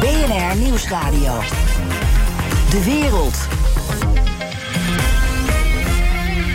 BNR 0.00 0.56
Nieuwsradio. 0.56 1.40
De 2.70 2.84
wereld. 2.84 3.48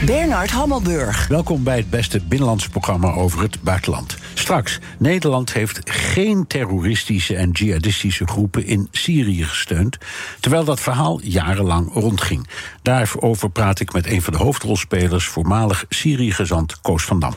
Bernard 0.06 0.52
Hammelburg. 0.52 1.28
Welkom 1.28 1.64
bij 1.64 1.78
het 1.78 1.90
beste 1.90 2.22
binnenlandse 2.28 2.70
programma 2.70 3.12
over 3.12 3.42
het 3.42 3.62
buitenland. 3.62 4.18
Straks, 4.34 4.80
Nederland 4.98 5.54
heeft 5.54 5.80
geen 5.84 6.48
terroristische 6.48 7.36
en 7.36 7.50
jihadistische 7.52 8.28
groepen 8.28 8.66
in 8.66 8.88
Syrië 8.92 9.44
gesteund, 9.44 9.98
terwijl 10.40 10.64
dat 10.64 10.80
verhaal 10.80 11.20
jarenlang 11.22 11.94
rondging. 11.94 12.48
Daarover 12.82 13.50
praat 13.50 13.80
ik 13.80 13.94
met 13.94 14.06
een 14.06 14.22
van 14.22 14.34
de 14.34 14.40
hoofdrolspelers, 14.40 15.26
voormalig 15.26 15.86
Syrië-gezant 15.90 16.82
Koos 16.82 17.04
van 17.04 17.20
Dam. 17.20 17.34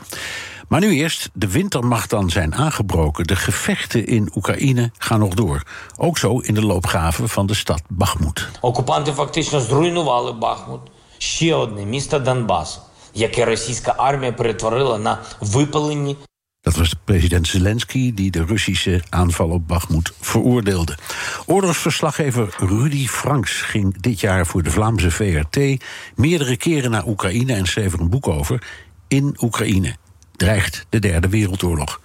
Maar 0.68 0.80
nu 0.80 0.94
eerst, 0.94 1.30
de 1.32 1.48
winter 1.48 1.84
mag 1.84 2.06
dan 2.06 2.30
zijn 2.30 2.54
aangebroken. 2.54 3.26
De 3.26 3.36
gevechten 3.36 4.06
in 4.06 4.30
Oekraïne 4.34 4.90
gaan 4.98 5.18
nog 5.18 5.34
door. 5.34 5.62
Ook 5.96 6.18
zo 6.18 6.38
in 6.38 6.54
de 6.54 6.62
loopgraven 6.62 7.28
van 7.28 7.46
de 7.46 7.54
stad 7.54 7.82
Bakhmut. 7.88 8.48
Окупанти 8.60 9.12
фактично 9.12 9.60
зруйнували 9.60 10.32
Бахмут, 10.32 10.80
ще 11.18 11.54
одне 11.54 11.84
місто 11.84 12.18
Донбасу, 12.18 12.80
яке 13.14 13.44
російська 13.44 13.94
армія 13.98 14.32
перетворила 14.32 14.98
на 14.98 15.18
випалені 15.40 16.16
Dat 16.64 16.76
was 16.76 16.94
president 17.04 17.46
Zelensky 17.46 18.14
die 18.14 18.30
de 18.30 18.44
Russische 18.44 19.02
aanval 19.08 19.50
op 19.50 19.68
Bakhmut 19.68 20.12
veroordeelde. 20.20 20.98
Oorlogsverslaggever 21.46 22.54
Rudy 22.58 23.06
Franks 23.06 23.62
ging 23.62 24.00
dit 24.00 24.20
jaar 24.20 24.46
voor 24.46 24.62
de 24.62 24.70
Vlaamse 24.70 25.10
VRT 25.10 25.84
meerdere 26.14 26.56
keren 26.56 26.90
naar 26.90 27.06
Oekraïne 27.06 27.54
en 27.54 27.66
schreef 27.66 27.92
er 27.92 28.00
een 28.00 28.10
boek 28.10 28.28
over. 28.28 28.62
In 29.08 29.36
Oekraïne 29.40 29.96
dreigt 30.39 30.85
de 30.89 30.99
Derde 30.99 31.29
Wereldoorlog. 31.29 32.01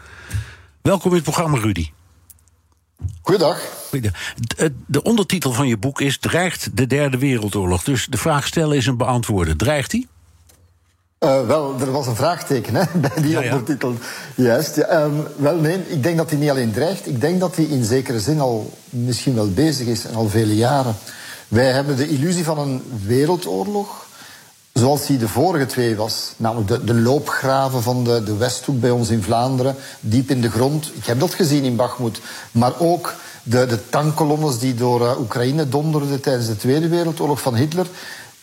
Welkom 0.82 1.10
in 1.10 1.16
het 1.16 1.24
programma, 1.24 1.58
Rudy. 1.58 1.90
Goeiedag. 3.22 3.60
De, 3.90 4.72
de 4.86 5.02
ondertitel 5.02 5.52
van 5.52 5.68
je 5.68 5.76
boek 5.76 6.00
is 6.00 6.18
Dreigt 6.18 6.76
de 6.76 6.86
Derde 6.86 7.18
Wereldoorlog. 7.18 7.84
Dus 7.84 8.06
de 8.06 8.16
vraag 8.16 8.46
stellen 8.46 8.76
is 8.76 8.86
een 8.86 8.96
beantwoorden. 8.96 9.56
Dreigt 9.56 9.90
die? 9.90 10.08
Uh, 11.20 11.46
wel, 11.46 11.80
er 11.80 11.92
was 11.92 12.06
een 12.06 12.16
vraagteken 12.16 12.74
hè, 12.74 12.84
bij 13.00 13.22
die 13.22 13.30
Ja, 13.30 13.42
ja. 13.42 13.50
ondertitel. 13.50 13.94
Juist. 14.34 14.76
Ja, 14.76 14.84
ehm, 14.84 15.14
wel, 15.36 15.56
nee, 15.56 15.78
ik 15.88 16.02
denk 16.02 16.16
dat 16.16 16.30
hij 16.30 16.38
niet 16.38 16.50
alleen 16.50 16.72
dreigt. 16.72 17.06
Ik 17.06 17.20
denk 17.20 17.40
dat 17.40 17.56
hij 17.56 17.64
in 17.64 17.84
zekere 17.84 18.20
zin 18.20 18.40
al 18.40 18.78
misschien 18.90 19.34
wel 19.34 19.52
bezig 19.52 19.86
is 19.86 20.04
en 20.04 20.14
al 20.14 20.28
vele 20.28 20.56
jaren. 20.56 20.96
Wij 21.48 21.72
hebben 21.72 21.96
de 21.96 22.08
illusie 22.08 22.44
van 22.44 22.58
een 22.58 22.82
wereldoorlog. 23.06 24.06
Zoals 24.74 25.06
die 25.06 25.18
de 25.18 25.28
vorige 25.28 25.66
twee 25.66 25.96
was. 25.96 26.32
Namelijk 26.36 26.68
de, 26.68 26.84
de 26.84 26.94
loopgraven 26.94 27.82
van 27.82 28.04
de, 28.04 28.22
de 28.22 28.36
Westhoek 28.36 28.80
bij 28.80 28.90
ons 28.90 29.08
in 29.08 29.22
Vlaanderen. 29.22 29.76
Diep 30.00 30.30
in 30.30 30.40
de 30.40 30.50
grond. 30.50 30.90
Ik 30.94 31.04
heb 31.04 31.20
dat 31.20 31.34
gezien 31.34 31.64
in 31.64 31.76
Bachmoed. 31.76 32.20
Maar 32.52 32.72
ook 32.78 33.14
de, 33.42 33.66
de 33.66 33.88
tankkolonnes 33.88 34.58
die 34.58 34.74
door 34.74 35.06
eh, 35.06 35.20
Oekraïne 35.20 35.68
donderden 35.68 36.20
tijdens 36.20 36.46
de 36.46 36.56
Tweede 36.56 36.88
Wereldoorlog 36.88 37.40
van 37.40 37.54
Hitler. 37.54 37.86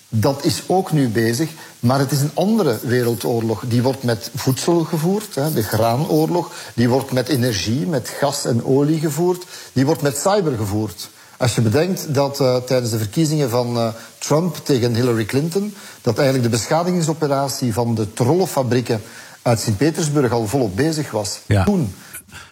Dat 0.09 0.43
is 0.43 0.63
ook 0.67 0.91
nu 0.91 1.09
bezig, 1.09 1.49
maar 1.79 1.99
het 1.99 2.11
is 2.11 2.21
een 2.21 2.31
andere 2.33 2.79
wereldoorlog. 2.81 3.63
Die 3.67 3.81
wordt 3.81 4.03
met 4.03 4.31
voedsel 4.35 4.83
gevoerd, 4.83 5.33
de 5.33 5.63
graanoorlog. 5.63 6.51
Die 6.73 6.89
wordt 6.89 7.11
met 7.11 7.29
energie, 7.29 7.87
met 7.87 8.09
gas 8.09 8.45
en 8.45 8.65
olie 8.65 8.99
gevoerd. 8.99 9.43
Die 9.73 9.85
wordt 9.85 10.01
met 10.01 10.17
cyber 10.17 10.57
gevoerd. 10.57 11.09
Als 11.41 11.55
je 11.55 11.61
bedenkt 11.61 12.13
dat 12.13 12.39
eh, 12.39 12.55
tijdens 12.55 12.91
de 12.91 12.97
verkiezingen 12.97 13.49
van 13.49 13.77
eh, 13.77 13.87
Trump 14.17 14.55
tegen 14.55 14.95
Hillary 14.95 15.25
Clinton... 15.25 15.73
dat 16.01 16.17
eigenlijk 16.17 16.51
de 16.51 16.57
beschadigingsoperatie 16.57 17.73
van 17.73 17.95
de 17.95 18.13
trollenfabrieken 18.13 19.01
uit 19.41 19.59
Sint-Petersburg 19.59 20.31
al 20.31 20.47
volop 20.47 20.75
bezig 20.75 21.11
was. 21.11 21.39
Ja. 21.45 21.63
Toen. 21.63 21.93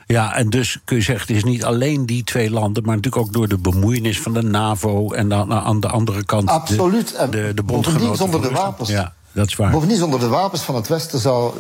Ja, 0.06 0.36
en 0.36 0.50
dus 0.50 0.80
kun 0.86 0.96
je 0.96 1.04
zeggen, 1.04 1.28
het 1.28 1.36
is 1.36 1.44
niet 1.44 1.64
alleen 1.64 2.06
die 2.06 2.24
twee 2.24 2.52
landen, 2.52 2.84
maar 2.84 2.96
natuurlijk 2.96 3.26
ook 3.26 3.34
door 3.34 3.48
de 3.48 3.58
bemoeienis 3.58 4.22
van 4.22 4.34
de 4.34 4.44
NAVO 4.44 5.12
en 5.12 5.30
dan 5.30 5.54
aan 5.54 5.80
de 5.80 5.88
andere 5.88 6.26
kant 6.26 6.50
Absoluut. 6.50 7.16
De, 7.32 7.52
de, 7.56 7.64
bovendien 7.64 8.16
zonder 8.16 8.42
de 8.42 8.50
wapens. 8.50 8.90
Ja, 8.90 9.14
dat 9.32 9.48
is 9.48 9.56
waar. 9.56 9.72
Bovendien, 9.72 9.98
zonder 9.98 10.20
de 10.20 10.28
wapens 10.28 10.62
van 10.62 10.76
het 10.76 10.88
Westen 10.88 11.20
zou 11.20 11.54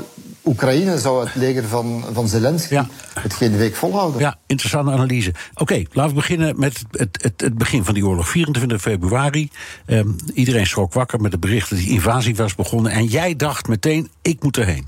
Oekraïne, 0.49 0.99
zou 0.99 1.25
het 1.25 1.35
leger 1.35 1.67
van, 1.67 2.05
van 2.13 2.27
Zelensky 2.27 2.73
Ja. 2.73 2.87
het 3.13 3.33
geen 3.33 3.57
week 3.57 3.75
volhouden. 3.75 4.21
Ja, 4.21 4.37
interessante 4.45 4.91
analyse. 4.91 5.33
Oké, 5.53 5.83
laten 5.91 6.09
we 6.11 6.19
beginnen 6.19 6.59
met 6.59 6.83
het, 6.91 7.21
het, 7.21 7.41
het, 7.41 7.57
begin 7.57 7.85
van 7.85 7.93
die 7.93 8.05
oorlog. 8.05 8.29
24 8.29 8.81
februari. 8.81 9.49
Ehm, 9.85 10.07
iedereen 10.33 10.67
schrok 10.67 10.93
wakker 10.93 11.21
met 11.21 11.31
het 11.31 11.41
bericht 11.41 11.69
dat 11.69 11.79
die 11.79 11.89
invasie 11.89 12.35
was 12.35 12.55
begonnen. 12.55 12.91
En 12.91 13.05
jij 13.05 13.35
dacht 13.35 13.67
meteen, 13.67 14.11
ik 14.21 14.43
moet 14.43 14.57
erheen. 14.57 14.87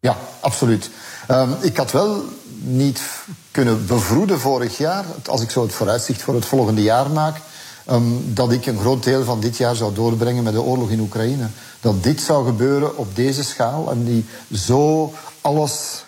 Ja, 0.00 0.16
absoluut. 0.40 0.90
Ehm, 1.26 1.50
ik 1.60 1.76
had 1.76 1.92
wel 1.92 2.24
niet 2.60 3.02
kunnen 3.50 3.86
bevroeden 3.86 4.40
vorig 4.40 4.78
jaar, 4.78 5.04
als 5.26 5.42
ik 5.42 5.50
zo 5.50 5.62
het 5.62 5.72
vooruitzicht 5.72 6.22
voor 6.22 6.34
het 6.34 6.44
volgende 6.44 6.82
jaar 6.82 7.10
maak, 7.10 7.36
ehm, 7.84 8.02
dat 8.24 8.52
ik 8.52 8.66
een 8.66 8.78
groot 8.78 9.02
deel 9.02 9.24
van 9.24 9.40
dit 9.40 9.56
jaar 9.56 9.76
zou 9.76 9.94
doorbrengen 9.94 10.42
met 10.42 10.52
de 10.52 10.62
oorlog 10.62 10.90
in 10.90 11.00
Oekraïne. 11.00 11.46
Dat 11.80 12.02
dit 12.02 12.20
zou 12.20 12.46
gebeuren 12.46 12.96
op 12.96 13.16
deze 13.16 13.44
schaal 13.44 13.90
en 13.90 14.04
die 14.04 14.24
zo 14.52 15.12
alles 15.40 16.04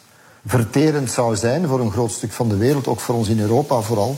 verterend 0.47 1.11
zou 1.11 1.37
zijn 1.37 1.67
voor 1.67 1.81
een 1.81 1.93
groot 1.93 2.13
stuk 2.13 2.33
van 2.33 2.49
de 2.49 2.57
wereld, 2.57 2.87
ook 2.87 3.01
voor 3.01 3.15
ons 3.15 3.29
in 3.29 3.41
Europa 3.41 3.81
vooral. 3.81 4.17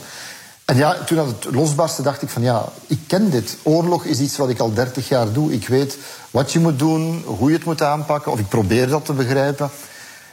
En 0.64 0.76
ja, 0.76 1.04
toen 1.04 1.16
dat 1.16 1.26
het 1.26 1.54
losbarstte, 1.54 2.02
dacht 2.02 2.22
ik 2.22 2.28
van 2.28 2.42
ja, 2.42 2.64
ik 2.86 2.98
ken 3.06 3.30
dit. 3.30 3.56
Oorlog 3.62 4.04
is 4.04 4.20
iets 4.20 4.36
wat 4.36 4.48
ik 4.48 4.58
al 4.58 4.72
30 4.72 5.08
jaar 5.08 5.32
doe. 5.32 5.52
Ik 5.52 5.68
weet 5.68 5.96
wat 6.30 6.52
je 6.52 6.58
moet 6.58 6.78
doen, 6.78 7.22
hoe 7.26 7.50
je 7.50 7.56
het 7.56 7.64
moet 7.64 7.82
aanpakken, 7.82 8.32
of 8.32 8.38
ik 8.38 8.48
probeer 8.48 8.88
dat 8.88 9.04
te 9.04 9.12
begrijpen. 9.12 9.70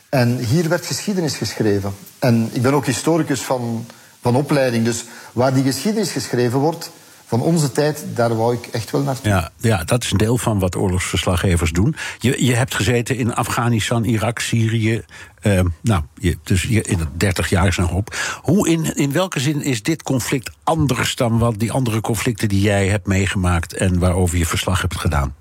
En 0.09 0.37
hier 0.37 0.69
werd 0.69 0.85
geschiedenis 0.85 1.35
geschreven. 1.35 1.95
En 2.19 2.49
ik 2.51 2.61
ben 2.61 2.73
ook 2.73 2.85
historicus 2.85 3.41
van, 3.41 3.85
van 4.21 4.35
opleiding, 4.35 4.85
dus 4.85 5.03
waar 5.33 5.53
die 5.53 5.63
geschiedenis 5.63 6.11
geschreven 6.11 6.59
wordt 6.59 6.89
van 7.25 7.41
onze 7.41 7.71
tijd, 7.71 8.05
daar 8.13 8.35
wou 8.35 8.53
ik 8.53 8.67
echt 8.67 8.91
wel 8.91 9.01
naartoe. 9.01 9.29
Ja, 9.29 9.51
ja, 9.57 9.83
dat 9.83 10.03
is 10.03 10.11
een 10.11 10.17
deel 10.17 10.37
van 10.37 10.59
wat 10.59 10.75
oorlogsverslaggevers 10.75 11.71
doen. 11.71 11.95
Je, 12.19 12.45
je 12.45 12.55
hebt 12.55 12.75
gezeten 12.75 13.17
in 13.17 13.35
Afghanistan, 13.35 14.03
Irak, 14.03 14.39
Syrië. 14.39 15.03
ehm, 15.41 15.67
nou, 15.81 16.03
je, 16.19 16.37
dus 16.43 16.63
je, 16.63 16.81
in 16.81 16.99
het 16.99 17.19
30 17.19 17.49
jaar 17.49 17.67
is 17.67 17.77
nog 17.77 17.91
op. 17.91 18.15
Hoe 18.41 18.69
in, 18.69 18.95
in 18.95 19.11
welke 19.11 19.39
zin 19.39 19.61
is 19.61 19.83
dit 19.83 20.03
conflict 20.03 20.51
anders 20.63 21.15
dan 21.15 21.37
wat 21.37 21.59
die 21.59 21.71
andere 21.71 22.01
conflicten 22.01 22.49
die 22.49 22.61
jij 22.61 22.87
hebt 22.87 23.07
meegemaakt 23.07 23.73
en 23.73 23.99
waarover 23.99 24.37
je 24.37 24.45
verslag 24.45 24.81
hebt 24.81 24.99
gedaan? 24.99 25.35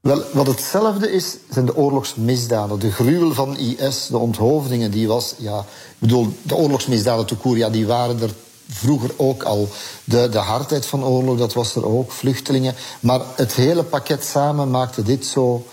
Wel, 0.00 0.22
wat 0.32 0.46
hetzelfde 0.46 1.12
is, 1.12 1.36
zijn 1.50 1.66
de 1.66 1.76
oorlogsmisdaden. 1.76 2.78
De 2.78 2.92
gruwel 2.92 3.32
van 3.32 3.58
IS, 3.58 4.06
de 4.06 4.18
onthoofdingen, 4.18 4.90
die 4.90 5.08
was... 5.08 5.34
Ja, 5.38 5.58
ik 5.58 5.98
bedoel, 5.98 6.36
de 6.42 6.54
oorlogsmisdaden 6.54 7.38
court, 7.40 7.58
ja, 7.58 7.70
die 7.70 7.86
waren 7.86 8.20
er 8.22 8.30
vroeger 8.68 9.10
ook 9.16 9.42
al. 9.42 9.68
De, 10.04 10.28
de 10.28 10.38
hardheid 10.38 10.86
van 10.86 11.04
oorlog, 11.04 11.38
dat 11.38 11.52
was 11.52 11.74
er 11.74 11.86
ook, 11.86 12.12
vluchtelingen. 12.12 12.74
Maar 13.00 13.20
het 13.36 13.52
hele 13.52 13.82
pakket 13.82 14.24
samen 14.24 14.70
maakte 14.70 15.02
dit 15.02 15.26
zo... 15.26 15.66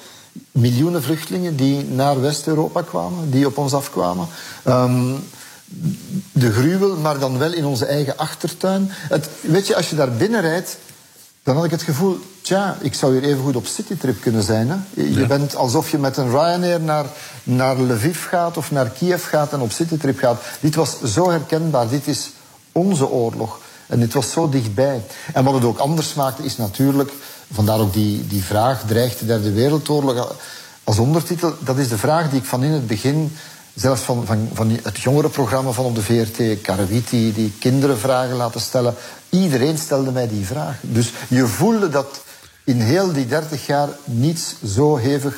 Miljoenen 0.51 1.03
vluchtelingen 1.03 1.55
die 1.55 1.83
naar 1.83 2.21
West-Europa 2.21 2.81
kwamen, 2.81 3.31
die 3.31 3.45
op 3.45 3.57
ons 3.57 3.73
afkwamen. 3.73 4.27
Ehm, 4.63 5.13
de 6.31 6.51
gruwel, 6.51 6.97
maar 6.97 7.19
dan 7.19 7.37
wel 7.37 7.53
in 7.53 7.65
onze 7.65 7.85
eigen 7.85 8.17
achtertuin. 8.17 8.87
Het, 8.91 9.29
weet 9.41 9.67
je, 9.67 9.75
als 9.75 9.89
je 9.89 9.95
daar 9.95 10.11
binnen 10.11 10.41
rijdt, 10.41 10.77
dan 11.43 11.55
had 11.55 11.65
ik 11.65 11.71
het 11.71 11.81
gevoel, 11.81 12.19
tja, 12.41 12.77
ik 12.81 12.93
zou 12.93 13.13
hier 13.13 13.23
even 13.23 13.43
goed 13.43 13.55
op 13.55 13.65
citytrip 13.65 14.21
kunnen 14.21 14.43
zijn. 14.43 14.69
Hè? 14.69 15.03
Je, 15.03 15.27
bent 15.27 15.55
alsof 15.55 15.91
je 15.91 15.97
met 15.97 16.17
een 16.17 16.29
Ryanair 16.29 16.81
naar, 16.81 17.05
naar 17.43 17.79
Lviv 17.79 18.27
gaat 18.27 18.57
of 18.57 18.71
naar 18.71 18.89
Kiev 18.89 19.29
gaat 19.29 19.53
en 19.53 19.59
op 19.59 19.71
citytrip 19.71 20.19
gaat. 20.19 20.41
Dit 20.59 20.75
was 20.75 21.01
zo 21.01 21.29
herkenbaar. 21.29 21.89
Dit 21.89 22.07
is 22.07 22.31
onze 22.71 23.09
oorlog. 23.09 23.59
En 23.87 23.99
dit 23.99 24.13
was 24.13 24.31
zo 24.31 24.49
dichtbij. 24.49 25.01
En 25.33 25.43
wat 25.43 25.53
het 25.53 25.63
ook 25.63 25.77
anders 25.77 26.13
maakte 26.13 26.43
is 26.43 26.57
natuurlijk, 26.57 27.11
vandaar 27.53 27.79
ook 27.79 27.93
die, 27.93 28.27
die 28.27 28.43
vraag, 28.43 28.83
dreigt 28.87 29.19
de 29.19 29.25
derde 29.25 29.51
wereldoorlog 29.51 30.35
als 30.83 30.99
ondertitel, 30.99 31.55
dat 31.59 31.77
is 31.77 31.87
de 31.87 31.97
vraag 31.97 32.29
die 32.29 32.39
ik 32.39 32.45
van 32.45 32.63
in 32.63 32.71
het 32.71 32.87
begin, 32.87 33.35
zelfs 33.73 34.01
van, 34.01 34.25
van, 34.25 34.49
van 34.53 34.79
het 34.83 34.99
jongerenprogramma 34.99 35.71
van 35.71 35.85
op 35.85 35.95
de 35.95 36.01
VRT, 36.01 36.61
Caraviti, 36.61 37.33
die 37.33 37.53
kinderen 37.59 37.99
vragen 37.99 38.35
laten 38.35 38.61
stellen. 38.61 38.93
Iedereen 39.29 39.77
stelde 39.77 40.11
mij 40.11 40.27
die 40.27 40.45
vraag. 40.45 40.75
Dus 40.81 41.11
je 41.27 41.47
voelde 41.47 41.89
dat 41.89 42.23
in 42.63 42.81
heel 42.81 43.13
die 43.13 43.25
dertig 43.25 43.65
jaar 43.65 43.89
niets 44.05 44.55
zo 44.65 44.95
hevig 44.95 45.35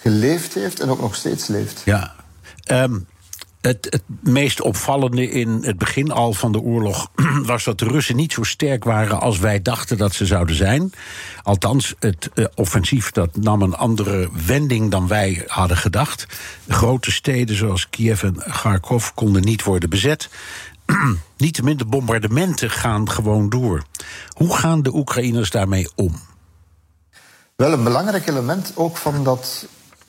geleefd 0.00 0.54
heeft 0.54 0.80
en 0.80 0.90
ook 0.90 1.00
nog 1.00 1.14
steeds 1.14 1.46
leeft. 1.46 1.80
Ja. 1.84 2.14
Ehm, 2.64 2.98
Het, 3.64 4.02
meest 4.20 4.60
opvallende 4.60 5.30
in 5.30 5.48
het 5.62 5.78
begin 5.78 6.10
al 6.10 6.32
van 6.32 6.52
de 6.52 6.60
oorlog 6.60 7.10
was 7.52 7.64
dat 7.64 7.78
de 7.78 7.84
Russen 7.84 8.16
niet 8.16 8.32
zo 8.32 8.42
sterk 8.42 8.84
waren 8.84 9.20
als 9.20 9.38
wij 9.38 9.62
dachten 9.62 9.96
dat 9.96 10.14
ze 10.14 10.26
zouden 10.26 10.56
zijn. 10.56 10.92
Althans, 11.42 11.94
het 11.98 12.30
uh, 12.34 12.44
offensief 12.54 13.10
dat 13.10 13.36
nam 13.36 13.62
een 13.62 13.74
andere 13.74 14.28
wending 14.46 14.90
dan 14.90 15.08
wij 15.08 15.44
hadden 15.46 15.76
gedacht. 15.76 16.26
Grote 16.68 17.10
steden 17.10 17.56
zoals 17.56 17.90
Kiev 17.90 18.22
en 18.22 18.36
Kharkov 18.36 19.10
konden 19.14 19.42
niet 19.42 19.64
worden 19.64 19.90
bezet. 19.90 20.28
Niettemin, 21.36 21.76
de 21.76 21.86
bombardementen 21.86 22.70
gaan 22.70 23.10
gewoon 23.10 23.48
door. 23.48 23.84
Hoe 24.28 24.56
gaan 24.56 24.82
de 24.82 24.94
Oekraïners 24.94 25.50
daarmee 25.50 25.88
om? 25.94 26.20
Wel, 27.56 27.72
een 27.72 27.84
belangrijk 27.84 28.28
element 28.28 28.72
ook 28.74 28.96
van 28.96 29.24
dat 29.24 29.66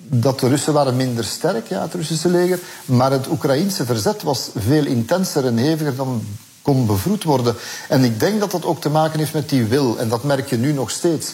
dat 0.08 0.40
de 0.40 0.48
Russen 0.48 0.74
waren 0.74 0.96
minder 0.96 1.24
sterk, 1.24 1.68
ja, 1.68 1.82
het 1.82 1.94
Russische 1.94 2.30
leger. 2.30 2.60
Maar 2.86 3.12
het 3.12 3.28
Oekraïense 3.28 3.86
verzet 3.86 4.24
was 4.24 4.50
veel 4.56 4.86
intenser 4.86 5.46
en 5.46 5.58
heviger 5.58 5.96
dan 5.96 6.24
kon 6.62 6.86
bevroed 6.86 7.24
worden. 7.24 7.56
En 7.90 8.04
ik 8.04 8.20
denk 8.20 8.40
dat 8.40 8.52
dat 8.52 8.66
ook 8.66 8.82
te 8.82 8.90
maken 8.90 9.20
heeft 9.20 9.34
met 9.34 9.50
die 9.50 9.66
wil. 9.66 9.98
En 9.98 10.10
dat 10.10 10.24
merk 10.24 10.50
je 10.50 10.58
nu 10.58 10.74
nog 10.74 10.90
steeds. 10.90 11.34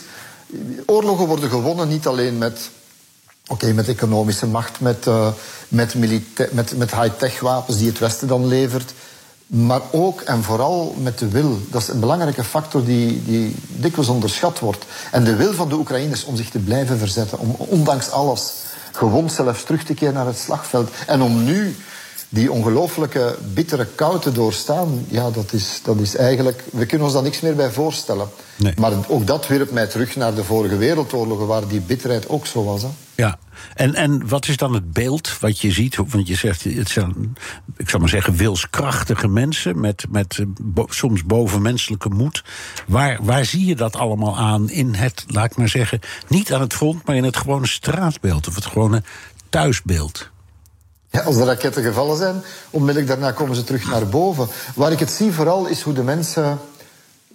Oorlogen 0.86 1.28
worden 1.28 1.50
gewonnen 1.50 1.88
niet 1.88 2.08
alleen 2.08 2.38
met, 2.38 2.70
oké, 3.48 3.74
met 3.74 3.88
economische 3.88 4.48
macht, 4.48 4.80
met, 4.80 5.06
uh, 5.08 5.28
met, 5.68 5.96
met, 6.52 6.78
met 6.78 6.96
high-tech 6.96 7.40
wapens 7.40 7.78
die 7.78 7.88
het 7.88 8.00
Westen 8.00 8.28
dan 8.28 8.48
levert. 8.48 8.94
Maar 9.54 9.82
ook 9.92 10.22
en 10.22 10.44
vooral 10.44 10.96
met 11.02 11.20
de 11.20 11.28
wil. 11.28 11.60
Dat 11.70 11.82
is 11.82 11.88
een 11.88 12.00
belangrijke 12.00 12.44
factor 12.44 12.86
die, 12.86 13.24
die 13.24 13.56
dikwijls 13.68 14.10
onderschat 14.10 14.60
wordt. 14.60 14.86
En 15.12 15.24
de 15.24 15.36
wil 15.36 15.54
van 15.54 15.70
de 15.70 15.76
Oekraïners 15.76 16.24
om 16.24 16.36
zich 16.36 16.50
te 16.50 16.60
blijven 16.60 16.98
verzetten, 16.98 17.40
om 17.40 17.56
ondanks 17.58 18.12
alles 18.12 18.54
gewond 18.92 19.32
zelfs 19.32 19.64
terug 19.64 19.84
te 19.84 19.94
keren 19.94 20.14
naar 20.14 20.26
het 20.26 20.38
slagveld. 20.38 20.90
En 21.08 21.22
om 21.22 21.44
nu 21.44 21.76
die 22.34 22.52
ongelooflijke 22.52 23.38
bittere 23.54 23.86
kou 23.96 24.20
te 24.20 24.32
doorstaan, 24.32 25.06
ja, 25.08 25.32
dat 25.32 25.54
is, 25.54 25.82
dat 25.84 26.00
is 26.00 26.16
eigenlijk... 26.16 26.64
We 26.72 26.86
kunnen 26.86 27.06
ons 27.06 27.16
daar 27.16 27.24
niks 27.24 27.40
meer 27.40 27.56
bij 27.56 27.72
voorstellen. 27.72 28.28
Nee. 28.56 28.74
Maar 28.78 28.92
ook 29.08 29.28
dat 29.28 29.48
wierp 29.48 29.72
mij 29.72 29.88
terug 29.88 30.16
naar 30.16 30.36
de 30.36 30.44
vorige 30.44 30.78
wereldoorlogen... 30.78 31.48
waar 31.48 31.68
die 31.68 31.82
bitterheid 31.82 32.30
ook 32.30 32.46
zo 32.46 32.64
was. 32.64 32.82
Hè. 32.82 32.88
Ja, 33.16 33.40
en, 33.74 33.96
en 33.96 34.28
wat 34.28 34.48
is 34.48 34.58
dan 34.58 34.74
het 34.74 34.94
beeld 34.94 35.40
wat 35.40 35.60
je 35.60 35.72
ziet? 35.72 35.96
Want 35.96 36.28
je 36.28 36.36
zegt, 36.36 36.64
het 36.64 36.90
zijn, 36.90 37.36
ik 37.78 37.90
zou 37.90 38.02
maar 38.02 38.12
zeggen, 38.12 38.36
wilskrachtige 38.36 39.28
mensen... 39.28 39.80
met, 39.80 40.06
met 40.10 40.38
eh, 40.38 40.46
bo, 40.62 40.86
soms 40.90 41.24
bovenmenselijke 41.24 42.10
moed. 42.10 42.44
Waar, 42.88 43.20
waar 43.22 43.46
zie 43.46 43.66
je 43.66 43.76
dat 43.76 43.96
allemaal 43.96 44.38
aan 44.38 44.70
in 44.70 44.94
het, 44.94 45.24
laat 45.28 45.52
ik 45.52 45.58
maar 45.58 45.70
zeggen... 45.70 46.00
niet 46.28 46.54
aan 46.54 46.62
het 46.62 46.74
front, 46.74 47.06
maar 47.06 47.16
in 47.16 47.24
het 47.24 47.38
gewone 47.38 47.68
straatbeeld... 47.68 48.48
of 48.48 48.56
het 48.56 48.66
gewone 48.66 49.04
thuisbeeld? 49.50 50.30
Als 51.26 51.36
de 51.36 51.44
raketten 51.44 51.84
gevallen 51.84 52.18
zijn, 52.18 52.44
onmiddellijk 52.70 53.08
daarna 53.08 53.32
komen 53.32 53.56
ze 53.56 53.64
terug 53.64 53.90
naar 53.90 54.08
boven. 54.08 54.48
Waar 54.76 54.92
ik 54.92 55.00
het 55.00 55.12
zie 55.12 55.32
vooral 55.32 55.66
is 55.68 55.82
hoe 55.82 55.94
de 55.94 56.04
mensen 56.04 56.60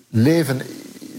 leven. 0.09 0.63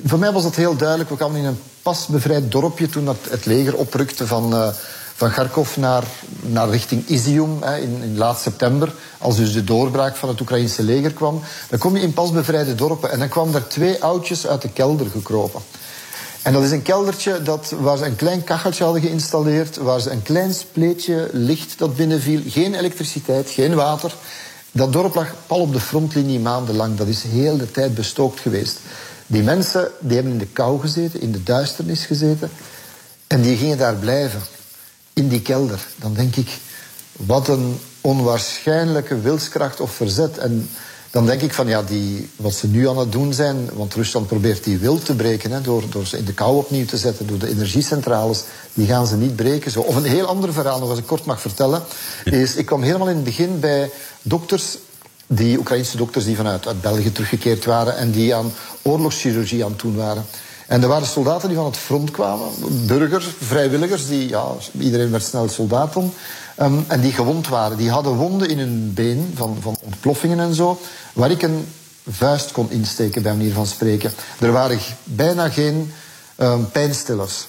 Voor 0.06 0.20
mij 0.20 0.32
was 0.32 0.44
dat 0.44 0.56
heel 0.56 0.76
duidelijk. 0.76 1.10
We 1.10 1.16
kwamen 1.16 1.40
in 1.40 1.46
een 1.46 1.60
pas 1.82 2.08
bevrijd 2.08 2.52
dorpje 2.52 2.90
toen 2.90 3.08
het 3.30 3.46
leger 3.46 3.76
oprukte 3.76 4.28
van, 4.28 4.54
uh, 4.54 4.68
van 5.16 5.32
Kharkov 5.32 5.76
naar, 5.76 6.04
naar 6.42 6.70
richting 6.70 7.08
Izium 7.08 7.58
hè, 7.62 7.78
in, 7.78 8.02
in 8.02 8.18
laat 8.18 8.40
september. 8.40 8.94
Als 9.18 9.36
dus 9.36 9.54
de 9.54 9.64
doorbraak 9.64 10.16
van 10.16 10.30
het 10.30 10.42
Oekraïnse 10.42 10.84
leger 10.84 11.14
kwam. 11.14 11.42
Dan 11.70 11.80
kom 11.80 11.96
je 11.96 12.02
in 12.02 12.14
pas 12.14 12.32
bevrijde 12.32 12.76
dorpen 12.76 13.12
en 13.12 13.20
dan 13.20 13.30
kwamen 13.30 13.54
er 13.54 13.68
twee 13.68 14.04
oudjes 14.04 14.48
uit 14.48 14.62
de 14.62 14.70
kelder 14.70 15.08
gekropen. 15.10 15.62
En 16.48 16.54
dat 16.54 16.64
is 16.64 16.72
een 16.72 16.82
keldertje 16.82 17.42
dat, 17.42 17.74
waar 17.80 17.98
ze 17.98 18.06
een 18.06 18.16
klein 18.16 18.44
kacheltje 18.44 18.84
hadden 18.84 19.02
geïnstalleerd, 19.02 19.78
waar 19.78 20.00
ze 20.00 20.10
een 20.10 20.22
klein 20.22 20.54
spleetje 20.54 21.30
licht 21.32 21.78
dat 21.78 21.96
binnenviel, 21.96 22.42
geen 22.48 22.76
elektriciteit, 22.76 23.50
geen 23.50 23.76
water. 23.76 24.16
Dat 24.72 24.94
dorp 24.94 25.16
lag 25.16 25.34
pal 25.48 25.60
op 25.60 25.74
de 25.74 25.80
frontlinie 25.80 26.40
maandenlang. 26.40 26.98
Dat 26.98 27.08
is 27.08 27.24
heel 27.24 27.58
de 27.58 27.72
tijd 27.72 27.96
bestookt 27.96 28.40
geweest. 28.40 28.80
Die 29.26 29.44
mensen 29.44 29.92
die 30.00 30.16
hebben 30.16 30.34
in 30.34 30.40
de 30.40 30.48
kou 30.48 30.80
gezeten, 30.80 31.22
in 31.22 31.32
de 31.32 31.44
duisternis 31.44 32.06
gezeten. 32.06 32.50
En 33.28 33.42
die 33.42 33.58
gingen 33.58 33.78
daar 33.78 33.96
blijven, 33.96 34.42
in 35.14 35.28
die 35.28 35.42
kelder. 35.42 35.88
Dan 35.96 36.14
denk 36.14 36.36
ik, 36.36 36.50
wat 37.12 37.48
een 37.48 37.80
onwaarschijnlijke 38.02 39.20
wilskracht 39.22 39.80
of 39.80 39.92
verzet. 39.92 40.38
En 40.38 40.70
dan 41.12 41.26
denk 41.26 41.42
ik 41.42 41.54
van 41.54 41.68
ja, 41.68 41.84
die, 41.84 42.30
wat 42.36 42.54
ze 42.54 42.68
nu 42.68 42.90
aan 42.90 42.98
het 42.98 43.12
doen 43.12 43.34
zijn, 43.34 43.70
want 43.74 43.94
Rusland 43.94 44.28
probeert 44.28 44.64
die 44.64 44.78
wil 44.78 44.98
te 44.98 45.16
breken 45.16 45.52
hè, 45.52 45.62
door, 45.62 45.84
door 45.90 46.06
ze 46.06 46.18
in 46.18 46.26
de 46.26 46.34
kou 46.34 46.58
opnieuw 46.58 46.86
te 46.86 46.98
zetten, 46.98 47.28
door 47.28 47.38
de 47.38 47.50
energiecentrales, 47.50 48.44
die 48.74 48.88
gaan 48.88 49.08
ze 49.08 49.16
niet 49.16 49.36
breken. 49.36 49.72
Zo. 49.72 49.80
Of 49.80 49.96
een 49.96 50.04
heel 50.04 50.26
ander 50.26 50.54
verhaal, 50.54 50.80
nog 50.80 50.90
als 50.90 51.00
ik 51.00 51.06
kort 51.06 51.26
mag 51.26 51.42
vertellen, 51.42 51.84
is 52.24 52.56
ik 52.56 52.66
kwam 52.66 52.82
helemaal 52.82 53.10
in 53.10 53.16
het 53.16 53.26
begin 53.26 53.60
bij 53.60 53.92
dokters 54.22 54.78
die 55.28 55.58
Oekraïnse 55.58 55.98
dokters 55.98 56.26
die 56.26 56.36
vanuit 56.36 56.68
uit 56.68 56.82
België 56.82 57.12
teruggekeerd 57.12 57.66
waren 57.66 57.98
en 57.98 58.12
die 58.12 58.36
aan 58.36 58.54
oorlogschirurgie 58.82 59.64
aan 59.64 59.72
het 59.72 59.80
doen 59.80 59.96
waren. 59.96 60.26
En 60.68 60.82
er 60.82 60.88
waren 60.88 61.08
soldaten 61.08 61.48
die 61.48 61.58
van 61.58 61.66
het 61.66 61.78
front 61.78 62.12
kwamen, 62.12 62.50
burgers, 62.86 63.28
vrijwilligers, 63.40 64.08
die, 64.08 64.30
ja, 64.30 64.46
iedereen 64.80 65.12
werd 65.12 65.24
snel 65.24 65.50
soldaat 65.50 65.94
dan. 65.94 66.14
Um, 66.62 66.86
en 66.88 67.02
die 67.02 67.12
gewond 67.12 67.48
waren. 67.48 67.78
Die 67.78 67.92
hadden 67.92 68.14
wonden 68.14 68.50
in 68.50 68.60
hun 68.60 68.94
been 68.94 69.32
van, 69.36 69.58
van 69.62 69.78
ontploffingen 69.82 70.40
en 70.40 70.54
zo, 70.54 70.80
waar 71.14 71.32
ik 71.32 71.42
een 71.42 71.68
vuist 72.10 72.52
kon 72.52 72.72
insteken, 72.72 73.22
bij 73.22 73.32
manier 73.32 73.54
van 73.54 73.68
spreken. 73.68 74.12
Er 74.40 74.52
waren 74.52 74.80
bijna 75.04 75.50
geen 75.50 75.94
um, 76.38 76.72
pijnstillers. 76.72 77.48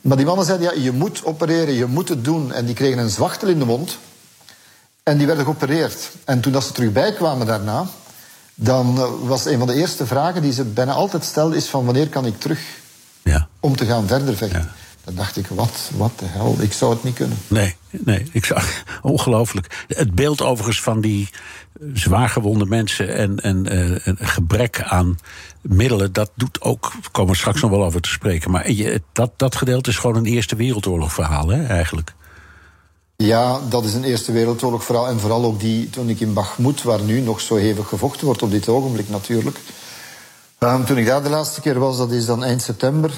Maar 0.00 0.16
die 0.16 0.26
mannen 0.26 0.46
zeiden, 0.46 0.74
ja, 0.74 0.82
je 0.82 0.92
moet 0.92 1.24
opereren, 1.24 1.74
je 1.74 1.86
moet 1.86 2.08
het 2.08 2.24
doen. 2.24 2.52
En 2.52 2.64
die 2.66 2.74
kregen 2.74 2.98
een 2.98 3.10
zwachtel 3.10 3.48
in 3.48 3.58
de 3.58 3.64
mond. 3.64 3.98
En 5.02 5.16
die 5.16 5.26
werden 5.26 5.44
geopereerd. 5.44 6.10
En 6.24 6.40
toen 6.40 6.52
dat 6.52 6.64
ze 6.64 6.72
terug 6.72 6.92
bijkwamen 6.92 7.46
daarna, 7.46 7.86
dan 8.54 8.96
uh, 8.96 9.28
was 9.28 9.44
een 9.44 9.58
van 9.58 9.66
de 9.66 9.74
eerste 9.74 10.06
vragen 10.06 10.42
die 10.42 10.52
ze 10.52 10.64
bijna 10.64 10.92
altijd 10.92 11.24
stelden, 11.24 11.56
is 11.56 11.66
van 11.66 11.84
wanneer 11.84 12.08
kan 12.08 12.26
ik 12.26 12.40
terug 12.40 12.60
ja. 13.22 13.48
om 13.60 13.76
te 13.76 13.86
gaan 13.86 14.06
verder 14.06 14.36
vechten. 14.36 14.60
Ja. 14.60 14.72
Dan 15.04 15.14
dacht 15.14 15.36
ik, 15.36 15.46
wat, 15.46 15.90
wat 15.96 16.18
de 16.18 16.26
hel, 16.26 16.56
ik 16.60 16.72
zou 16.72 16.92
het 16.92 17.04
niet 17.04 17.14
kunnen. 17.14 17.38
Nee, 17.48 17.76
nee, 17.90 18.28
ik 18.32 18.44
zou, 18.44 18.60
ongelooflijk. 19.02 19.84
Het 19.88 20.14
beeld 20.14 20.42
overigens 20.42 20.82
van 20.82 21.00
die 21.00 21.28
zwaargewonde 21.92 22.66
mensen 22.66 23.14
en, 23.14 23.40
en 23.40 23.74
uh, 23.74 23.96
een 24.04 24.16
gebrek 24.20 24.82
aan 24.82 25.16
middelen, 25.60 26.12
dat 26.12 26.30
doet 26.34 26.60
ook, 26.60 26.92
daar 26.92 27.10
komen 27.10 27.32
we 27.32 27.38
straks 27.38 27.60
nog 27.60 27.70
wel 27.70 27.84
over 27.84 28.00
te 28.00 28.08
spreken. 28.08 28.50
Maar 28.50 28.70
je, 28.70 29.02
dat, 29.12 29.30
dat 29.36 29.56
gedeelte 29.56 29.90
is 29.90 29.98
gewoon 29.98 30.16
een 30.16 30.26
Eerste 30.26 30.56
Wereldoorlog 30.56 31.12
verhaal, 31.12 31.48
hè, 31.48 31.66
eigenlijk. 31.66 32.14
Ja, 33.16 33.60
dat 33.68 33.84
is 33.84 33.94
een 33.94 34.04
Eerste 34.04 34.32
Wereldoorlog 34.32 34.84
verhaal. 34.84 35.08
En 35.08 35.20
vooral 35.20 35.44
ook 35.44 35.60
die, 35.60 35.90
toen 35.90 36.08
ik 36.08 36.20
in 36.20 36.32
Bachmoed, 36.32 36.82
waar 36.82 37.02
nu 37.02 37.20
nog 37.20 37.40
zo 37.40 37.56
hevig 37.56 37.88
gevochten 37.88 38.26
wordt 38.26 38.42
op 38.42 38.50
dit 38.50 38.68
ogenblik 38.68 39.08
natuurlijk. 39.08 39.58
Um, 40.58 40.84
toen 40.84 40.98
ik 40.98 41.06
daar 41.06 41.22
de 41.22 41.28
laatste 41.28 41.60
keer 41.60 41.78
was, 41.78 41.96
dat 41.96 42.10
is 42.10 42.26
dan 42.26 42.44
eind 42.44 42.62
september. 42.62 43.12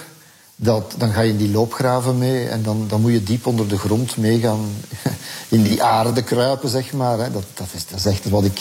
Dat, 0.57 0.95
dan 0.97 1.13
ga 1.13 1.21
je 1.21 1.31
in 1.31 1.37
die 1.37 1.51
loopgraven 1.51 2.19
mee 2.19 2.49
en 2.49 2.63
dan, 2.63 2.85
dan 2.89 3.01
moet 3.01 3.13
je 3.13 3.23
diep 3.23 3.47
onder 3.47 3.69
de 3.69 3.79
grond 3.79 4.17
meegaan. 4.17 4.61
In 5.49 5.63
die 5.63 5.83
aarde 5.83 6.23
kruipen, 6.23 6.69
zeg 6.69 6.93
maar. 6.93 7.17
Dat, 7.17 7.45
dat, 7.55 7.67
is, 7.73 7.87
dat 7.87 7.99
is 7.99 8.07
echt 8.07 8.29
wat 8.29 8.45
ik 8.45 8.61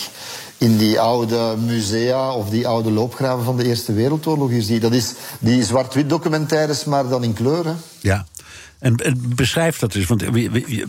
in 0.58 0.76
die 0.76 1.00
oude 1.00 1.54
musea 1.64 2.32
of 2.32 2.48
die 2.48 2.68
oude 2.68 2.90
loopgraven 2.90 3.44
van 3.44 3.56
de 3.56 3.64
Eerste 3.64 3.92
Wereldoorlog 3.92 4.48
hier 4.48 4.62
zie. 4.62 4.80
Dat 4.80 4.92
is 4.92 5.12
die 5.38 5.64
zwart-wit 5.64 6.08
documentaires, 6.08 6.84
maar 6.84 7.08
dan 7.08 7.24
in 7.24 7.32
kleur. 7.32 7.66
Hè. 7.66 7.72
Ja. 8.00 8.26
En, 8.78 8.96
en 8.96 9.32
beschrijf 9.34 9.78
dat 9.78 9.92
dus, 9.92 10.06
want 10.06 10.24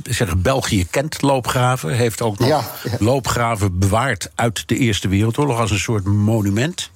zeggen, 0.04 0.42
België 0.42 0.86
kent 0.90 1.22
loopgraven, 1.22 1.92
heeft 1.92 2.22
ook 2.22 2.40
nog 2.40 2.48
ja, 2.48 2.62
ja. 2.84 2.98
loopgraven 3.00 3.80
bewaard 3.80 4.30
uit 4.36 4.68
de 4.68 4.78
Eerste 4.78 5.08
Wereldoorlog 5.08 5.60
als 5.60 5.72
een 5.72 5.80
soort 5.80 6.06
monument. 6.06 6.92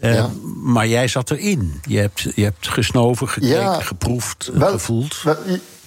Uh, 0.00 0.14
ja. 0.14 0.30
Maar 0.62 0.86
jij 0.86 1.08
zat 1.08 1.30
erin. 1.30 1.80
Je 1.88 1.98
hebt, 1.98 2.26
je 2.34 2.42
hebt 2.42 2.68
gesnoven, 2.68 3.28
gekeken, 3.28 3.82
geproefd, 3.82 4.50
wel, 4.52 4.70
gevoeld. 4.70 5.22
Wel, 5.22 5.36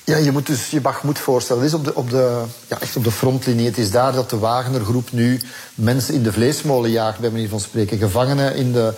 ja, 0.03 0.17
je 0.17 0.31
moet 0.31 0.45
dus 0.45 0.69
je 0.69 0.81
mag 0.81 1.03
moet 1.03 1.19
voorstellen. 1.19 1.63
Het 1.63 1.71
is 1.71 1.77
op 1.77 1.85
de, 1.85 1.95
op 1.95 2.09
de, 2.09 2.43
ja, 2.67 2.79
echt 2.79 2.95
op 2.95 3.03
de 3.03 3.11
frontlinie. 3.11 3.65
Het 3.65 3.77
is 3.77 3.91
daar 3.91 4.13
dat 4.13 4.29
de 4.29 4.37
Wagnergroep 4.37 5.11
nu 5.11 5.41
mensen 5.75 6.13
in 6.13 6.23
de 6.23 6.31
vleesmolen 6.31 6.91
jaagt, 6.91 7.19
bij 7.19 7.29
manier 7.29 7.49
van 7.49 7.59
spreken. 7.59 7.97
Gevangenen 7.97 8.55
in 8.55 8.71
de, 8.71 8.93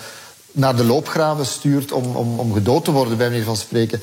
naar 0.52 0.76
de 0.76 0.84
loopgraven 0.84 1.46
stuurt 1.46 1.92
om, 1.92 2.16
om, 2.16 2.40
om 2.40 2.54
gedood 2.54 2.86
te 2.86 2.92
worden, 2.92 3.18
bij 3.18 3.30
manier 3.30 3.44
van 3.44 3.58
spreken. 3.58 4.02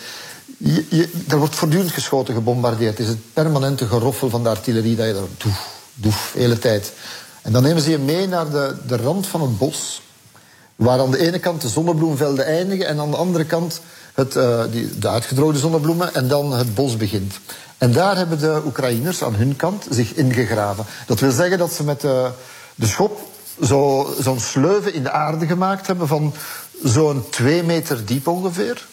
Je, 0.56 1.08
er 1.28 1.38
wordt 1.38 1.54
voortdurend 1.54 1.92
geschoten, 1.92 2.34
gebombardeerd. 2.34 2.98
Het 2.98 3.06
is 3.06 3.08
het 3.08 3.32
permanente 3.32 3.86
geroffel 3.86 4.30
van 4.30 4.42
de 4.42 4.48
artillerie 4.48 4.96
dat 4.96 5.06
je 5.06 5.12
daar 5.12 5.22
doef, 5.36 5.68
doef, 5.94 6.30
de 6.34 6.40
hele 6.40 6.58
tijd. 6.58 6.92
En 7.42 7.52
dan 7.52 7.62
nemen 7.62 7.82
ze 7.82 7.90
je 7.90 7.98
mee 7.98 8.28
naar 8.28 8.50
de, 8.50 8.76
de 8.86 8.96
rand 8.96 9.26
van 9.26 9.40
het 9.40 9.58
bos. 9.58 10.02
Waar 10.76 11.00
aan 11.00 11.10
de 11.10 11.18
ene 11.18 11.38
kant 11.38 11.60
de 11.60 11.68
zonnebloemvelden 11.68 12.46
eindigen 12.46 12.86
en 12.86 12.98
aan 12.98 13.10
de 13.10 13.16
andere 13.16 13.44
kant 13.44 13.80
het, 14.14 14.36
uh, 14.36 14.62
die, 14.70 14.98
de 14.98 15.08
uitgedroogde 15.08 15.58
zonnebloemen 15.58 16.14
en 16.14 16.28
dan 16.28 16.52
het 16.52 16.75
bos 16.75 16.96
begint. 16.96 17.34
En 17.78 17.92
daar 17.92 18.16
hebben 18.16 18.38
de 18.38 18.62
Oekraïners 18.66 19.22
aan 19.22 19.34
hun 19.34 19.56
kant 19.56 19.86
zich 19.90 20.14
ingegraven. 20.14 20.84
Dat 21.06 21.20
wil 21.20 21.30
zeggen 21.30 21.58
dat 21.58 21.72
ze 21.72 21.84
met 21.84 22.00
de, 22.00 22.30
de 22.75 22.86
schop 22.86 23.20
zo'n 23.60 24.06
zo 24.22 24.36
sleuven 24.38 24.94
in 24.94 25.02
de 25.02 25.10
aarde 25.10 25.46
gemaakt 25.46 25.86
hebben 25.86 26.08
van 26.08 26.34
zo'n 26.82 27.25
twee 27.30 27.62
meter 27.62 28.04
diep 28.04 28.26
ongeveer. 28.26 28.86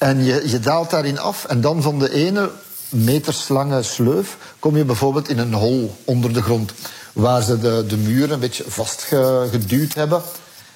En 0.00 0.24
je, 0.24 0.48
je 0.50 0.60
daalt 0.60 0.90
daarin 0.90 1.18
af 1.18 1.44
en 1.44 1.60
dan 1.60 1.82
van 1.82 1.98
de 1.98 2.12
ene 2.12 2.50
meterslange 2.88 3.82
sleuf 3.82 4.36
kom 4.58 4.76
je 4.76 4.84
bijvoorbeeld 4.84 5.28
in 5.28 5.38
een 5.38 5.52
hol 5.52 5.96
onder 6.04 6.32
de 6.32 6.42
grond. 6.42 6.72
Waar 7.12 7.42
ze 7.42 7.58
de, 7.58 7.84
de 7.88 7.96
muren 7.96 8.30
een 8.30 8.40
beetje 8.40 8.64
vastgeduwd 8.66 9.94
hebben. 9.94 10.22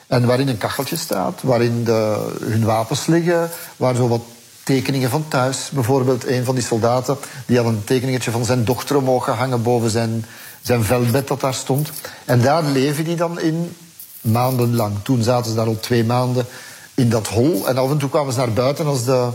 En 0.06 0.26
waarin 0.26 0.48
een 0.48 0.58
kacheltje 0.58 0.96
staat, 0.96 1.42
waarin 1.42 1.84
de, 1.84 2.28
hun 2.40 2.64
wapens 2.64 3.06
liggen, 3.06 3.50
waar 3.76 3.94
zo 3.94 4.08
wat 4.08 4.20
tekeningen 4.62 5.10
van 5.10 5.28
thuis. 5.28 5.70
Bijvoorbeeld 5.72 6.26
een 6.26 6.44
van 6.44 6.54
die 6.54 6.64
soldaten 6.64 7.16
die 7.46 7.56
had 7.56 7.66
een 7.66 7.84
tekeningetje 7.84 8.30
van 8.30 8.44
zijn 8.44 8.64
dochter 8.64 8.96
omhoog 8.96 9.24
gehangen 9.24 9.62
boven 9.62 9.90
zijn, 9.90 10.24
zijn 10.62 10.84
veldbed 10.84 11.28
dat 11.28 11.40
daar 11.40 11.54
stond. 11.54 11.90
En 12.24 12.40
daar 12.40 12.62
leven 12.62 13.04
die 13.04 13.16
dan 13.16 13.40
in 13.40 13.76
maandenlang. 14.20 14.96
Toen 15.02 15.22
zaten 15.22 15.50
ze 15.50 15.56
daar 15.56 15.66
al 15.66 15.80
twee 15.80 16.04
maanden 16.04 16.46
in 16.94 17.08
dat 17.08 17.28
hol. 17.28 17.68
En 17.68 17.78
af 17.78 17.90
en 17.90 17.98
toe 17.98 18.10
kwamen 18.10 18.32
ze 18.32 18.38
naar 18.38 18.52
buiten 18.52 18.86
als 18.86 19.04
de, 19.04 19.28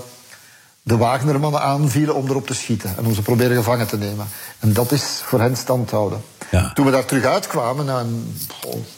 de 0.83 0.97
Wagnermannen 0.97 1.61
aanvielen 1.61 2.15
om 2.15 2.27
erop 2.27 2.47
te 2.47 2.53
schieten. 2.53 2.93
En 2.97 3.05
om 3.05 3.13
ze 3.13 3.21
proberen 3.21 3.55
gevangen 3.55 3.87
te 3.87 3.97
nemen. 3.97 4.27
En 4.59 4.73
dat 4.73 4.91
is 4.91 5.21
voor 5.23 5.39
hen 5.39 5.57
stand 5.57 5.91
houden. 5.91 6.21
Ja. 6.51 6.71
Toen 6.73 6.85
we 6.85 6.91
daar 6.91 7.05
terug 7.05 7.23
uitkwamen, 7.23 7.85
na 7.85 7.99
een, 7.99 8.37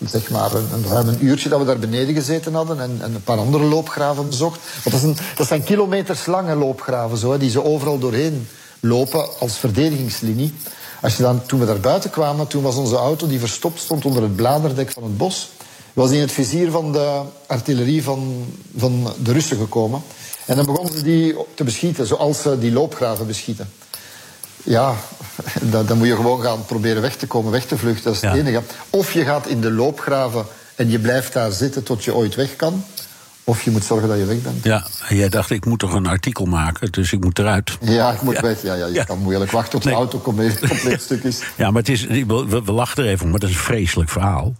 zeg 0.05 0.29
maar 0.29 0.53
een, 0.53 0.85
ruim 0.89 1.07
een 1.07 1.25
uurtje 1.25 1.49
dat 1.49 1.59
we 1.59 1.65
daar 1.65 1.79
beneden 1.79 2.15
gezeten 2.15 2.53
hadden 2.53 2.79
en, 2.79 2.97
en 3.01 3.13
een 3.15 3.23
paar 3.23 3.37
andere 3.37 3.63
loopgraven 3.63 4.27
bezocht. 4.27 4.59
Want 4.83 4.83
dat, 4.83 4.93
is 4.93 5.03
een, 5.03 5.25
dat 5.35 5.47
zijn 5.47 5.63
kilometers 5.63 6.25
lange 6.25 6.55
loopgraven, 6.55 7.17
zo, 7.17 7.37
die 7.37 7.49
ze 7.49 7.63
overal 7.63 7.99
doorheen 7.99 8.47
lopen 8.79 9.39
als 9.39 9.57
verdedigingslinie. 9.57 10.53
Als 11.01 11.17
je 11.17 11.23
dan, 11.23 11.45
toen 11.45 11.59
we 11.59 11.65
daar 11.65 11.79
buiten 11.79 12.09
kwamen, 12.09 12.47
toen 12.47 12.63
was 12.63 12.75
onze 12.75 12.95
auto 12.95 13.27
die 13.27 13.39
verstopt 13.39 13.79
stond 13.79 14.05
onder 14.05 14.21
het 14.21 14.35
bladerdek 14.35 14.91
van 14.91 15.03
het 15.03 15.17
bos 15.17 15.49
was 15.93 16.11
in 16.11 16.19
het 16.19 16.31
vizier 16.31 16.71
van 16.71 16.91
de 16.91 17.21
artillerie 17.47 18.03
van, 18.03 18.45
van 18.77 19.13
de 19.23 19.31
Russen 19.31 19.57
gekomen. 19.57 20.01
En 20.45 20.55
dan 20.55 20.65
begonnen 20.65 20.93
ze 20.93 21.03
die 21.03 21.35
te 21.53 21.63
beschieten, 21.63 22.07
zoals 22.07 22.41
ze 22.41 22.59
die 22.59 22.71
loopgraven 22.71 23.27
beschieten. 23.27 23.69
Ja, 24.63 24.95
dan, 25.71 25.85
dan 25.85 25.97
moet 25.97 26.07
je 26.07 26.15
gewoon 26.15 26.41
gaan 26.41 26.65
proberen 26.65 27.01
weg 27.01 27.15
te 27.15 27.27
komen, 27.27 27.51
weg 27.51 27.65
te 27.65 27.77
vluchten. 27.77 28.03
Dat 28.03 28.13
is 28.13 28.21
het 28.21 28.33
enige. 28.33 28.61
Of 28.89 29.13
je 29.13 29.23
gaat 29.23 29.47
in 29.47 29.61
de 29.61 29.71
loopgraven 29.71 30.45
en 30.75 30.89
je 30.89 30.99
blijft 30.99 31.33
daar 31.33 31.51
zitten 31.51 31.83
tot 31.83 32.03
je 32.03 32.15
ooit 32.15 32.35
weg 32.35 32.55
kan. 32.55 32.83
Of 33.43 33.61
je 33.61 33.71
moet 33.71 33.83
zorgen 33.83 34.07
dat 34.07 34.17
je 34.17 34.25
weg 34.25 34.41
bent. 34.41 34.63
Ja, 34.63 34.87
jij 35.09 35.29
dacht, 35.29 35.49
ik 35.49 35.65
moet 35.65 35.79
toch 35.79 35.93
een 35.93 36.05
artikel 36.05 36.45
maken, 36.45 36.91
dus 36.91 37.11
ik 37.11 37.23
moet 37.23 37.39
eruit. 37.39 37.77
Ja, 37.81 38.11
ik 38.11 38.21
moet 38.21 38.39
weg. 38.39 38.61
Ja, 38.61 38.73
ja, 38.73 38.85
je 38.85 39.05
kan 39.05 39.17
moeilijk 39.17 39.51
wachten 39.51 39.71
tot 39.71 39.83
de 39.83 39.91
auto 39.91 40.19
compleet 40.29 40.59
stuk 40.99 41.23
is. 41.23 41.39
Ja, 41.57 41.71
maar 41.71 41.81
het 41.81 41.89
is, 41.89 42.05
we, 42.05 42.61
we 42.65 42.71
lachen 42.71 43.03
er 43.03 43.09
even 43.09 43.25
om, 43.25 43.31
maar 43.31 43.39
dat 43.39 43.49
is 43.49 43.55
een 43.55 43.61
vreselijk 43.61 44.09
verhaal. 44.09 44.55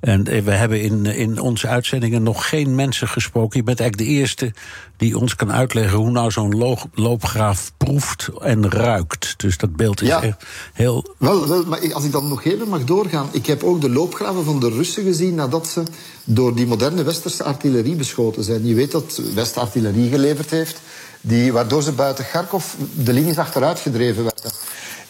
En 0.00 0.26
eh, 0.26 0.42
we 0.42 0.50
hebben 0.50 0.82
in, 0.82 1.06
in 1.06 1.40
onze 1.40 1.66
uitzendingen 1.66 2.22
nog 2.22 2.48
geen 2.48 2.74
mensen 2.74 3.08
gesproken. 3.08 3.58
Je 3.58 3.64
bent 3.64 3.80
eigenlijk 3.80 4.10
de 4.10 4.16
eerste 4.16 4.52
die 4.96 5.18
ons 5.18 5.36
kan 5.36 5.52
uitleggen 5.52 5.98
hoe 5.98 6.10
nou 6.10 6.30
zo'n 6.30 6.80
loopgraaf 6.94 7.72
proeft 7.76 8.28
en 8.40 8.70
ruikt. 8.70 9.34
Dus 9.36 9.56
dat 9.56 9.76
beeld 9.76 10.02
is 10.02 10.08
echt 10.08 10.44
heel. 10.72 11.14
Wel, 11.18 11.48
wel, 11.48 11.64
maar 11.64 11.94
als 11.94 12.04
ik 12.04 12.12
dan 12.12 12.28
nog 12.28 12.44
even 12.44 12.68
mag 12.68 12.84
doorgaan. 12.84 13.28
Ik 13.32 13.46
heb 13.46 13.62
ook 13.62 13.80
de 13.80 13.90
loopgraven 13.90 14.44
van 14.44 14.60
de 14.60 14.68
Russen 14.68 15.04
gezien 15.04 15.34
nadat 15.34 15.68
ze 15.68 15.82
door 16.24 16.54
die 16.54 16.66
moderne 16.66 17.02
westerse 17.02 17.44
artillerie 17.44 17.94
beschoten 17.94 18.44
zijn. 18.44 18.66
Je 18.66 18.74
weet 18.74 18.90
dat 18.90 19.20
West 19.34 19.56
artillerie 19.56 20.10
geleverd 20.10 20.50
heeft, 20.50 20.80
die, 21.20 21.52
waardoor 21.52 21.82
ze 21.82 21.92
buiten 21.92 22.26
Kharkov 22.26 22.64
de 22.94 23.12
linies 23.12 23.38
achteruit 23.38 23.78
gedreven 23.78 24.22
werden. 24.22 24.50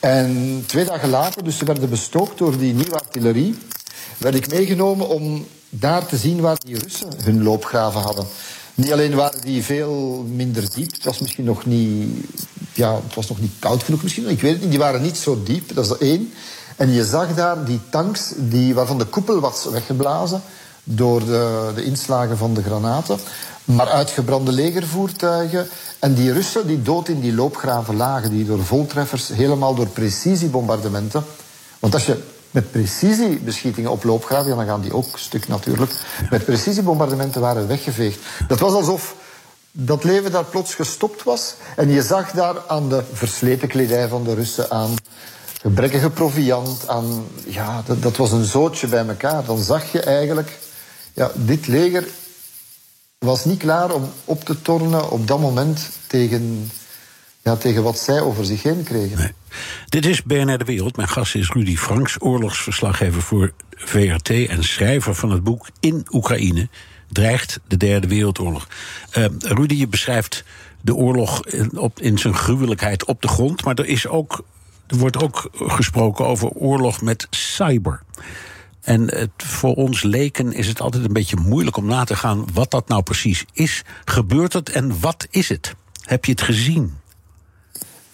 En 0.01 0.63
twee 0.67 0.85
dagen 0.85 1.09
later, 1.09 1.45
dus 1.45 1.59
ze 1.59 1.65
werden 1.65 1.91
bestookt 1.91 2.39
door 2.39 2.59
die 2.59 2.75
nieuwe 2.75 2.99
artillerie 2.99 3.57
werd 4.21 4.35
ik 4.35 4.51
meegenomen 4.51 5.09
om 5.09 5.47
daar 5.69 6.07
te 6.07 6.17
zien 6.17 6.41
waar 6.41 6.59
die 6.65 6.79
Russen 6.79 7.09
hun 7.23 7.43
loopgraven 7.43 8.01
hadden. 8.01 8.27
Niet 8.75 8.93
alleen 8.93 9.15
waren 9.15 9.41
die 9.41 9.65
veel 9.65 10.25
minder 10.35 10.71
diep, 10.75 10.93
het 10.93 11.05
was 11.05 11.19
misschien 11.19 11.45
nog 11.45 11.67
niet, 11.67 12.27
ja, 12.73 12.95
het 12.95 13.15
was 13.15 13.29
nog 13.29 13.41
niet 13.41 13.53
koud 13.59 13.83
genoeg 13.83 14.03
misschien, 14.03 14.29
ik 14.29 14.41
weet 14.41 14.53
het 14.53 14.61
niet, 14.61 14.71
die 14.71 14.79
waren 14.79 15.03
niet 15.03 15.17
zo 15.17 15.43
diep, 15.45 15.75
dat 15.75 15.85
is 15.85 16.09
één. 16.09 16.33
En 16.77 16.91
je 16.91 17.05
zag 17.05 17.35
daar 17.35 17.65
die 17.65 17.81
tanks 17.91 18.33
die, 18.37 18.75
waarvan 18.75 18.99
de 18.99 19.05
koepel 19.05 19.41
was 19.41 19.65
weggeblazen 19.65 20.43
door 20.85 21.25
de, 21.25 21.73
de 21.75 21.85
inslagen 21.85 22.37
van 22.37 22.55
de 22.55 22.63
granaten, 22.63 23.19
maar 23.65 23.89
uitgebrande 23.89 24.53
legervoertuigen. 24.53 25.69
En 25.99 26.15
die 26.15 26.33
Russen 26.33 26.67
die 26.67 26.83
dood 26.83 27.09
in 27.09 27.21
die 27.21 27.35
loopgraven 27.35 27.97
lagen, 27.97 28.31
die 28.31 28.45
door 28.45 28.65
voltreffers, 28.65 29.29
helemaal 29.29 29.75
door 29.75 29.89
precisiebombardementen. 29.89 31.25
Want 31.79 31.95
als 31.95 32.07
je 32.07 32.23
met 32.51 32.71
precisiebeschietingen 32.71 33.91
op 33.91 34.05
loopgraven, 34.05 34.57
dan 34.57 34.67
gaan 34.67 34.81
die 34.81 34.95
ook 34.95 35.19
stuk 35.19 35.49
natuurlijk, 35.49 35.93
met 36.31 36.45
precisiebombardementen 36.45 37.41
waren 37.41 37.69
weggeveegd. 37.69 38.19
Dat 38.49 38.59
was 38.59 38.73
alsof 38.73 39.15
dat 39.73 40.05
leven 40.05 40.33
daar 40.33 40.45
plots 40.45 40.75
gestopt 40.75 41.23
was. 41.23 41.55
En 41.77 41.89
je 41.89 42.03
zag 42.03 42.31
daar 42.31 42.57
aan 42.67 42.89
de 42.89 43.03
versleten 43.13 43.69
kledij 43.69 44.09
van 44.09 44.25
de 44.25 44.35
Russen, 44.35 44.71
aan 44.71 44.95
gebrekkige 45.61 46.11
proviand, 46.11 46.89
aan... 46.89 47.25
Ja, 47.47 47.83
dat, 47.87 48.03
dat 48.03 48.17
was 48.17 48.33
een 48.33 48.45
zootje 48.45 48.87
bij 48.87 49.07
elkaar. 49.07 49.45
Dan 49.45 49.59
zag 49.63 49.93
je 49.93 50.01
eigenlijk... 50.01 50.59
Ja, 51.13 51.31
dit 51.35 51.67
leger 51.67 52.09
was 53.19 53.45
niet 53.45 53.59
klaar 53.59 53.95
om 53.95 54.11
op 54.25 54.45
te 54.45 54.63
tornen 54.63 55.11
op 55.11 55.27
dat 55.27 55.41
moment 55.41 55.89
tegen 56.07 56.71
ja, 57.43 57.57
tegen 57.57 57.83
wat 57.83 57.99
zij 57.99 58.21
over 58.21 58.45
zich 58.45 58.63
heen 58.63 58.83
kregen. 58.83 59.35
Dit 59.89 60.07
is 60.07 60.23
BNR 60.23 60.59
De 60.59 60.65
Wereld. 60.65 60.97
Mijn 60.97 61.09
gast 61.09 61.35
is 61.35 61.51
Rudy 61.51 61.77
Franks, 61.77 62.17
oorlogsverslaggever 62.19 63.23
voor 63.23 63.53
VRT... 63.71 64.31
en 64.31 64.65
schrijver 64.65 65.15
van 65.15 65.31
het 65.31 65.45
boek 65.45 65.69
In 65.81 66.07
Oekraïne 66.11 66.69
dreigt 67.09 67.61
de 67.67 67.77
Derde 67.77 68.09
Wereldoorlog. 68.09 68.69
Uh, 69.19 69.25
Rudy, 69.39 69.75
je 69.75 69.89
beschrijft 69.89 70.45
de 70.81 70.95
oorlog 70.95 71.47
in, 71.47 71.79
op, 71.79 72.01
in 72.01 72.19
zijn 72.19 72.35
gruwelijkheid 72.35 73.05
op 73.05 73.23
de 73.23 73.29
grond... 73.29 73.65
maar 73.65 73.75
er, 73.75 73.87
is 73.87 74.07
ook, 74.07 74.45
er 74.87 74.97
wordt 74.97 75.23
ook 75.23 75.51
gesproken 75.55 76.27
over 76.27 76.49
oorlog 76.49 77.03
met 77.03 77.27
cyber... 77.31 78.03
En 78.81 79.15
het, 79.15 79.31
voor 79.37 79.75
ons 79.75 80.03
leken 80.03 80.53
is 80.53 80.67
het 80.67 80.81
altijd 80.81 81.05
een 81.05 81.13
beetje 81.13 81.37
moeilijk 81.37 81.77
om 81.77 81.87
na 81.87 82.05
te 82.05 82.17
gaan 82.17 82.45
wat 82.53 82.71
dat 82.71 82.89
nou 82.89 83.03
precies 83.03 83.45
is. 83.53 83.83
Gebeurt 84.05 84.53
het 84.53 84.71
en 84.71 85.01
wat 85.01 85.27
is 85.31 85.49
het? 85.49 85.75
Heb 86.05 86.25
je 86.25 86.31
het 86.31 86.43
gezien? 86.43 87.00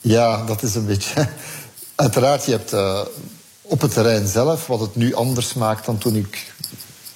Ja, 0.07 0.45
dat 0.45 0.63
is 0.63 0.75
een 0.75 0.87
beetje. 0.87 1.29
Uiteraard, 1.95 2.45
je 2.45 2.51
hebt 2.51 2.73
uh, 2.73 3.01
op 3.63 3.81
het 3.81 3.93
terrein 3.93 4.27
zelf, 4.27 4.67
wat 4.67 4.81
het 4.81 4.97
nu 4.97 5.15
anders 5.15 5.55
maakt 5.55 5.87
dan 5.87 5.99
toen 5.99 6.15
ik 6.15 6.53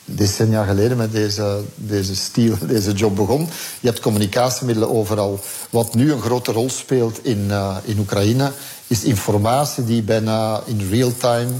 decennia 0.05 0.65
geleden 0.65 0.97
met 0.97 1.13
deze, 1.13 1.63
deze 1.75 2.17
stiel, 2.17 2.57
deze 2.67 2.93
job 2.93 3.17
begon. 3.17 3.49
Je 3.81 3.89
hebt 3.89 4.01
communicatiemiddelen 4.01 4.91
overal. 4.91 5.41
Wat 5.71 5.95
nu 5.95 6.13
een 6.13 6.21
grote 6.21 6.53
rol 6.53 6.71
speelt 6.71 7.25
in, 7.25 7.47
uh, 7.49 7.77
in 7.85 7.99
Oekraïne, 7.99 8.53
is 8.87 9.05
informatie 9.05 9.85
die 9.85 10.03
bijna 10.03 10.63
in 10.67 10.89
real 10.91 11.17
time 11.17 11.51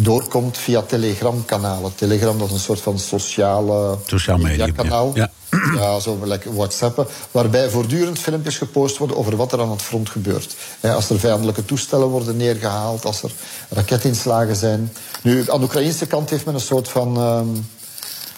doorkomt 0.00 0.58
via 0.58 0.82
telegramkanalen. 0.82 1.94
Telegram 1.94 2.38
dat 2.38 2.46
is 2.46 2.54
een 2.54 2.60
soort 2.60 2.80
van 2.80 2.98
sociale 2.98 3.98
Sociaal 4.06 4.38
media 4.38 4.70
kanaal. 4.70 5.12
Ja. 5.14 5.30
ja. 5.74 5.98
zo 6.00 6.18
lekker 6.24 6.54
WhatsAppen. 6.54 7.06
Waarbij 7.30 7.70
voortdurend 7.70 8.18
filmpjes 8.18 8.56
gepost 8.58 8.96
worden 8.96 9.16
over 9.16 9.36
wat 9.36 9.52
er 9.52 9.60
aan 9.60 9.70
het 9.70 9.82
front 9.82 10.08
gebeurt. 10.08 10.56
Als 10.80 11.10
er 11.10 11.18
vijandelijke 11.18 11.64
toestellen 11.64 12.06
worden 12.06 12.36
neergehaald, 12.36 13.04
als 13.04 13.22
er 13.22 13.30
raketinslagen 13.68 14.56
zijn. 14.56 14.92
Nu, 15.22 15.50
aan 15.50 15.58
de 15.58 15.64
Oekraïnse 15.64 16.06
kant 16.06 16.30
heeft 16.30 16.44
men 16.44 16.54
een 16.54 16.60
soort 16.60 16.88
van. 16.88 17.20
Um, 17.20 17.68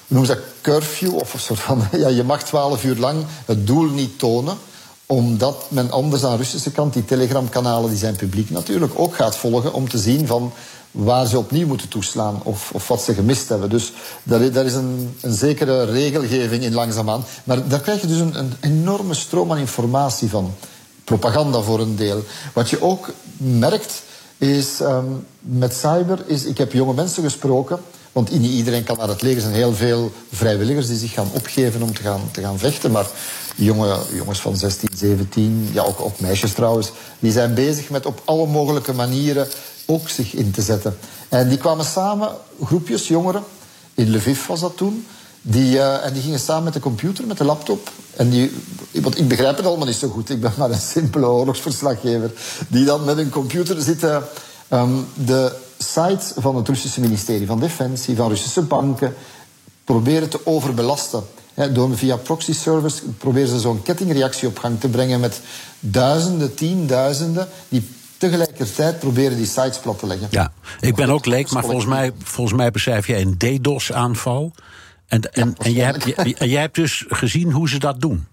noem 0.07 0.25
ze 0.25 0.35
dat 0.35 0.45
curfew? 0.61 1.14
Of 1.14 1.35
een 1.35 1.40
soort 1.40 1.61
van. 1.61 1.88
Ja, 1.97 2.09
je 2.09 2.23
mag 2.23 2.43
twaalf 2.43 2.85
uur 2.85 2.97
lang 2.97 3.25
het 3.45 3.67
doel 3.67 3.90
niet 3.90 4.19
tonen 4.19 4.57
omdat 5.11 5.67
men 5.69 5.90
anders 5.90 6.25
aan 6.25 6.31
de 6.31 6.37
Russische 6.37 6.71
kant 6.71 6.93
die 6.93 7.05
telegramkanalen, 7.05 7.90
die 7.90 7.99
zijn 7.99 8.17
publiek 8.17 8.50
natuurlijk, 8.50 8.93
ook 8.97 9.14
gaat 9.14 9.37
volgen 9.37 9.73
om 9.73 9.88
te 9.88 9.99
zien 9.99 10.26
van 10.26 10.52
waar 10.90 11.26
ze 11.26 11.38
opnieuw 11.38 11.67
moeten 11.67 11.88
toeslaan 11.88 12.40
of, 12.43 12.71
of 12.73 12.88
wat 12.88 13.02
ze 13.02 13.14
gemist 13.14 13.49
hebben. 13.49 13.71
Dus 13.71 13.93
daar, 14.23 14.64
is 14.64 14.75
een, 14.75 15.17
een, 15.21 15.33
zekere 15.33 15.85
regelgeving 15.85 16.62
in 16.62 16.75
langzaamaan. 16.75 17.25
Maar 17.45 17.69
daar 17.69 17.81
krijg 17.81 18.00
je 18.00 18.07
dus 18.07 18.19
een, 18.19 18.38
een 18.38 18.52
enorme 18.61 19.14
stroom 19.14 19.50
aan 19.50 19.59
informatie 19.59 20.29
van. 20.29 20.55
Propaganda 21.05 21.61
voor 21.61 21.81
een 21.81 21.97
deel. 21.97 22.25
Wat 22.52 22.71
je 22.71 22.83
ook 22.83 23.12
merkt 23.37 24.02
is 24.38 24.81
um, 24.81 25.26
met 25.40 25.75
cyber, 25.75 26.19
is, 26.26 26.45
ik 26.45 26.59
heb 26.59 26.73
jonge 26.73 26.95
mensen 26.95 27.23
gesproken, 27.23 27.79
want 28.12 28.38
niet 28.38 28.52
iedereen 28.52 28.85
kan 28.85 28.97
naar 28.97 29.09
het 29.09 29.23
leger. 29.23 29.37
Er 29.37 29.43
zijn 29.43 29.55
heel 29.55 29.75
veel 29.75 30.12
vrijwilligers 30.33 30.87
die 30.87 30.99
zich 30.99 31.12
gaan 31.12 31.31
opgeven 31.33 31.83
om 31.83 31.95
te 31.95 32.02
gaan, 32.02 32.21
te 32.33 32.40
gaan 32.40 32.59
vechten. 32.59 32.90
Maar 32.90 33.07
jonge, 33.57 33.97
jongens 34.12 34.40
van 34.40 34.57
16, 34.57 34.88
17, 34.97 35.71
ja, 35.73 35.83
ook, 35.83 36.00
ook 36.00 36.21
meisjes 36.21 36.52
trouwens, 36.52 36.90
die 37.19 37.33
zijn 37.33 37.54
bezig 37.54 37.90
met 37.90 38.07
op 38.07 38.23
alle 38.25 38.47
mogelijke 38.47 38.92
manieren 38.92 39.49
ook 39.87 40.09
zich 40.09 40.35
in 40.35 40.50
te 40.50 40.62
zetten. 40.62 40.97
En 41.28 41.49
die 41.49 41.59
kwamen 41.59 41.85
samen, 41.85 42.30
groepjes 42.64 43.09
jongeren, 43.09 43.42
in 43.95 44.16
Lviv 44.16 44.47
was 44.47 44.61
dat 44.61 44.76
toen. 44.76 45.07
Die, 45.42 45.75
uh, 45.75 46.04
en 46.04 46.12
die 46.12 46.23
gingen 46.23 46.38
samen 46.38 46.64
met 46.64 46.73
de 46.73 46.80
computer, 46.80 47.26
met 47.26 47.38
de 47.38 47.45
laptop. 47.45 47.90
En 48.16 48.30
die, 48.30 48.57
want 48.92 49.19
ik 49.19 49.28
begrijp 49.28 49.57
het 49.57 49.66
allemaal 49.66 49.87
niet 49.87 49.97
zo 49.97 50.09
goed. 50.09 50.30
Ik 50.30 50.40
ben 50.40 50.52
maar 50.57 50.71
een 50.71 50.80
simpele 50.80 51.26
oorlogsverslaggever. 51.26 52.33
Die 52.69 52.85
dan 52.85 53.04
met 53.04 53.19
een 53.19 53.30
computer 53.30 53.83
zitten 53.83 54.23
um, 54.71 55.07
de 55.14 55.52
sites 55.78 56.33
van 56.37 56.57
het 56.57 56.69
Russische 56.69 57.00
ministerie 57.00 57.47
van 57.47 57.61
Defensie, 57.61 58.16
van 58.16 58.28
Russische 58.28 58.62
banken, 58.62 59.14
proberen 59.85 60.28
te 60.28 60.47
overbelasten. 60.47 61.23
Door 61.54 61.97
via 61.97 62.16
proxy 62.16 62.52
service 62.52 63.02
proberen 63.19 63.49
ze 63.49 63.59
zo'n 63.59 63.83
kettingreactie 63.83 64.49
op 64.49 64.59
gang 64.59 64.80
te 64.80 64.88
brengen 64.88 65.21
met 65.21 65.40
duizenden, 65.80 66.54
tienduizenden 66.54 67.49
die 67.69 67.88
tegelijkertijd 68.16 68.99
proberen 68.99 69.37
die 69.37 69.47
sites 69.47 69.78
plat 69.78 69.99
te 69.99 70.07
leggen. 70.07 70.28
Ja, 70.30 70.52
ik 70.80 70.95
ben 70.95 71.11
ook 71.11 71.26
leek, 71.26 71.50
maar 71.50 71.64
volgens 71.64 71.87
mij, 71.87 72.12
volgens 72.23 72.57
mij 72.57 72.71
beschrijf 72.71 73.07
jij 73.07 73.21
een 73.21 73.38
DDoS-aanval. 73.38 74.52
En, 75.07 75.33
en, 75.33 75.54
en 75.57 75.73
jij, 75.73 75.85
hebt, 75.85 76.38
jij 76.38 76.61
hebt 76.61 76.75
dus 76.75 77.04
gezien 77.09 77.52
hoe 77.52 77.69
ze 77.69 77.78
dat 77.78 78.00
doen. 78.00 78.26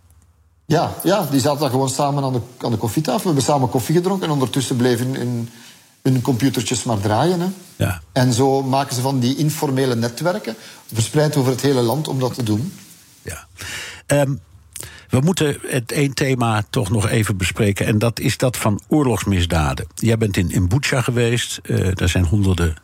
Ja, 0.65 0.93
ja, 1.03 1.27
die 1.31 1.39
zaten 1.39 1.59
daar 1.59 1.69
gewoon 1.69 1.89
samen 1.89 2.23
aan 2.23 2.33
de, 2.33 2.39
aan 2.57 2.71
de 2.71 2.77
koffietafel. 2.77 3.19
We 3.19 3.25
hebben 3.25 3.43
samen 3.43 3.69
koffie 3.69 3.95
gedronken 3.95 4.27
en 4.27 4.33
ondertussen 4.33 4.75
bleven 4.75 5.15
hun, 5.15 5.49
hun 6.01 6.21
computertjes 6.21 6.83
maar 6.83 6.99
draaien. 6.99 7.39
Hè. 7.39 7.47
Ja. 7.75 8.01
En 8.11 8.33
zo 8.33 8.63
maken 8.63 8.95
ze 8.95 9.01
van 9.01 9.19
die 9.19 9.35
informele 9.35 9.95
netwerken, 9.95 10.55
verspreid 10.93 11.37
over 11.37 11.51
het 11.51 11.61
hele 11.61 11.81
land, 11.81 12.07
om 12.07 12.19
dat 12.19 12.33
te 12.33 12.43
doen. 12.43 12.73
Ja. 13.27 13.47
Ehm, 14.05 14.35
we 15.09 15.19
moeten 15.19 15.57
het 15.67 15.91
één 15.91 16.13
thema 16.13 16.63
toch 16.69 16.89
nog 16.89 17.09
even 17.09 17.37
bespreken. 17.37 17.85
En 17.85 17.99
dat 17.99 18.19
is 18.19 18.37
dat 18.37 18.57
van 18.57 18.81
oorlogsmisdaden. 18.87 19.87
Jij 19.95 20.17
bent 20.17 20.37
in, 20.37 20.51
in 20.51 20.67
Butsja 20.67 21.01
geweest. 21.01 21.59
Uh, 21.63 21.89
daar 21.93 22.09
zijn 22.09 22.25
honderden 22.25 22.75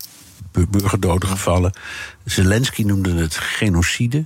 burgerdoden 0.69 1.29
gevallen. 1.29 1.73
Zelensky 2.25 2.83
noemde 2.83 3.13
het 3.15 3.35
genocide. 3.35 4.25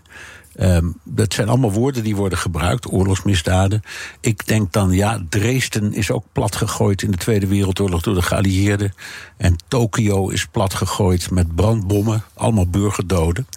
Um, 0.59 0.99
dat 1.03 1.33
zijn 1.33 1.49
allemaal 1.49 1.71
woorden 1.71 2.03
die 2.03 2.15
worden 2.15 2.37
gebruikt, 2.37 2.91
oorlogsmisdaden. 2.91 3.81
Ik 4.19 4.47
denk 4.47 4.73
dan, 4.73 4.91
ja, 4.91 5.23
Dresden 5.29 5.93
is 5.93 6.11
ook 6.11 6.25
platgegooid 6.31 7.01
in 7.01 7.11
de 7.11 7.17
Tweede 7.17 7.47
Wereldoorlog 7.47 8.01
door 8.01 8.13
de 8.13 8.21
geallieerden. 8.21 8.93
En 9.37 9.55
Tokio 9.67 10.29
is 10.29 10.45
platgegooid 10.45 11.31
met 11.31 11.55
brandbommen, 11.55 12.23
allemaal 12.33 12.67
burgerdoden. 12.67 13.47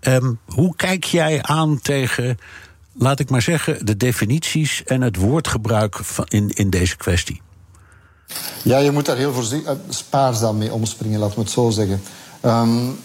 Um, 0.00 0.38
hoe 0.46 0.76
kijk 0.76 1.04
jij 1.04 1.42
aan 1.42 1.80
tegen, 1.80 2.38
laat 2.92 3.20
ik 3.20 3.30
maar 3.30 3.42
zeggen, 3.42 3.86
de 3.86 3.96
definities 3.96 4.84
en 4.84 5.00
het 5.00 5.16
woordgebruik 5.16 6.00
in, 6.28 6.48
in 6.48 6.70
deze 6.70 6.96
kwestie? 6.96 7.42
Ja, 8.62 8.78
je 8.78 8.90
moet 8.90 9.06
daar 9.06 9.16
heel 9.16 9.32
voorzichtig, 9.32 9.72
uh, 9.72 9.78
spaarzaam 9.88 10.58
mee 10.58 10.72
omspringen, 10.72 11.18
laten 11.18 11.34
we 11.34 11.40
het 11.40 11.50
zo 11.50 11.70
zeggen. 11.70 12.00
Um, 12.44 12.98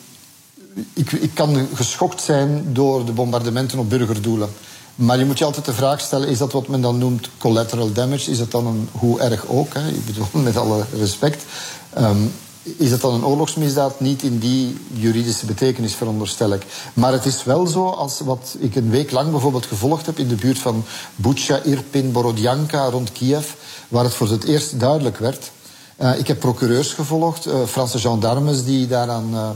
ik, 0.93 1.11
ik 1.11 1.31
kan 1.33 1.67
geschokt 1.73 2.21
zijn 2.21 2.73
door 2.73 3.05
de 3.05 3.11
bombardementen 3.11 3.79
op 3.79 3.89
burgerdoelen. 3.89 4.49
Maar 4.95 5.19
je 5.19 5.25
moet 5.25 5.37
je 5.37 5.45
altijd 5.45 5.65
de 5.65 5.73
vraag 5.73 6.01
stellen: 6.01 6.27
is 6.27 6.37
dat 6.37 6.51
wat 6.51 6.67
men 6.67 6.81
dan 6.81 6.97
noemt 6.97 7.29
collateral 7.37 7.91
damage? 7.91 8.31
Is 8.31 8.37
dat 8.37 8.51
dan 8.51 8.67
een 8.67 8.89
hoe 8.91 9.19
erg 9.19 9.47
ook? 9.47 9.73
Hè? 9.73 9.87
Ik 9.87 10.05
bedoel, 10.05 10.27
met 10.43 10.57
alle 10.57 10.83
respect. 10.97 11.43
Um, 11.97 12.31
is 12.77 12.91
het 12.91 13.01
dan 13.01 13.13
een 13.13 13.25
oorlogsmisdaad? 13.25 13.99
Niet 13.99 14.23
in 14.23 14.39
die 14.39 14.77
juridische 14.93 15.45
betekenis, 15.45 15.95
veronderstel 15.95 16.53
ik. 16.53 16.65
Maar 16.93 17.11
het 17.11 17.25
is 17.25 17.43
wel 17.43 17.67
zo, 17.67 17.87
als 17.89 18.19
wat 18.19 18.55
ik 18.59 18.75
een 18.75 18.89
week 18.89 19.11
lang 19.11 19.31
bijvoorbeeld 19.31 19.65
gevolgd 19.65 20.05
heb 20.05 20.19
in 20.19 20.27
de 20.27 20.35
buurt 20.35 20.59
van 20.59 20.85
Bucha, 21.15 21.59
Irpin, 21.63 22.11
Borodjanka, 22.11 22.89
rond 22.89 23.11
Kiev, 23.11 23.51
waar 23.87 24.03
het 24.03 24.13
voor 24.13 24.29
het 24.29 24.43
eerst 24.43 24.79
duidelijk 24.79 25.17
werd. 25.17 25.51
Uh, 25.97 26.19
ik 26.19 26.27
heb 26.27 26.39
procureurs 26.39 26.93
gevolgd, 26.93 27.47
uh, 27.47 27.53
Franse 27.65 27.99
gendarmes 27.99 28.63
die 28.63 28.87
daaraan. 28.87 29.29
Uh, 29.33 29.49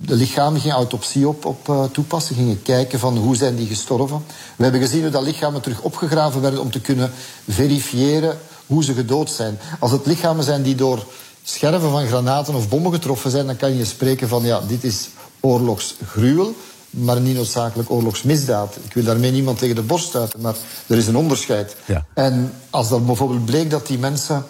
de 0.00 0.14
lichamen 0.14 0.60
gingen 0.60 0.76
autopsie 0.76 1.28
op, 1.28 1.44
op 1.44 1.68
uh, 1.68 1.84
toepassen, 1.84 2.34
gingen 2.34 2.62
kijken 2.62 2.98
van 2.98 3.16
hoe 3.16 3.36
zijn 3.36 3.56
die 3.56 3.66
gestorven. 3.66 4.24
We 4.56 4.62
hebben 4.62 4.80
gezien 4.80 5.02
hoe 5.02 5.10
dat 5.10 5.22
lichamen 5.22 5.60
terug 5.60 5.80
opgegraven 5.80 6.40
werden 6.40 6.60
om 6.60 6.70
te 6.70 6.80
kunnen 6.80 7.10
verifiëren 7.48 8.38
hoe 8.66 8.84
ze 8.84 8.94
gedood 8.94 9.30
zijn. 9.30 9.58
Als 9.78 9.90
het 9.90 10.06
lichamen 10.06 10.44
zijn 10.44 10.62
die 10.62 10.74
door 10.74 11.06
scherven 11.42 11.90
van 11.90 12.06
granaten 12.06 12.54
of 12.54 12.68
bommen 12.68 12.92
getroffen 12.92 13.30
zijn, 13.30 13.46
dan 13.46 13.56
kan 13.56 13.76
je 13.76 13.84
spreken 13.84 14.28
van 14.28 14.44
ja, 14.44 14.60
dit 14.60 14.84
is 14.84 15.08
oorlogsgruwel, 15.40 16.54
maar 16.90 17.20
niet 17.20 17.36
noodzakelijk 17.36 17.90
oorlogsmisdaad. 17.90 18.76
Ik 18.84 18.94
wil 18.94 19.04
daarmee 19.04 19.30
niemand 19.30 19.58
tegen 19.58 19.74
de 19.74 19.82
borst 19.82 20.06
stuiten, 20.06 20.40
maar 20.40 20.54
er 20.86 20.96
is 20.96 21.06
een 21.06 21.16
onderscheid. 21.16 21.76
Ja. 21.84 22.06
En 22.14 22.52
als 22.70 22.88
dan 22.88 23.06
bijvoorbeeld 23.06 23.44
bleek 23.44 23.70
dat 23.70 23.86
die 23.86 23.98
mensen, 23.98 24.44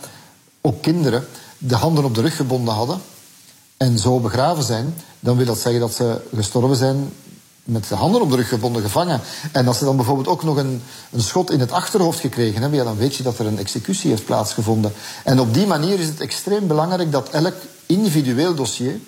ook 0.61 0.83
kinderen, 0.83 1.27
de 1.59 1.77
handen 1.77 2.05
op 2.05 2.15
de 2.15 2.21
rug 2.21 2.37
gebonden 2.37 2.75
hadden 2.75 3.01
en 3.77 3.99
zo 3.99 4.21
begraven 4.21 4.65
zijn, 4.65 4.95
dan 5.25 5.37
wil 5.37 5.47
dat 5.47 5.59
zeggen 5.59 5.81
dat 5.81 5.95
ze 5.95 6.21
gestorven 6.35 6.77
zijn 6.77 7.13
met 7.65 7.89
de 7.89 7.95
handen 7.95 8.21
op 8.21 8.31
de 8.31 8.37
rug 8.37 8.49
gebonden 8.49 8.83
gevangen. 8.83 9.21
En 9.53 9.67
als 9.67 9.79
ze 9.79 9.85
dan 9.85 9.97
bijvoorbeeld 9.97 10.29
ook 10.29 10.45
nog 10.45 10.57
een, 10.57 10.83
een 11.11 11.21
schot 11.21 11.51
in 11.51 11.61
het 11.61 11.73
achterhoofd 11.73 12.21
gekregen 12.21 12.61
hebben, 12.61 12.79
ja, 12.79 12.85
dan 12.85 12.97
weet 12.97 13.15
je 13.15 13.23
dat 13.23 13.39
er 13.39 13.47
een 13.47 13.59
executie 13.59 14.11
heeft 14.11 14.25
plaatsgevonden. 14.25 14.93
En 15.25 15.41
op 15.41 15.55
die 15.55 15.67
manier 15.67 16.01
is 16.01 16.07
het 16.07 16.21
extreem 16.21 16.67
belangrijk 16.67 17.13
dat 17.13 17.29
elk 17.31 17.55
individueel 17.87 18.55
dossier 18.55 19.01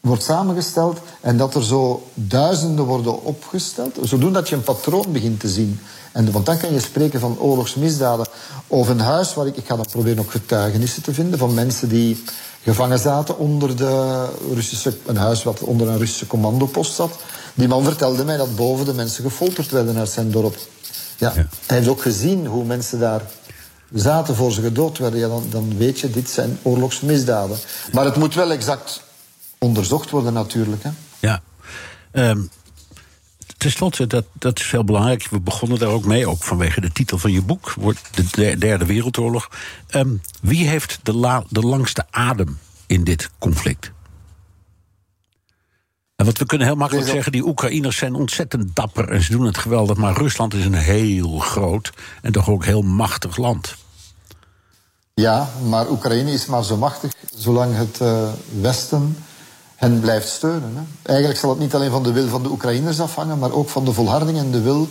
wordt 0.00 0.22
samengesteld 0.22 0.98
en 1.20 1.36
dat 1.36 1.54
er 1.54 1.64
zo 1.64 2.08
duizenden 2.14 2.84
worden 2.84 3.22
opgesteld, 3.22 3.98
zodat 4.02 4.48
je 4.48 4.54
een 4.54 4.62
patroon 4.62 5.12
begint 5.12 5.40
te 5.40 5.48
zien. 5.48 5.80
En, 6.12 6.32
want 6.32 6.46
dan 6.46 6.58
kan 6.58 6.72
je 6.72 6.80
spreken 6.80 7.20
van 7.20 7.38
oorlogsmisdaden. 7.38 8.26
Of 8.66 8.88
een 8.88 9.00
huis 9.00 9.34
waar 9.34 9.46
ik, 9.46 9.56
ik 9.56 9.66
ga 9.66 9.76
dan 9.76 9.86
proberen 9.90 10.18
ook 10.18 10.30
getuigenissen 10.30 11.02
te 11.02 11.14
vinden 11.14 11.38
van 11.38 11.54
mensen 11.54 11.88
die 11.88 12.22
gevangen 12.62 12.98
zaten 12.98 13.38
onder 13.38 13.76
de 13.76 14.26
Russische, 14.54 14.96
een 15.06 15.16
huis 15.16 15.42
wat 15.42 15.60
onder 15.60 15.88
een 15.88 15.98
Russische 15.98 16.26
commandopost 16.26 16.94
zat. 16.94 17.18
Die 17.54 17.68
man 17.68 17.84
vertelde 17.84 18.24
mij 18.24 18.36
dat 18.36 18.56
boven 18.56 18.84
de 18.84 18.94
mensen 18.94 19.24
gefolterd 19.24 19.70
werden 19.70 19.96
uit 19.96 20.08
zijn 20.08 20.30
dorp. 20.30 20.56
Ja, 21.16 21.32
Hij 21.66 21.76
heeft 21.76 21.88
ook 21.88 22.02
gezien 22.02 22.46
hoe 22.46 22.64
mensen 22.64 22.98
daar 22.98 23.22
zaten 23.92 24.34
voor 24.34 24.52
ze 24.52 24.62
gedood 24.62 24.98
werden. 24.98 25.20
Ja, 25.20 25.28
dan, 25.28 25.46
dan 25.50 25.76
weet 25.76 26.00
je, 26.00 26.10
dit 26.10 26.30
zijn 26.30 26.58
oorlogsmisdaden. 26.62 27.58
Maar 27.92 28.04
het 28.04 28.16
moet 28.16 28.34
wel 28.34 28.50
exact 28.50 29.02
onderzocht 29.58 30.10
worden 30.10 30.32
natuurlijk. 30.32 30.82
Hè. 30.82 30.90
Ja. 31.18 31.40
Um, 32.12 32.50
Ten 33.60 33.70
slotte, 33.70 34.06
dat, 34.06 34.24
dat 34.32 34.58
is 34.58 34.70
heel 34.70 34.84
belangrijk. 34.84 35.28
We 35.30 35.40
begonnen 35.40 35.78
daar 35.78 35.88
ook 35.88 36.04
mee, 36.04 36.28
ook 36.28 36.42
vanwege 36.42 36.80
de 36.80 36.92
titel 36.92 37.18
van 37.18 37.32
je 37.32 37.42
boek, 37.42 37.74
de 38.10 38.58
Derde 38.58 38.86
Wereldoorlog. 38.86 39.50
Um, 39.90 40.20
wie 40.40 40.68
heeft 40.68 40.98
de, 41.02 41.14
la, 41.14 41.44
de 41.48 41.60
langste 41.60 42.06
adem 42.10 42.58
in 42.86 43.04
dit 43.04 43.30
conflict? 43.38 43.92
En 46.16 46.24
wat 46.26 46.38
we 46.38 46.46
kunnen 46.46 46.66
heel 46.66 46.76
makkelijk 46.76 47.08
zeggen, 47.08 47.32
die 47.32 47.46
Oekraïners 47.46 47.96
zijn 47.96 48.14
ontzettend 48.14 48.76
dapper 48.76 49.08
en 49.08 49.22
ze 49.22 49.32
doen 49.32 49.44
het 49.44 49.58
geweldig, 49.58 49.96
maar 49.96 50.16
Rusland 50.16 50.54
is 50.54 50.64
een 50.64 50.74
heel 50.74 51.38
groot 51.38 51.92
en 52.22 52.32
toch 52.32 52.48
ook 52.48 52.64
heel 52.64 52.82
machtig 52.82 53.36
land. 53.36 53.76
Ja, 55.14 55.50
maar 55.68 55.90
Oekraïne 55.90 56.32
is 56.32 56.46
maar 56.46 56.64
zo 56.64 56.76
machtig 56.76 57.12
zolang 57.34 57.76
het 57.76 57.98
uh, 58.02 58.28
Westen 58.60 59.16
hen 59.80 60.00
blijft 60.00 60.28
steunen. 60.28 60.72
Hè. 60.74 60.82
Eigenlijk 61.08 61.38
zal 61.38 61.50
het 61.50 61.58
niet 61.58 61.74
alleen 61.74 61.90
van 61.90 62.02
de 62.02 62.12
wil 62.12 62.28
van 62.28 62.42
de 62.42 62.50
Oekraïners 62.50 63.00
afhangen, 63.00 63.38
maar 63.38 63.52
ook 63.52 63.68
van 63.68 63.84
de 63.84 63.92
volharding 63.92 64.38
en 64.38 64.50
de 64.50 64.60
wil 64.60 64.88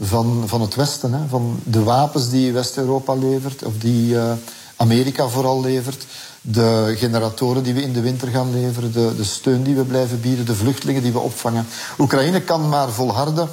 van, 0.00 0.42
van 0.46 0.60
het 0.60 0.74
Westen. 0.74 1.12
Hè. 1.12 1.28
Van 1.28 1.60
de 1.64 1.82
wapens 1.82 2.28
die 2.28 2.52
West-Europa 2.52 3.14
levert, 3.14 3.62
of 3.62 3.72
die 3.78 4.14
uh, 4.14 4.32
Amerika 4.76 5.28
vooral 5.28 5.60
levert. 5.60 6.06
De 6.40 6.94
generatoren 6.96 7.62
die 7.62 7.74
we 7.74 7.82
in 7.82 7.92
de 7.92 8.00
winter 8.00 8.28
gaan 8.28 8.52
leveren, 8.52 8.92
de, 8.92 9.12
de 9.16 9.24
steun 9.24 9.62
die 9.62 9.74
we 9.74 9.84
blijven 9.84 10.20
bieden, 10.20 10.46
de 10.46 10.54
vluchtelingen 10.54 11.02
die 11.02 11.12
we 11.12 11.18
opvangen. 11.18 11.66
Oekraïne 11.98 12.40
kan 12.40 12.68
maar 12.68 12.90
volharden 12.90 13.48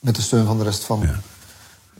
met 0.00 0.16
de 0.16 0.22
steun 0.22 0.46
van 0.46 0.58
de 0.58 0.64
rest 0.64 0.84
van, 0.84 1.00
ja. 1.02 1.20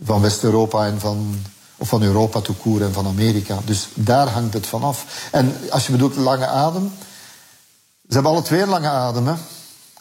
van 0.05 0.20
West-Europa 0.20 0.87
en 0.87 1.01
van, 1.01 1.40
of 1.77 1.88
van 1.88 2.03
Europa 2.03 2.40
toekoer 2.40 2.83
en 2.83 2.92
van 2.92 3.07
Amerika. 3.07 3.59
Dus 3.64 3.88
daar 3.94 4.29
hangt 4.29 4.55
het 4.55 4.66
van 4.66 4.83
af. 4.83 5.29
En 5.33 5.57
als 5.70 5.87
je 5.87 5.92
bedoelt 5.92 6.16
lange 6.16 6.46
adem, 6.46 6.92
ze 8.09 8.14
hebben 8.14 8.33
alle 8.33 8.42
twee 8.42 8.66
lange 8.66 8.88
ademen. 8.88 9.38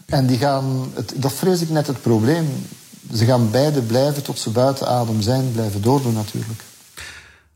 En 0.06 0.26
die 0.26 0.38
gaan, 0.38 0.91
het, 0.93 1.13
dat 1.15 1.34
vrees 1.34 1.62
ik 1.62 1.70
net 1.70 1.88
het 1.88 2.02
probleem. 2.02 2.67
Ze 3.13 3.26
gaan 3.26 3.52
beide 3.52 3.82
blijven 3.82 4.24
tot 4.24 4.39
ze 4.39 4.50
buiten 4.50 4.88
adem 4.88 5.22
zijn, 5.22 5.52
blijven 5.52 5.82
doordoen 5.82 6.13
natuurlijk. 6.13 6.62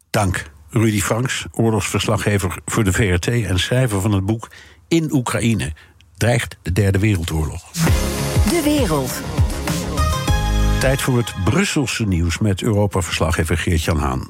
Dank. 0.09 0.51
Rudy 0.69 1.01
Franks, 1.01 1.45
oorlogsverslaggever 1.51 2.57
voor 2.65 2.83
de 2.83 2.93
VRT 2.93 3.27
en 3.27 3.59
schrijver 3.59 4.01
van 4.01 4.11
het 4.11 4.25
boek 4.25 4.49
In 4.87 5.13
Oekraïne 5.13 5.73
dreigt 6.17 6.57
de 6.61 6.71
Derde 6.71 6.99
Wereldoorlog. 6.99 7.71
De 8.49 8.61
wereld. 8.63 9.11
Tijd 10.79 11.01
voor 11.01 11.17
het 11.17 11.33
Brusselse 11.43 12.05
nieuws 12.05 12.37
met 12.37 12.61
Europa-verslaggever 12.61 13.57
Geert-Jan 13.57 13.97
Haan. 13.97 14.27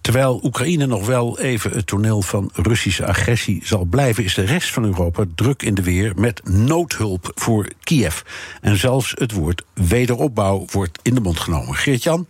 Terwijl 0.00 0.40
Oekraïne 0.42 0.86
nog 0.86 1.06
wel 1.06 1.38
even 1.38 1.70
het 1.70 1.86
toneel 1.86 2.22
van 2.22 2.50
Russische 2.54 3.06
agressie 3.06 3.60
zal 3.64 3.84
blijven, 3.84 4.24
is 4.24 4.34
de 4.34 4.44
rest 4.44 4.70
van 4.70 4.84
Europa 4.84 5.24
druk 5.34 5.62
in 5.62 5.74
de 5.74 5.82
weer 5.82 6.12
met 6.16 6.40
noodhulp 6.44 7.32
voor 7.34 7.72
Kiev. 7.82 8.20
En 8.60 8.76
zelfs 8.76 9.14
het 9.18 9.32
woord 9.32 9.64
wederopbouw 9.74 10.64
wordt 10.70 10.98
in 11.02 11.14
de 11.14 11.20
mond 11.20 11.40
genomen. 11.40 11.74
Geert-Jan, 11.74 12.26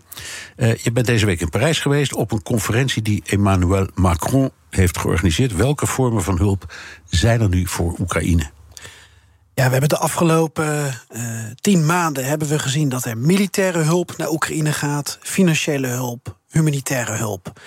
uh, 0.56 0.74
je 0.74 0.92
bent 0.92 1.06
deze 1.06 1.26
week 1.26 1.40
in 1.40 1.48
Parijs 1.48 1.78
geweest 1.78 2.14
op 2.14 2.33
een 2.33 2.42
conferentie 2.42 3.02
die 3.02 3.22
Emmanuel 3.26 3.88
Macron 3.94 4.50
heeft 4.70 4.98
georganiseerd. 4.98 5.56
Welke 5.56 5.87
vormen 5.87 6.22
van 6.22 6.38
hulp 6.38 6.74
zijn 7.04 7.40
er 7.40 7.48
nu 7.48 7.66
voor 7.66 7.96
Oekraïne? 7.98 8.50
Ja, 9.54 9.66
we 9.66 9.72
hebben 9.72 9.88
de 9.88 9.98
afgelopen 9.98 11.00
uh, 11.11 11.44
tien 11.61 11.87
maanden 11.87 12.24
hebben 12.24 12.48
we 12.48 12.59
gezien 12.59 12.88
dat 12.88 13.04
er 13.04 13.18
militaire 13.18 13.78
hulp 13.78 14.16
naar 14.16 14.30
Oekraïne 14.30 14.72
gaat, 14.72 15.18
financiële 15.20 15.87
hulp, 15.87 16.38
humanitaire 16.50 17.12
hulp. 17.12 17.60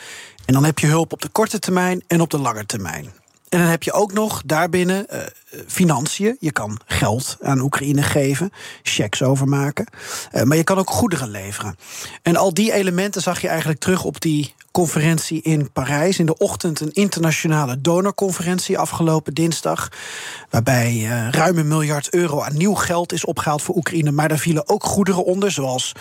En 0.46 0.54
dan 0.54 0.63
heb 0.63 0.80
je 0.80 0.88
hulp 0.88 1.12
op 1.12 1.22
de 1.22 1.30
korte 1.30 1.60
termijn 1.60 2.04
en 2.08 2.22
op 2.22 2.30
de 2.30 2.39
lange 2.39 2.65
termijn. 2.65 3.06
En 3.50 3.60
dan 3.60 3.67
heb 3.67 3.84
je 3.84 3.91
ook 3.91 4.13
nog 4.13 4.41
daarbinnen 4.46 5.06
uh, 5.13 5.19
financiën. 5.67 6.38
Je 6.39 6.52
kan 6.52 6.80
geld 6.86 7.38
aan 7.41 7.60
Oekraïne 7.60 8.02
geven, 8.02 8.52
checks 8.84 9.22
overmaken. 9.22 9.88
Uh, 10.32 10.43
maar 10.43 10.58
je 10.58 10.63
kan 10.63 10.78
ook 10.78 10.89
goederen 10.89 11.30
leveren. 11.30 11.78
En 12.22 12.36
al 12.36 12.54
die 12.54 12.74
elementen 12.74 13.22
zag 13.22 13.41
je 13.41 13.48
eigenlijk 13.48 13.80
terug 13.80 14.04
op 14.04 14.22
die 14.22 14.54
conferentie 14.74 15.42
in 15.42 15.72
Parijs. 15.72 16.20
In 16.20 16.26
de 16.26 16.38
ochtend 16.38 16.80
een 16.80 16.92
internationale 16.92 17.82
donorconferentie 17.82 18.78
afgelopen 18.78 19.34
dinsdag. 19.34 19.90
Waarbij 20.50 20.94
uh, 20.94 21.30
ruim 21.30 21.58
een 21.58 21.68
miljard 21.68 22.14
euro 22.14 22.42
aan 22.42 22.58
nieuw 22.58 22.74
geld 22.74 23.14
is 23.14 23.26
opgehaald 23.26 23.62
voor 23.62 23.76
Oekraïne. 23.76 24.12
Maar 24.12 24.28
daar 24.28 24.38
vielen 24.38 24.70
ook 24.70 24.84
goederen 24.84 25.26
onder, 25.26 25.52
zoals 25.52 25.92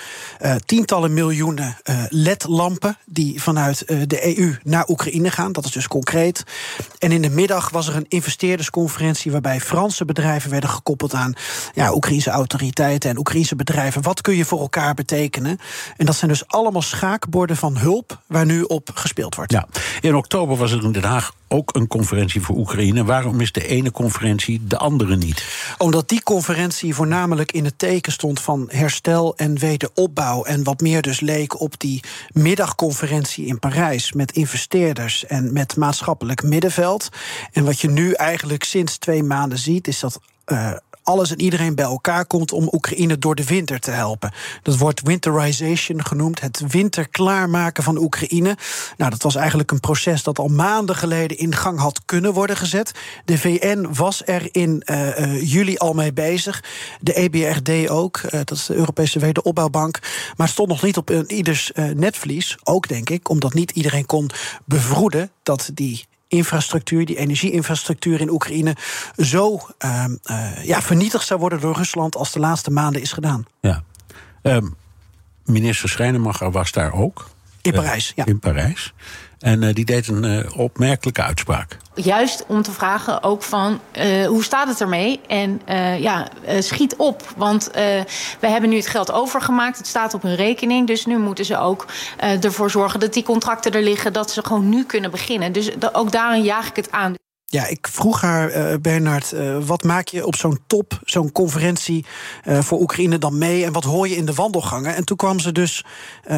uh, 0.43 0.55
tientallen 0.55 1.15
miljoenen 1.15 1.77
uh, 1.85 2.03
LED-lampen. 2.09 2.97
die 3.07 3.43
vanuit 3.43 3.87
de 3.87 4.39
EU 4.39 4.57
naar 4.63 4.89
Oekraïne 4.89 5.31
gaan. 5.31 5.53
Dat 5.53 5.65
is 5.65 5.71
dus 5.71 5.89
concreet. 5.89 6.43
En 6.99 7.13
in 7.13 7.23
de 7.23 7.31
middag 7.31 7.71
was 7.71 7.89
er 7.89 7.97
een 7.97 8.09
investeerdersconferentie. 8.09 9.33
waarbij 9.33 9.61
Franse 9.61 10.05
bedrijven 10.05 10.51
werden 10.51 10.71
gekoppeld 10.71 11.15
aan 11.15 11.35
ja, 11.75 11.95
Oekraïnse 11.95 12.31
autoriteiten 12.31 13.11
en 13.11 13.19
Oekraïnse 13.19 13.57
bedrijven. 13.57 14.03
Wat 14.03 14.21
kun 14.21 14.37
je 14.37 14.45
voor 14.45 14.61
elkaar 14.61 14.95
betekenen? 14.95 15.59
En 15.97 16.07
dat 16.07 16.17
zijn 16.17 16.31
dus 16.31 16.47
allemaal 16.47 16.83
schaakborden 16.83 17.57
van 17.57 17.77
hulp. 17.77 18.21
waar 18.27 18.47
nu 18.47 18.62
op 18.69 18.91
gespeeld 18.95 19.35
wordt. 19.35 19.53
Ja. 19.53 19.67
In 20.01 20.17
oktober 20.17 20.57
was 20.57 20.73
er 20.73 20.85
in 20.85 20.93
Den 20.93 21.05
Haag 21.05 21.35
ook 21.49 21.77
een 21.77 21.87
conferentie 21.87 22.41
voor 22.41 22.57
Oekraïne. 22.57 23.05
Waarom 23.05 23.41
is 23.41 23.53
de 23.53 23.67
ene 23.67 23.91
conferentie 23.91 24.61
de 24.67 24.77
andere 24.77 25.17
niet? 25.17 25.45
Omdat 25.79 26.09
die 26.09 26.23
conferentie 26.23 26.95
voornamelijk 26.95 27.53
in 27.53 27.65
het 27.65 27.79
teken 27.79 28.13
stond 28.13 28.41
van 28.41 28.69
herstel 28.73 29.37
en 29.37 29.59
wederopbouw. 29.59 30.45
En 30.45 30.65
wat 30.65 30.81
meer 30.81 31.03
dus 31.03 31.21
leek 31.21 31.61
op 31.61 31.81
die 31.81 32.01
middagconferentie 32.33 33.47
in 33.47 33.59
Parijs 33.59 34.13
met 34.13 34.33
investeerders 34.33 35.27
en 35.27 35.53
met 35.53 35.77
maatschappelijk 35.77 36.43
middenveld. 36.43 37.09
En 37.53 37.65
wat 37.65 37.81
je 37.81 37.89
nu 37.89 38.13
eigenlijk 38.13 38.65
sinds 38.65 38.99
twee 38.99 39.23
maanden 39.23 39.59
ziet, 39.59 39.89
is 39.89 40.01
dat. 40.01 40.21
Uh, 40.47 40.73
alles 41.03 41.31
en 41.31 41.41
iedereen 41.41 41.75
bij 41.75 41.85
elkaar 41.85 42.27
komt 42.27 42.53
om 42.53 42.69
Oekraïne 42.73 43.19
door 43.19 43.35
de 43.35 43.45
winter 43.45 43.81
te 43.81 43.91
helpen. 43.91 44.33
Dat 44.63 44.77
wordt 44.77 45.03
winterization 45.03 46.05
genoemd, 46.05 46.41
het 46.41 46.63
winter 46.69 47.09
klaarmaken 47.09 47.83
van 47.83 47.99
Oekraïne. 47.99 48.57
Nou, 48.97 49.11
dat 49.11 49.23
was 49.23 49.35
eigenlijk 49.35 49.71
een 49.71 49.81
proces 49.81 50.23
dat 50.23 50.39
al 50.39 50.49
maanden 50.49 50.97
geleden 50.97 51.39
in 51.39 51.55
gang 51.55 51.79
had 51.79 52.03
kunnen 52.05 52.33
worden 52.33 52.57
gezet. 52.57 52.93
De 53.25 53.39
VN 53.39 53.87
was 53.93 54.23
er 54.27 54.49
in 54.51 54.83
uh, 54.85 55.19
uh, 55.19 55.51
juli 55.53 55.77
al 55.77 55.93
mee 55.93 56.13
bezig. 56.13 56.65
De 57.01 57.15
EBRD 57.15 57.89
ook, 57.89 58.21
uh, 58.25 58.31
dat 58.31 58.51
is 58.51 58.67
de 58.67 58.75
Europese 58.75 59.19
Wederopbouwbank. 59.19 59.99
Maar 60.37 60.49
stond 60.49 60.69
nog 60.69 60.83
niet 60.83 60.97
op 60.97 61.11
ieders 61.11 61.71
netvlies. 61.95 62.59
Ook 62.65 62.89
denk 62.89 63.11
ik, 63.11 63.29
omdat 63.29 63.55
niet 63.55 63.71
iedereen 63.71 64.07
kon 64.07 64.31
bevroeden 64.65 65.31
dat 65.43 65.71
die 65.75 66.07
infrastructuur, 66.33 67.07
die 67.07 67.17
energieinfrastructuur 67.17 68.21
in 68.21 68.31
Oekraïne, 68.31 68.77
zo 69.17 69.61
uh, 69.85 70.05
uh, 70.31 70.65
ja, 70.65 70.83
vernietigd 70.83 71.27
zou 71.27 71.41
worden 71.41 71.61
door 71.61 71.77
Rusland 71.77 72.17
als 72.17 72.33
de 72.33 72.39
laatste 72.39 72.71
maanden 72.71 73.03
is 73.03 73.13
gedaan. 73.13 73.45
Ja. 73.61 73.83
Um, 74.43 74.77
minister 75.45 75.89
Schrijnemacher 75.89 76.51
was 76.51 76.73
daar 76.73 76.93
ook. 76.93 77.29
In 77.61 77.73
Parijs, 77.73 78.13
ja. 78.15 78.27
In 78.27 78.39
Parijs. 78.39 78.95
En 79.43 79.63
uh, 79.63 79.75
die 79.75 79.85
deed 79.85 80.09
een 80.09 80.25
uh, 80.25 80.59
opmerkelijke 80.59 81.23
uitspraak. 81.23 81.77
Juist 81.95 82.45
om 82.47 82.63
te 82.63 82.73
vragen 82.73 83.23
ook 83.23 83.43
van 83.43 83.81
uh, 83.99 84.27
hoe 84.27 84.45
staat 84.45 84.69
het 84.69 84.81
ermee? 84.81 85.21
En 85.27 85.61
ja, 86.01 86.29
schiet 86.59 86.97
op. 86.97 87.33
Want 87.37 87.71
we 88.41 88.47
hebben 88.47 88.71
nu 88.71 88.77
het 88.77 88.87
geld 88.87 89.13
overgemaakt. 89.13 89.79
Het 89.79 89.87
staat 89.87 90.15
op 90.15 90.23
hun 90.23 90.35
rekening. 90.35 90.87
Dus 90.87 91.07
nu 91.07 91.19
moeten 91.19 91.45
ze 91.45 91.59
ook 91.59 91.87
ervoor 92.19 92.71
zorgen 92.71 93.01
dat 93.01 93.13
die 93.13 93.23
contracten 93.23 93.73
er 93.73 93.83
liggen. 93.83 94.13
Dat 94.13 94.31
ze 94.31 94.45
gewoon 94.45 94.69
nu 94.69 94.85
kunnen 94.85 95.11
beginnen. 95.11 95.53
Dus 95.53 95.71
ook 95.93 96.13
daarin 96.13 96.43
jaag 96.43 96.69
ik 96.69 96.77
het 96.77 96.91
aan. 96.91 97.15
Ja, 97.53 97.67
ik 97.67 97.89
vroeg 97.91 98.21
haar, 98.21 98.57
uh, 98.57 98.75
Bernard, 98.81 99.33
uh, 99.33 99.57
wat 99.65 99.83
maak 99.83 100.09
je 100.09 100.27
op 100.27 100.37
zo'n 100.37 100.59
top, 100.67 101.01
zo'n 101.05 101.33
conferentie 101.33 102.07
uh, 102.45 102.59
voor 102.59 102.81
Oekraïne 102.81 103.19
dan 103.19 103.39
mee? 103.39 103.65
En 103.65 103.73
wat 103.73 103.85
hoor 103.85 104.09
je 104.09 104.17
in 104.17 104.25
de 104.25 104.35
wandelgangen? 104.35 104.95
En 104.95 105.05
toen 105.05 105.17
kwam 105.17 105.39
ze 105.39 105.53
dus 105.53 105.85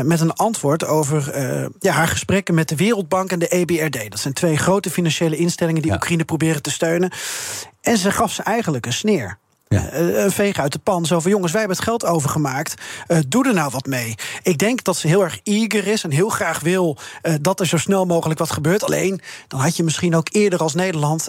met 0.02 0.20
een 0.20 0.32
antwoord 0.32 0.84
over 0.86 1.38
ja, 1.78 1.92
haar 1.92 2.08
gesprekken 2.08 2.54
met 2.54 2.68
de 2.68 2.76
Wereldbank 2.76 3.32
en 3.32 3.38
de 3.38 3.48
EBRD. 3.48 4.10
Dat 4.10 4.18
zijn 4.18 4.34
twee 4.34 4.56
grote 4.56 4.90
financiële 4.90 5.36
instellingen 5.36 5.82
die 5.82 5.90
ja. 5.90 5.96
Oekraïne 5.96 6.24
proberen 6.24 6.62
te 6.62 6.70
steunen. 6.70 7.12
En 7.80 7.98
ze 7.98 8.10
gaf 8.10 8.32
ze 8.32 8.42
eigenlijk 8.42 8.86
een 8.86 8.92
sneer. 8.92 9.38
Ja. 9.68 9.92
Uh, 9.92 10.22
een 10.22 10.30
veeg 10.30 10.58
uit 10.58 10.72
de 10.72 10.78
pan. 10.78 11.06
Zo 11.06 11.20
van 11.20 11.30
jongens, 11.30 11.52
wij 11.52 11.60
hebben 11.60 11.78
het 11.78 11.86
geld 11.86 12.04
overgemaakt. 12.04 12.74
Uh, 13.08 13.18
doe 13.28 13.48
er 13.48 13.54
nou 13.54 13.70
wat 13.70 13.86
mee. 13.86 14.14
Ik 14.42 14.58
denk 14.58 14.84
dat 14.84 14.96
ze 14.96 15.08
heel 15.08 15.22
erg 15.22 15.40
eager 15.42 15.86
is 15.86 16.04
en 16.04 16.10
heel 16.10 16.28
graag 16.28 16.60
wil 16.60 16.98
uh, 17.22 17.34
dat 17.40 17.60
er 17.60 17.66
zo 17.66 17.76
snel 17.76 18.06
mogelijk 18.06 18.38
wat 18.38 18.50
gebeurt. 18.50 18.84
Alleen 18.84 19.20
dan 19.48 19.60
had 19.60 19.76
je 19.76 19.82
misschien 19.82 20.16
ook 20.16 20.28
eerder 20.30 20.58
als 20.58 20.74
Nederland 20.74 21.28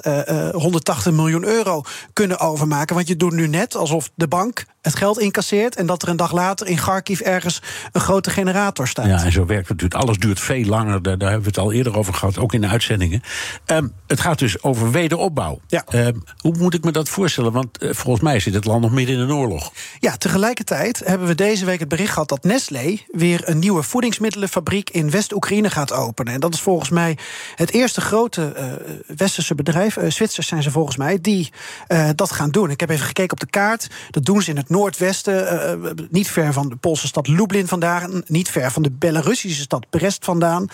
180 0.51 1.11
miljoen 1.11 1.45
euro 1.45 1.81
kunnen 2.13 2.39
overmaken. 2.39 2.95
Want 2.95 3.07
je 3.07 3.15
doet 3.15 3.33
nu 3.33 3.47
net 3.47 3.75
alsof 3.75 4.11
de 4.15 4.27
bank 4.27 4.65
het 4.81 4.95
geld 4.95 5.19
incasseert 5.19 5.75
en 5.75 5.85
dat 5.85 6.01
er 6.01 6.09
een 6.09 6.15
dag 6.15 6.31
later 6.31 6.67
in 6.67 6.75
Kharkiv 6.75 7.19
ergens 7.19 7.61
een 7.91 8.01
grote 8.01 8.29
generator 8.29 8.87
staat. 8.87 9.05
Ja, 9.05 9.23
en 9.23 9.31
zo 9.31 9.45
werkt 9.45 9.67
het 9.67 9.81
natuurlijk. 9.81 10.01
Alles 10.01 10.17
duurt 10.17 10.39
veel 10.39 10.65
langer. 10.65 11.01
Daar, 11.01 11.17
daar 11.17 11.29
hebben 11.29 11.51
we 11.51 11.55
het 11.55 11.65
al 11.65 11.71
eerder 11.71 11.97
over 11.97 12.13
gehad, 12.13 12.37
ook 12.37 12.53
in 12.53 12.61
de 12.61 12.67
uitzendingen. 12.67 13.21
Um, 13.65 13.93
het 14.07 14.19
gaat 14.19 14.39
dus 14.39 14.63
over 14.63 14.91
wederopbouw. 14.91 15.59
Ja. 15.67 15.83
Um, 15.93 16.23
hoe 16.37 16.55
moet 16.57 16.73
ik 16.73 16.83
me 16.83 16.91
dat 16.91 17.09
voorstellen? 17.09 17.51
Want 17.51 17.77
volgens 17.79 18.23
mij 18.23 18.34
zit 18.39 18.53
het 18.53 18.65
land 18.65 18.81
nog 18.81 18.91
midden 18.91 19.15
in 19.15 19.21
een 19.21 19.33
oorlog. 19.33 19.71
Ja, 19.99 20.17
tegelijkertijd 20.17 21.01
hebben 21.05 21.27
we 21.27 21.35
deze 21.35 21.65
week 21.65 21.79
het 21.79 21.89
bericht 21.89 22.13
gehad 22.13 22.29
dat 22.29 22.43
Nestlé 22.43 22.97
weer 23.07 23.41
een 23.49 23.59
nieuwe 23.59 23.83
voedingsmiddelenfabriek 23.83 24.89
in 24.89 25.09
West-Oekraïne 25.09 25.69
gaat 25.69 25.93
openen. 25.93 26.33
En 26.33 26.39
dat 26.39 26.53
is 26.53 26.61
volgens 26.61 26.89
mij 26.89 27.17
het 27.55 27.71
eerste 27.71 28.01
grote 28.01 28.53
uh, 28.57 29.17
westerse 29.17 29.55
bedrijf, 29.55 29.97
uh, 29.97 30.09
Zwitsers 30.09 30.47
zijn 30.47 30.63
ze 30.63 30.71
volgens 30.71 30.97
mij, 30.97 31.21
die 31.21 31.51
uh, 31.87 32.09
dat 32.15 32.31
gaan 32.31 32.49
doen. 32.49 32.69
Ik 32.69 32.79
heb 32.79 32.89
even 32.89 33.05
gekeken 33.05 33.31
op 33.31 33.39
de 33.39 33.49
kaart. 33.49 33.87
Dat 34.09 34.25
doen 34.25 34.41
ze 34.41 34.49
in 34.49 34.57
het 34.57 34.69
noordwesten, 34.69 35.97
niet 36.09 36.27
ver 36.27 36.53
van 36.53 36.69
de 36.69 36.75
Poolse 36.75 37.07
stad 37.07 37.27
Lublin 37.27 37.67
vandaan, 37.67 38.23
niet 38.27 38.49
ver 38.49 38.71
van 38.71 38.81
de 38.81 38.91
Belarussische 38.91 39.61
stad 39.61 39.89
Brest 39.89 40.25
vandaan. 40.25 40.67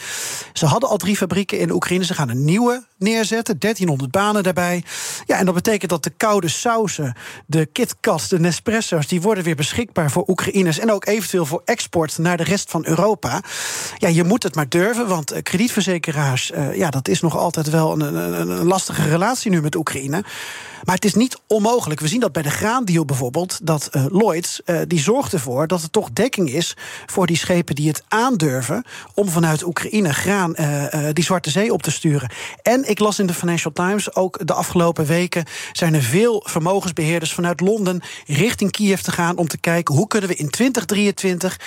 Ze 0.53 0.65
hadden 0.65 0.89
al 0.89 0.97
drie 0.97 1.17
fabrieken 1.17 1.59
in 1.59 1.71
Oekraïne. 1.71 2.05
Ze 2.05 2.13
gaan 2.13 2.29
een 2.29 2.45
nieuwe 2.45 2.83
neerzetten, 2.97 3.59
1300 3.59 4.11
banen 4.11 4.43
daarbij. 4.43 4.83
Ja, 5.25 5.37
en 5.37 5.45
dat 5.45 5.53
betekent 5.53 5.89
dat 5.89 6.03
de 6.03 6.09
koude 6.17 6.47
sausen, 6.47 7.15
de 7.51 7.65
KitKats, 7.65 8.27
de 8.27 8.39
Nespresso's, 8.39 9.07
die 9.07 9.21
worden 9.21 9.43
weer 9.43 9.55
beschikbaar 9.55 10.11
voor 10.11 10.23
Oekraïners 10.27 10.79
en 10.79 10.91
ook 10.91 11.05
eventueel 11.05 11.45
voor 11.45 11.61
export 11.65 12.17
naar 12.17 12.37
de 12.37 12.43
rest 12.43 12.71
van 12.71 12.85
Europa. 12.85 13.41
Ja, 13.97 14.07
je 14.07 14.23
moet 14.23 14.43
het 14.43 14.55
maar 14.55 14.69
durven, 14.69 15.07
want 15.07 15.41
kredietverzekeraars, 15.43 16.51
uh, 16.51 16.75
ja, 16.75 16.89
dat 16.89 17.07
is 17.07 17.21
nog 17.21 17.37
altijd 17.37 17.69
wel 17.69 17.91
een, 17.91 18.15
een, 18.15 18.49
een 18.49 18.65
lastige 18.65 19.09
relatie 19.09 19.51
nu 19.51 19.61
met 19.61 19.75
Oekraïne. 19.75 20.23
Maar 20.83 20.95
het 20.95 21.05
is 21.05 21.13
niet 21.13 21.39
onmogelijk. 21.47 21.99
We 21.99 22.07
zien 22.07 22.19
dat 22.19 22.31
bij 22.31 22.41
de 22.41 22.49
graandeal 22.49 23.05
bijvoorbeeld. 23.05 23.59
Dat 23.63 23.89
uh, 23.91 24.05
Lloyds 24.09 24.61
uh, 24.65 24.79
die 24.87 24.99
zorgt 24.99 25.33
ervoor 25.33 25.67
dat 25.67 25.81
er 25.81 25.89
toch 25.89 26.09
dekking 26.13 26.49
is 26.49 26.77
voor 27.05 27.27
die 27.27 27.37
schepen 27.37 27.75
die 27.75 27.87
het 27.87 28.03
aandurven 28.07 28.85
om 29.13 29.29
vanuit 29.29 29.63
Oekraïne 29.63 30.13
graan 30.13 30.55
die 31.13 31.23
Zwarte 31.23 31.49
Zee 31.49 31.73
op 31.73 31.81
te 31.81 31.91
sturen. 31.91 32.31
En 32.61 32.89
ik 32.89 32.99
las 32.99 33.19
in 33.19 33.27
de 33.27 33.33
Financial 33.33 33.73
Times 33.73 34.15
ook 34.15 34.47
de 34.47 34.53
afgelopen 34.53 35.05
weken 35.05 35.45
zijn 35.71 35.93
er 35.93 36.01
veel 36.01 36.43
vermogensbeheerders 36.47 37.33
vanuit 37.41 37.59
Londen 37.59 38.01
richting 38.27 38.71
Kiev 38.71 38.99
te 38.99 39.11
gaan 39.11 39.37
om 39.37 39.47
te 39.47 39.57
kijken 39.57 39.95
hoe 39.95 40.07
kunnen 40.07 40.29
we 40.29 40.35
in 40.35 40.49
2023 40.49 41.59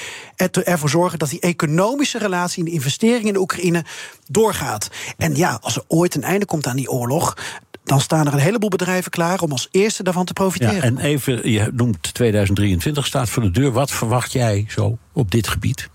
ervoor 0.65 0.89
zorgen 0.89 1.19
dat 1.19 1.31
die 1.31 1.41
economische 1.41 2.19
relatie 2.19 2.59
en 2.59 2.65
de 2.65 2.75
investering 2.75 3.27
in 3.27 3.33
de 3.33 3.41
Oekraïne 3.41 3.85
doorgaat. 4.29 4.91
En 5.17 5.37
ja, 5.37 5.59
als 5.61 5.77
er 5.77 5.85
ooit 5.87 6.15
een 6.15 6.23
einde 6.23 6.47
komt 6.47 6.67
aan 6.67 6.77
die 6.77 6.91
oorlog, 6.91 7.37
dan 7.85 8.01
staan 8.01 8.27
er 8.27 8.33
een 8.33 8.39
heleboel 8.39 8.69
bedrijven 8.69 9.11
klaar 9.11 9.41
om 9.41 9.53
als 9.53 9.69
eerste 9.71 10.03
daarvan 10.03 10.25
te 10.25 10.33
profiteren. 10.33 10.75
Ja, 10.75 10.83
en 10.83 10.99
even, 10.99 11.51
je 11.51 11.71
noemt 11.73 12.15
2023 12.15 13.07
staat 13.07 13.29
voor 13.29 13.43
de 13.43 13.51
deur. 13.51 13.73
Wat 13.73 13.91
verwacht 13.91 14.33
jij 14.33 14.65
zo 14.69 14.99
op 15.13 15.31
dit 15.31 15.49
gebied? 15.49 15.89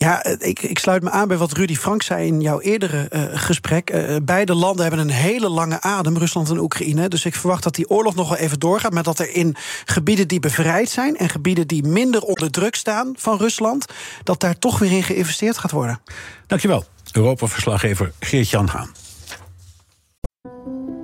Ja, 0.00 0.24
ik, 0.24 0.62
ik 0.62 0.78
sluit 0.78 1.02
me 1.02 1.10
aan 1.10 1.28
bij 1.28 1.36
wat 1.36 1.52
Rudy 1.52 1.74
Frank 1.74 2.02
zei 2.02 2.26
in 2.26 2.40
jouw 2.40 2.60
eerdere 2.60 3.10
uh, 3.12 3.22
gesprek. 3.32 3.90
Uh, 3.90 4.16
beide 4.22 4.54
landen 4.54 4.82
hebben 4.86 5.00
een 5.00 5.10
hele 5.10 5.48
lange 5.48 5.80
adem, 5.80 6.18
Rusland 6.18 6.50
en 6.50 6.58
Oekraïne. 6.58 7.08
Dus 7.08 7.24
ik 7.24 7.34
verwacht 7.34 7.62
dat 7.62 7.74
die 7.74 7.90
oorlog 7.90 8.14
nog 8.14 8.28
wel 8.28 8.38
even 8.38 8.58
doorgaat. 8.58 8.92
Maar 8.92 9.02
dat 9.02 9.18
er 9.18 9.34
in 9.34 9.56
gebieden 9.84 10.28
die 10.28 10.40
bevrijd 10.40 10.90
zijn 10.90 11.16
en 11.16 11.28
gebieden 11.28 11.66
die 11.66 11.86
minder 11.86 12.22
onder 12.22 12.50
druk 12.50 12.74
staan 12.74 13.12
van 13.16 13.38
Rusland, 13.38 13.84
dat 14.22 14.40
daar 14.40 14.58
toch 14.58 14.78
weer 14.78 14.92
in 14.92 15.02
geïnvesteerd 15.02 15.58
gaat 15.58 15.70
worden. 15.70 16.00
Dankjewel, 16.46 16.84
Europa-verslaggever 17.12 18.12
Geert-Jan 18.20 18.68
Haan. 18.68 18.90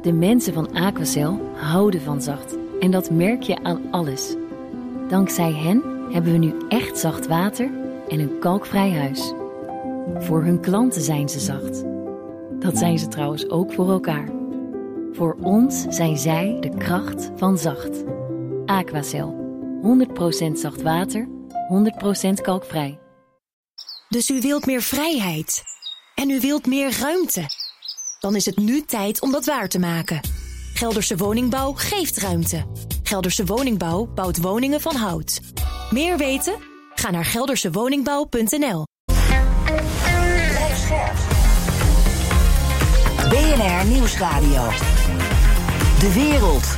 De 0.02 0.12
mensen 0.12 0.54
van 0.54 0.72
Aquacel 0.72 1.52
houden 1.56 2.02
van 2.02 2.22
zacht. 2.22 2.54
En 2.80 2.90
dat 2.90 3.10
merk 3.10 3.42
je 3.42 3.62
aan 3.62 3.80
alles. 3.90 4.34
Dankzij 5.08 5.52
hen 5.52 5.82
hebben 6.12 6.32
we 6.32 6.38
nu 6.38 6.54
echt 6.68 6.98
zacht 6.98 7.26
water 7.26 7.82
en 8.08 8.20
een 8.20 8.38
kalkvrij 8.38 8.92
huis. 8.92 9.32
Voor 10.18 10.42
hun 10.42 10.60
klanten 10.60 11.02
zijn 11.02 11.28
ze 11.28 11.40
zacht. 11.40 11.84
Dat 12.58 12.78
zijn 12.78 12.98
ze 12.98 13.08
trouwens 13.08 13.48
ook 13.48 13.72
voor 13.72 13.90
elkaar. 13.90 14.28
Voor 15.12 15.36
ons 15.40 15.86
zijn 15.88 16.18
zij 16.18 16.56
de 16.60 16.76
kracht 16.76 17.30
van 17.36 17.58
zacht. 17.58 18.04
Aquacel. 18.66 19.42
100% 20.48 20.52
zacht 20.52 20.82
water, 20.82 21.28
100% 22.28 22.40
kalkvrij. 22.42 22.98
Dus 24.08 24.30
u 24.30 24.40
wilt 24.40 24.66
meer 24.66 24.82
vrijheid. 24.82 25.62
En 26.14 26.30
u 26.30 26.40
wilt 26.40 26.66
meer 26.66 26.98
ruimte. 27.00 27.44
Dan 28.20 28.36
is 28.36 28.44
het 28.44 28.56
nu 28.56 28.82
tijd 28.82 29.20
om 29.20 29.32
dat 29.32 29.44
waar 29.44 29.68
te 29.68 29.78
maken. 29.78 30.20
Gelderse 30.74 31.16
Woningbouw 31.16 31.72
geeft 31.72 32.16
ruimte. 32.16 32.64
Gelderse 33.02 33.44
Woningbouw 33.44 34.06
bouwt 34.06 34.40
woningen 34.40 34.80
van 34.80 34.94
hout. 34.94 35.40
Meer 35.90 36.16
weten? 36.16 36.73
Ga 37.04 37.10
naar 37.10 37.24
geldersewoningbouw.nl. 37.24 38.86
BNR 43.28 43.86
Nieuwsradio. 43.86 44.68
De 45.98 46.12
wereld. 46.14 46.76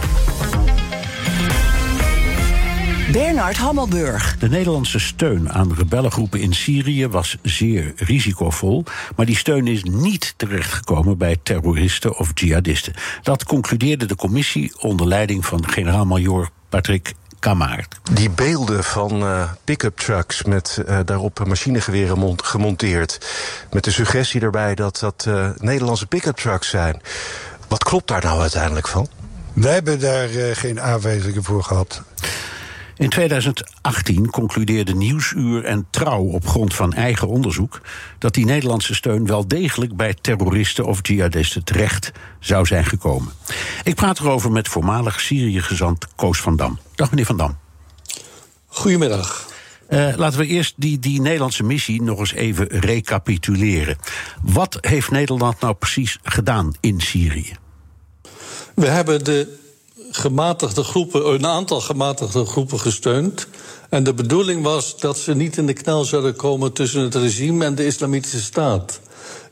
Bernard 3.13 3.57
Hammelburg. 3.57 4.39
De 4.39 4.49
Nederlandse 4.49 4.99
steun 4.99 5.53
aan 5.53 5.75
rebellengroepen 5.75 6.41
in 6.41 6.55
Syrië 6.55 7.09
was 7.09 7.37
zeer 7.43 7.93
risicovol. 7.97 8.85
Maar 9.17 9.27
die 9.27 9.37
steun 9.37 9.67
is 9.67 9.83
niet 9.83 10.35
terechtgekomen 10.37 11.19
bij 11.19 11.37
terroristen 11.43 12.19
of 12.19 12.31
jihadisten. 12.35 12.95
Dat 13.23 13.45
concludeerde 13.45 14.07
de 14.07 14.17
commissie 14.17 14.73
onder 14.81 15.07
leiding 15.07 15.47
van 15.47 15.69
generaal-majoor 15.69 16.51
Patrick 16.69 17.15
Kamaert. 17.39 17.97
Die 18.13 18.31
beelden 18.31 18.85
van 18.85 19.23
uh, 19.23 19.51
pick-up 19.65 19.99
trucks 19.99 20.43
met 20.43 20.83
uh, 20.89 20.99
daarop 21.05 21.47
machinegeweren 21.47 22.37
gemonteerd. 22.45 23.27
Met 23.71 23.85
de 23.85 23.91
suggestie 23.91 24.41
erbij 24.41 24.75
dat 24.75 24.99
dat 24.99 25.25
uh, 25.29 25.49
Nederlandse 25.57 26.07
pick-up 26.07 26.37
trucks 26.37 26.69
zijn. 26.69 27.01
Wat 27.69 27.85
klopt 27.85 28.09
daar 28.09 28.23
nou 28.25 28.41
uiteindelijk 28.41 28.89
van? 28.89 29.09
Wij 29.53 29.73
hebben 29.73 30.01
daar 30.01 30.29
geen 30.55 30.81
aanwijzingen 30.81 31.45
voor 31.45 31.63
gehad. 31.65 32.03
In 32.97 33.09
2018 33.09 34.31
concludeerde 34.31 34.95
Nieuwsuur 34.95 35.65
en 35.65 35.87
Trouw 35.91 36.23
op 36.23 36.47
grond 36.47 36.75
van 36.75 36.93
eigen 36.93 37.29
onderzoek 37.29 37.81
dat 38.19 38.35
die 38.35 38.45
Nederlandse 38.45 38.95
steun 38.95 39.27
wel 39.27 39.49
degelijk 39.49 39.97
bij 39.97 40.15
terroristen 40.21 40.85
of 40.85 40.99
jihadisten 41.03 41.65
terecht 41.65 42.13
zou 42.41 42.67
zijn 42.67 42.85
gekomen. 42.85 43.33
Ik 43.85 43.95
praat 43.95 44.19
erover 44.19 44.53
met 44.53 44.69
voormalig 44.69 45.21
Syrië-gezant 45.21 46.07
Koos 46.15 46.41
van 46.41 46.57
Dam. 46.57 46.79
Dag 46.95 47.11
meneer 47.11 47.27
Van 47.27 47.37
Dam. 47.37 47.59
Goedemiddag. 48.67 49.49
Uh, 49.89 50.13
laten 50.17 50.39
we 50.39 50.47
eerst 50.47 50.75
die, 50.77 50.99
die 50.99 51.21
Nederlandse 51.21 51.63
missie 51.63 52.03
nog 52.03 52.19
eens 52.19 52.33
even 52.33 52.67
recapituleren. 52.67 53.97
Wat 54.43 54.79
heeft 54.81 55.11
Nederland 55.11 55.61
nou 55.61 55.75
precies 55.75 56.19
gedaan 56.23 56.75
in 56.81 57.01
Syrië? 57.01 57.57
We 58.75 58.87
hebben 58.87 59.25
de 59.25 59.65
gematigde 60.17 60.83
groepen, 60.83 61.33
een 61.33 61.47
aantal 61.47 61.81
gematigde 61.81 62.45
groepen 62.45 62.81
gesteund. 62.81 63.47
En 63.89 64.05
de 64.05 64.15
bedoeling 64.15 64.63
was 64.63 64.99
dat 64.99 65.19
ze 65.19 65.35
niet 65.35 65.57
in 65.57 65.67
de 65.67 65.73
knel 65.73 66.05
zouden 66.05 66.37
komen 66.37 66.73
tussen 66.73 67.03
het 67.03 67.15
regime 67.15 67.65
en 67.65 67.75
de 67.75 67.87
Islamitische 67.87 68.41
Staat. 68.41 69.01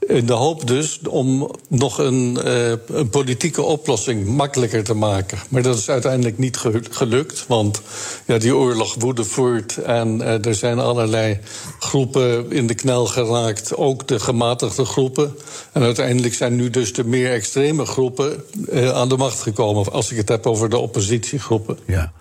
In 0.06 0.26
de 0.26 0.32
hoop 0.32 0.66
dus 0.66 1.00
om 1.08 1.50
nog 1.68 1.98
een, 1.98 2.38
uh, 2.44 2.72
een, 2.86 3.08
politieke 3.08 3.62
oplossing 3.62 4.26
makkelijker 4.26 4.84
te 4.84 4.94
maken. 4.94 5.38
Maar 5.48 5.62
dat 5.62 5.78
is 5.78 5.90
uiteindelijk 5.90 6.38
niet 6.38 6.56
gelukt, 6.90 7.46
want 7.46 7.82
ja, 8.26 8.38
die 8.38 8.56
oorlog 8.56 8.94
woedde 8.98 9.24
voort 9.24 9.76
en 9.76 10.18
uh, 10.18 10.46
er 10.46 10.54
zijn 10.54 10.78
allerlei 10.78 11.38
groepen 11.78 12.52
in 12.52 12.66
de 12.66 12.74
knel 12.74 13.06
geraakt, 13.06 13.76
ook 13.76 14.08
de 14.08 14.20
gematigde 14.20 14.84
groepen. 14.84 15.34
En 15.72 15.82
uiteindelijk 15.82 16.34
zijn 16.34 16.56
nu 16.56 16.70
dus 16.70 16.92
de 16.92 17.04
meer 17.04 17.32
extreme 17.32 17.84
groepen 17.84 18.44
uh, 18.72 18.90
aan 18.90 19.08
de 19.08 19.16
macht 19.16 19.42
gekomen, 19.42 19.92
als 19.92 20.10
ik 20.10 20.16
het 20.16 20.28
heb 20.28 20.46
over 20.46 20.70
de 20.70 20.78
oppositiegroepen. 20.78 21.78
Ja. 21.86 22.12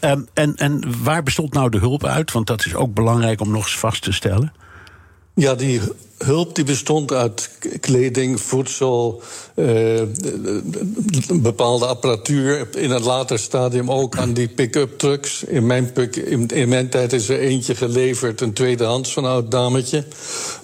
Um, 0.00 0.28
en, 0.34 0.54
en 0.56 1.02
waar 1.02 1.22
bestond 1.22 1.52
nou 1.52 1.70
de 1.70 1.78
hulp 1.78 2.04
uit? 2.04 2.32
Want 2.32 2.46
dat 2.46 2.64
is 2.64 2.74
ook 2.74 2.94
belangrijk 2.94 3.40
om 3.40 3.50
nog 3.50 3.62
eens 3.62 3.78
vast 3.78 4.02
te 4.02 4.12
stellen. 4.12 4.52
Ja, 5.34 5.54
die 5.54 5.80
hulp 6.18 6.54
die 6.54 6.64
bestond 6.64 7.12
uit 7.12 7.50
kleding, 7.80 8.40
voedsel, 8.40 9.22
uh, 9.54 10.02
bepaalde 11.32 11.86
apparatuur. 11.86 12.68
In 12.76 12.90
een 12.90 13.02
later 13.02 13.38
stadium 13.38 13.90
ook 13.90 14.16
aan 14.16 14.32
die 14.32 14.48
pick-up 14.48 14.98
trucks. 14.98 15.44
In 15.44 15.66
mijn, 15.66 15.92
in, 16.10 16.48
in, 16.48 16.68
mijn 16.68 16.88
tijd 16.88 17.12
is 17.12 17.28
er 17.28 17.38
eentje 17.38 17.74
geleverd, 17.74 18.40
een 18.40 18.52
tweedehands 18.52 19.12
van 19.12 19.24
een 19.24 19.30
oud 19.30 19.50
dametje. 19.50 20.04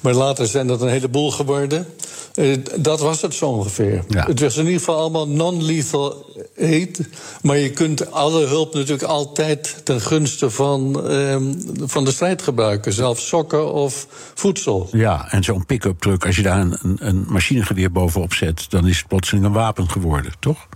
Maar 0.00 0.14
later 0.14 0.46
zijn 0.46 0.66
dat 0.66 0.82
een 0.82 0.88
heleboel 0.88 1.30
geworden. 1.30 1.86
Uh, 2.34 2.56
dat 2.76 3.00
was 3.00 3.22
het 3.22 3.34
zo 3.34 3.46
ongeveer. 3.46 4.04
Ja. 4.08 4.26
Het 4.26 4.40
was 4.40 4.56
in 4.56 4.64
ieder 4.64 4.78
geval 4.78 4.96
allemaal 4.96 5.28
non-lethal 5.28 6.32
aid. 6.58 7.00
Maar 7.42 7.58
je 7.58 7.70
kunt 7.70 8.12
alle 8.12 8.46
hulp 8.46 8.74
natuurlijk 8.74 9.02
altijd 9.02 9.80
ten 9.84 10.00
gunste 10.00 10.50
van, 10.50 11.10
uh, 11.10 11.36
van 11.84 12.04
de 12.04 12.12
strijd 12.12 12.42
gebruiken. 12.42 12.92
Zelfs 12.92 13.28
sokken 13.28 13.72
of 13.72 14.06
voedsel. 14.34 14.88
Ja, 14.92 15.30
en 15.30 15.44
zo'n 15.44 15.66
pick-up 15.66 16.00
truck, 16.00 16.26
als 16.26 16.36
je 16.36 16.42
daar 16.42 16.60
een, 16.60 16.96
een 16.98 17.24
machinegeweer 17.28 17.92
bovenop 17.92 18.34
zet, 18.34 18.66
dan 18.68 18.86
is 18.86 18.98
het 18.98 19.08
plotseling 19.08 19.44
een 19.44 19.52
wapen 19.52 19.90
geworden, 19.90 20.32
toch? 20.38 20.66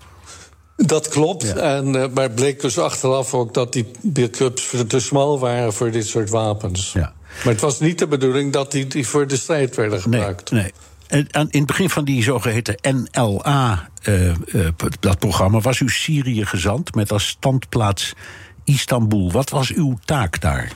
Dat 0.76 1.08
klopt. 1.08 1.42
Ja. 1.42 1.54
En, 1.54 1.94
uh, 1.94 2.04
maar 2.14 2.30
bleek 2.30 2.60
dus 2.60 2.78
achteraf 2.78 3.34
ook 3.34 3.54
dat 3.54 3.72
die 3.72 3.86
pick-ups 4.12 4.74
te 4.88 5.00
smal 5.00 5.38
waren 5.38 5.72
voor 5.72 5.90
dit 5.90 6.06
soort 6.06 6.30
wapens. 6.30 6.92
Ja. 6.92 7.12
Maar 7.44 7.52
het 7.52 7.62
was 7.62 7.80
niet 7.80 7.98
de 7.98 8.06
bedoeling 8.06 8.52
dat 8.52 8.72
die, 8.72 8.86
die 8.86 9.08
voor 9.08 9.26
de 9.26 9.36
strijd 9.36 9.76
werden 9.76 10.00
gebruikt. 10.00 10.50
Nee, 10.50 10.62
nee. 10.62 10.72
In 11.08 11.28
het 11.50 11.66
begin 11.66 11.90
van 11.90 12.04
die 12.04 12.22
zogeheten 12.22 12.76
NLA, 12.82 13.88
uh, 14.08 14.26
uh, 14.26 14.68
dat 15.00 15.18
programma, 15.18 15.60
was 15.60 15.80
u 15.80 15.88
Syrië 15.88 16.44
gezant 16.46 16.94
met 16.94 17.12
als 17.12 17.26
standplaats 17.26 18.14
Istanbul. 18.64 19.32
Wat 19.32 19.50
was 19.50 19.72
uw 19.72 19.98
taak 20.04 20.40
daar? 20.40 20.72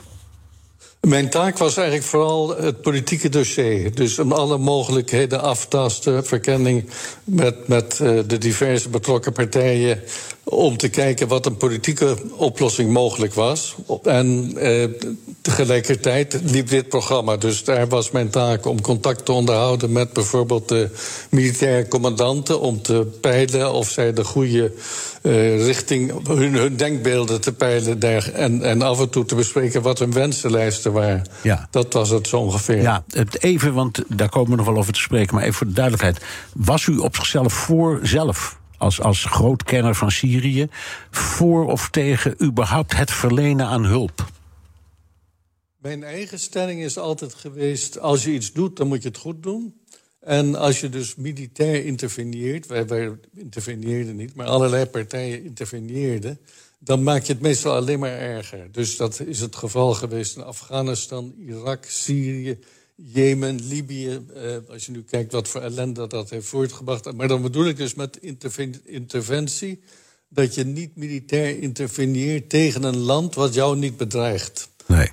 Mijn 1.01 1.29
taak 1.29 1.57
was 1.57 1.77
eigenlijk 1.77 2.07
vooral 2.07 2.57
het 2.57 2.81
politieke 2.81 3.29
dossier. 3.29 3.95
Dus 3.95 4.19
om 4.19 4.31
alle 4.31 4.57
mogelijkheden 4.57 5.41
aftasten, 5.41 6.25
verkenning 6.25 6.89
met, 7.23 7.67
met 7.67 7.99
uh, 8.01 8.19
de 8.27 8.37
diverse 8.37 8.89
betrokken 8.89 9.33
partijen. 9.33 10.01
Om 10.49 10.77
te 10.77 10.89
kijken 10.89 11.27
wat 11.27 11.45
een 11.45 11.57
politieke 11.57 12.15
oplossing 12.35 12.91
mogelijk 12.91 13.33
was. 13.33 13.75
En 14.03 14.53
uh, 14.57 14.85
tegelijkertijd 15.41 16.39
liep 16.43 16.69
dit 16.69 16.89
programma. 16.89 17.37
Dus 17.37 17.63
daar 17.63 17.87
was 17.87 18.11
mijn 18.11 18.29
taak 18.29 18.65
om 18.65 18.81
contact 18.81 19.25
te 19.25 19.31
onderhouden 19.31 19.91
met 19.91 20.13
bijvoorbeeld 20.13 20.69
de 20.69 20.89
militaire 21.29 21.87
commandanten. 21.87 22.59
Om 22.59 22.81
te 22.81 23.07
peilen 23.21 23.73
of 23.73 23.89
zij 23.89 24.13
de 24.13 24.23
goede 24.23 24.71
uh, 25.21 25.65
richting, 25.65 26.27
hun, 26.27 26.53
hun, 26.53 26.75
denkbeelden 26.75 27.41
te 27.41 27.53
peilen. 27.53 27.99
Daar, 27.99 28.31
en, 28.33 28.63
en 28.63 28.81
af 28.81 28.99
en 28.99 29.09
toe 29.09 29.25
te 29.25 29.35
bespreken 29.35 29.81
wat 29.81 29.99
hun 29.99 30.13
wensenlijsten 30.13 30.91
waren. 30.91 31.23
Ja. 31.41 31.67
Dat 31.71 31.93
was 31.93 32.09
het 32.09 32.27
zo 32.27 32.37
ongeveer. 32.37 32.81
Ja, 32.81 33.03
even, 33.39 33.73
want 33.73 34.03
daar 34.07 34.29
komen 34.29 34.49
we 34.49 34.55
nog 34.55 34.65
wel 34.65 34.77
over 34.77 34.93
te 34.93 34.99
spreken. 34.99 35.35
Maar 35.35 35.43
even 35.43 35.55
voor 35.55 35.67
de 35.67 35.73
duidelijkheid. 35.73 36.25
Was 36.53 36.85
u 36.85 36.97
op 36.97 37.15
zichzelf 37.15 37.53
voor 37.53 37.99
zelf 38.03 38.58
als, 38.79 39.01
als 39.01 39.25
groot 39.25 39.63
kenner 39.63 39.95
van 39.95 40.11
Syrië, 40.11 40.67
voor 41.11 41.65
of 41.65 41.89
tegen 41.89 42.43
überhaupt 42.43 42.95
het 42.97 43.11
verlenen 43.11 43.65
aan 43.65 43.85
hulp? 43.85 44.25
Mijn 45.77 46.03
eigen 46.03 46.39
stelling 46.39 46.81
is 46.81 46.97
altijd 46.97 47.33
geweest: 47.33 47.99
als 47.99 48.23
je 48.23 48.31
iets 48.31 48.51
doet, 48.51 48.77
dan 48.77 48.87
moet 48.87 49.01
je 49.01 49.07
het 49.07 49.17
goed 49.17 49.43
doen. 49.43 49.73
En 50.19 50.55
als 50.55 50.79
je 50.79 50.89
dus 50.89 51.15
militair 51.15 51.85
interveneert, 51.85 52.67
wij, 52.67 52.87
wij 52.87 53.11
interveneerden 53.35 54.15
niet, 54.15 54.35
maar 54.35 54.47
allerlei 54.47 54.85
partijen 54.85 55.43
interveneerden, 55.43 56.39
dan 56.79 57.03
maak 57.03 57.23
je 57.23 57.33
het 57.33 57.41
meestal 57.41 57.75
alleen 57.75 57.99
maar 57.99 58.17
erger. 58.17 58.71
Dus 58.71 58.97
dat 58.97 59.19
is 59.19 59.39
het 59.39 59.55
geval 59.55 59.93
geweest 59.93 60.35
in 60.35 60.43
Afghanistan, 60.43 61.33
Irak, 61.37 61.85
Syrië, 61.85 62.59
Jemen, 63.01 63.67
Libië. 63.67 64.25
Eh, 64.35 64.43
als 64.69 64.85
je 64.85 64.91
nu 64.91 65.03
kijkt 65.03 65.31
wat 65.31 65.47
voor 65.47 65.61
ellende 65.61 66.07
dat 66.07 66.29
heeft 66.29 66.47
voortgebracht. 66.47 67.13
Maar 67.13 67.27
dan 67.27 67.41
bedoel 67.41 67.67
ik 67.67 67.77
dus 67.77 67.93
met 67.93 68.19
interventie 68.83 69.79
dat 70.29 70.55
je 70.55 70.63
niet 70.63 70.95
militair 70.95 71.61
interveneert 71.61 72.49
tegen 72.49 72.83
een 72.83 72.97
land 72.97 73.35
wat 73.35 73.53
jou 73.53 73.77
niet 73.77 73.97
bedreigt. 73.97 74.69
Nee. 74.87 75.09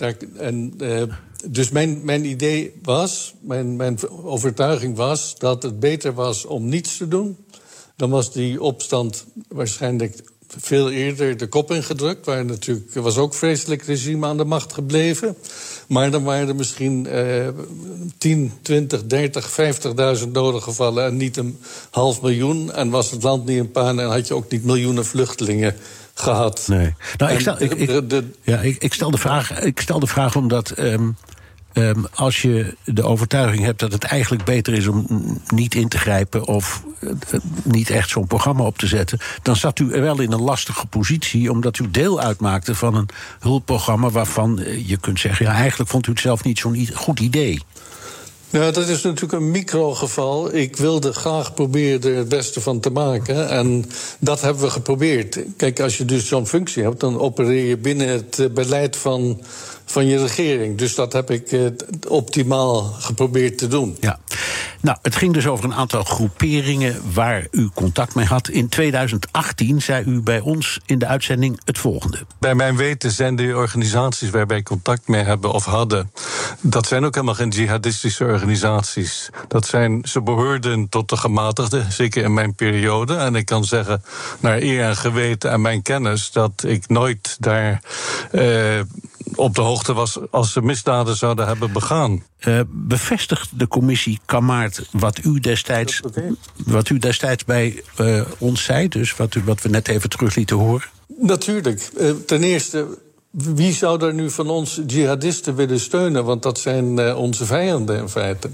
Uh, 0.00 0.10
en, 0.36 0.74
uh, 0.78 1.02
dus 1.46 1.70
mijn, 1.70 2.04
mijn 2.04 2.24
idee 2.24 2.74
was, 2.82 3.34
mijn, 3.40 3.76
mijn 3.76 4.08
overtuiging 4.08 4.96
was 4.96 5.38
dat 5.38 5.62
het 5.62 5.80
beter 5.80 6.12
was 6.12 6.44
om 6.44 6.68
niets 6.68 6.96
te 6.96 7.08
doen. 7.08 7.36
Dan 7.96 8.10
was 8.10 8.32
die 8.32 8.62
opstand 8.62 9.26
waarschijnlijk 9.48 10.22
veel 10.56 10.90
eerder 10.90 11.36
de 11.36 11.46
kop 11.46 11.70
ingedrukt. 11.70 12.26
Waar 12.26 12.44
natuurlijk 12.44 12.94
was 12.94 13.16
ook 13.16 13.34
vreselijk 13.34 13.82
regime 13.82 14.26
aan 14.26 14.36
de 14.36 14.44
macht 14.44 14.72
gebleven. 14.72 15.36
Maar 15.88 16.10
dan 16.10 16.24
waren 16.24 16.48
er 16.48 16.56
misschien 16.56 17.06
eh, 17.06 17.48
10, 18.18 18.52
20, 18.62 19.06
30, 19.06 19.50
50.000 20.22 20.28
doden 20.28 20.62
gevallen 20.62 21.04
en 21.04 21.16
niet 21.16 21.36
een 21.36 21.58
half 21.90 22.22
miljoen. 22.22 22.72
En 22.72 22.90
was 22.90 23.10
het 23.10 23.22
land 23.22 23.46
niet 23.46 23.58
een 23.58 23.70
paar 23.70 23.96
en 23.96 24.10
had 24.10 24.28
je 24.28 24.34
ook 24.34 24.50
niet 24.50 24.64
miljoenen 24.64 25.04
vluchtelingen 25.04 25.76
gehad. 26.14 26.64
Nee. 26.68 26.94
Nou, 27.16 27.32
ik 27.32 27.40
stel, 27.40 27.62
ik, 27.62 27.74
ik, 27.74 28.12
ja, 28.42 28.60
ik, 28.60 28.82
ik, 28.82 28.94
stel 28.94 29.10
de 29.10 29.18
vraag, 29.18 29.60
ik 29.60 29.80
stel 29.80 30.00
de 30.00 30.06
vraag 30.06 30.36
omdat. 30.36 30.78
Um, 30.78 31.16
Um, 31.78 32.06
als 32.14 32.42
je 32.42 32.74
de 32.84 33.02
overtuiging 33.02 33.64
hebt 33.64 33.80
dat 33.80 33.92
het 33.92 34.04
eigenlijk 34.04 34.44
beter 34.44 34.72
is 34.72 34.86
om 34.86 35.06
niet 35.54 35.74
in 35.74 35.88
te 35.88 35.98
grijpen 35.98 36.46
of 36.46 36.82
uh, 37.00 37.10
niet 37.64 37.90
echt 37.90 38.08
zo'n 38.08 38.26
programma 38.26 38.64
op 38.64 38.78
te 38.78 38.86
zetten, 38.86 39.18
dan 39.42 39.56
zat 39.56 39.78
u 39.78 39.86
wel 39.86 40.20
in 40.20 40.32
een 40.32 40.42
lastige 40.42 40.86
positie, 40.86 41.50
omdat 41.50 41.78
u 41.78 41.90
deel 41.90 42.20
uitmaakte 42.20 42.74
van 42.74 42.94
een 42.94 43.08
hulpprogramma 43.40 44.10
waarvan 44.10 44.58
uh, 44.60 44.88
je 44.88 44.96
kunt 44.96 45.20
zeggen, 45.20 45.46
ja, 45.46 45.52
eigenlijk 45.52 45.90
vond 45.90 46.06
u 46.06 46.10
het 46.10 46.20
zelf 46.20 46.44
niet 46.44 46.58
zo'n 46.58 46.88
goed 46.94 47.20
idee. 47.20 47.62
Nou, 48.50 48.72
dat 48.72 48.88
is 48.88 49.02
natuurlijk 49.02 49.32
een 49.32 49.50
microgeval. 49.50 50.54
Ik 50.54 50.76
wilde 50.76 51.12
graag 51.12 51.54
proberen 51.54 52.10
er 52.10 52.16
het 52.16 52.28
beste 52.28 52.60
van 52.60 52.80
te 52.80 52.90
maken. 52.90 53.48
En 53.48 53.84
dat 54.18 54.40
hebben 54.40 54.62
we 54.62 54.70
geprobeerd. 54.70 55.38
Kijk, 55.56 55.80
als 55.80 55.98
je 55.98 56.04
dus 56.04 56.26
zo'n 56.26 56.46
functie 56.46 56.82
hebt, 56.82 57.00
dan 57.00 57.18
opereer 57.18 57.64
je 57.64 57.76
binnen 57.76 58.08
het 58.08 58.38
eh, 58.38 58.46
beleid 58.50 58.96
van, 58.96 59.40
van 59.90 60.06
je 60.06 60.18
regering. 60.18 60.78
Dus 60.78 60.94
dat 60.94 61.12
heb 61.12 61.30
ik 61.30 61.52
eh, 61.52 61.60
optimaal 62.08 62.82
geprobeerd 62.82 63.58
te 63.58 63.66
doen. 63.66 63.96
Ja. 64.00 64.18
Nou, 64.80 64.98
het 65.02 65.16
ging 65.16 65.34
dus 65.34 65.46
over 65.46 65.64
een 65.64 65.74
aantal 65.74 66.04
groeperingen 66.04 67.12
waar 67.12 67.46
u 67.50 67.68
contact 67.74 68.14
mee 68.14 68.26
had. 68.26 68.48
In 68.48 68.68
2018 68.68 69.82
zei 69.82 70.04
u 70.04 70.20
bij 70.20 70.40
ons 70.40 70.80
in 70.86 70.98
de 70.98 71.06
uitzending 71.06 71.60
het 71.64 71.78
volgende. 71.78 72.18
Bij 72.38 72.54
mijn 72.54 72.76
weten 72.76 73.10
zijn 73.10 73.36
de 73.36 73.56
organisaties 73.56 74.30
waar 74.30 74.46
wij 74.46 74.62
contact 74.62 75.08
mee 75.08 75.22
hebben 75.22 75.52
of 75.52 75.64
hadden... 75.64 76.12
dat 76.60 76.86
zijn 76.86 77.04
ook 77.04 77.14
helemaal 77.14 77.34
geen 77.34 77.48
jihadistische 77.48 78.24
organisaties. 78.24 79.28
Dat 79.48 79.66
zijn, 79.66 80.00
ze 80.04 80.22
behoorden 80.22 80.88
tot 80.88 81.08
de 81.08 81.16
gematigden, 81.16 81.92
zeker 81.92 82.24
in 82.24 82.34
mijn 82.34 82.54
periode. 82.54 83.16
En 83.16 83.34
ik 83.34 83.46
kan 83.46 83.64
zeggen, 83.64 84.02
naar 84.40 84.58
eer 84.58 84.82
en 84.82 84.96
geweten 84.96 85.50
en 85.50 85.60
mijn 85.60 85.82
kennis... 85.82 86.30
dat 86.32 86.62
ik 86.66 86.88
nooit 86.88 87.36
daar... 87.40 87.82
Eh, 88.30 88.80
op 89.34 89.54
de 89.54 89.60
hoogte 89.60 89.92
was 89.92 90.18
als 90.30 90.52
ze 90.52 90.62
misdaden 90.62 91.16
zouden 91.16 91.46
hebben 91.46 91.72
begaan. 91.72 92.22
Uh, 92.46 92.60
bevestigt 92.68 93.58
de 93.58 93.68
commissie 93.68 94.18
Kamaart 94.24 94.88
wat 94.92 95.24
u 95.24 95.40
destijds, 95.40 96.00
wat 96.66 96.88
u 96.88 96.98
destijds 96.98 97.44
bij 97.44 97.82
uh, 98.00 98.20
ons 98.38 98.64
zei, 98.64 98.88
dus 98.88 99.16
wat, 99.16 99.34
u, 99.34 99.42
wat 99.44 99.62
we 99.62 99.68
net 99.68 99.88
even 99.88 100.10
terug 100.10 100.34
lieten 100.34 100.56
horen? 100.56 100.88
Natuurlijk. 101.18 101.90
Uh, 102.00 102.10
ten 102.26 102.42
eerste, 102.42 102.86
wie 103.30 103.72
zou 103.72 104.06
er 104.06 104.14
nu 104.14 104.30
van 104.30 104.50
ons 104.50 104.80
jihadisten 104.86 105.54
willen 105.54 105.80
steunen? 105.80 106.24
Want 106.24 106.42
dat 106.42 106.58
zijn 106.58 106.98
uh, 106.98 107.18
onze 107.18 107.44
vijanden 107.44 107.98
in 107.98 108.08
feite. 108.08 108.50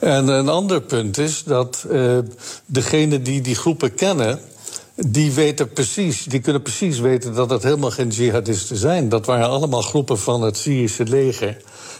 En 0.00 0.28
een 0.28 0.48
ander 0.48 0.80
punt 0.80 1.18
is 1.18 1.44
dat 1.44 1.86
uh, 1.90 2.18
degenen 2.66 3.22
die 3.22 3.40
die 3.40 3.54
groepen 3.54 3.94
kennen 3.94 4.40
die 5.06 5.32
weten 5.32 5.72
precies, 5.72 6.24
die 6.24 6.40
kunnen 6.40 6.62
precies 6.62 6.98
weten 6.98 7.34
dat 7.34 7.50
het 7.50 7.62
helemaal 7.62 7.90
geen 7.90 8.08
jihadisten 8.08 8.76
zijn. 8.76 9.08
Dat 9.08 9.26
waren 9.26 9.48
allemaal 9.48 9.82
groepen 9.82 10.18
van 10.18 10.42
het 10.42 10.56
Syrische 10.56 11.04
leger. 11.04 11.56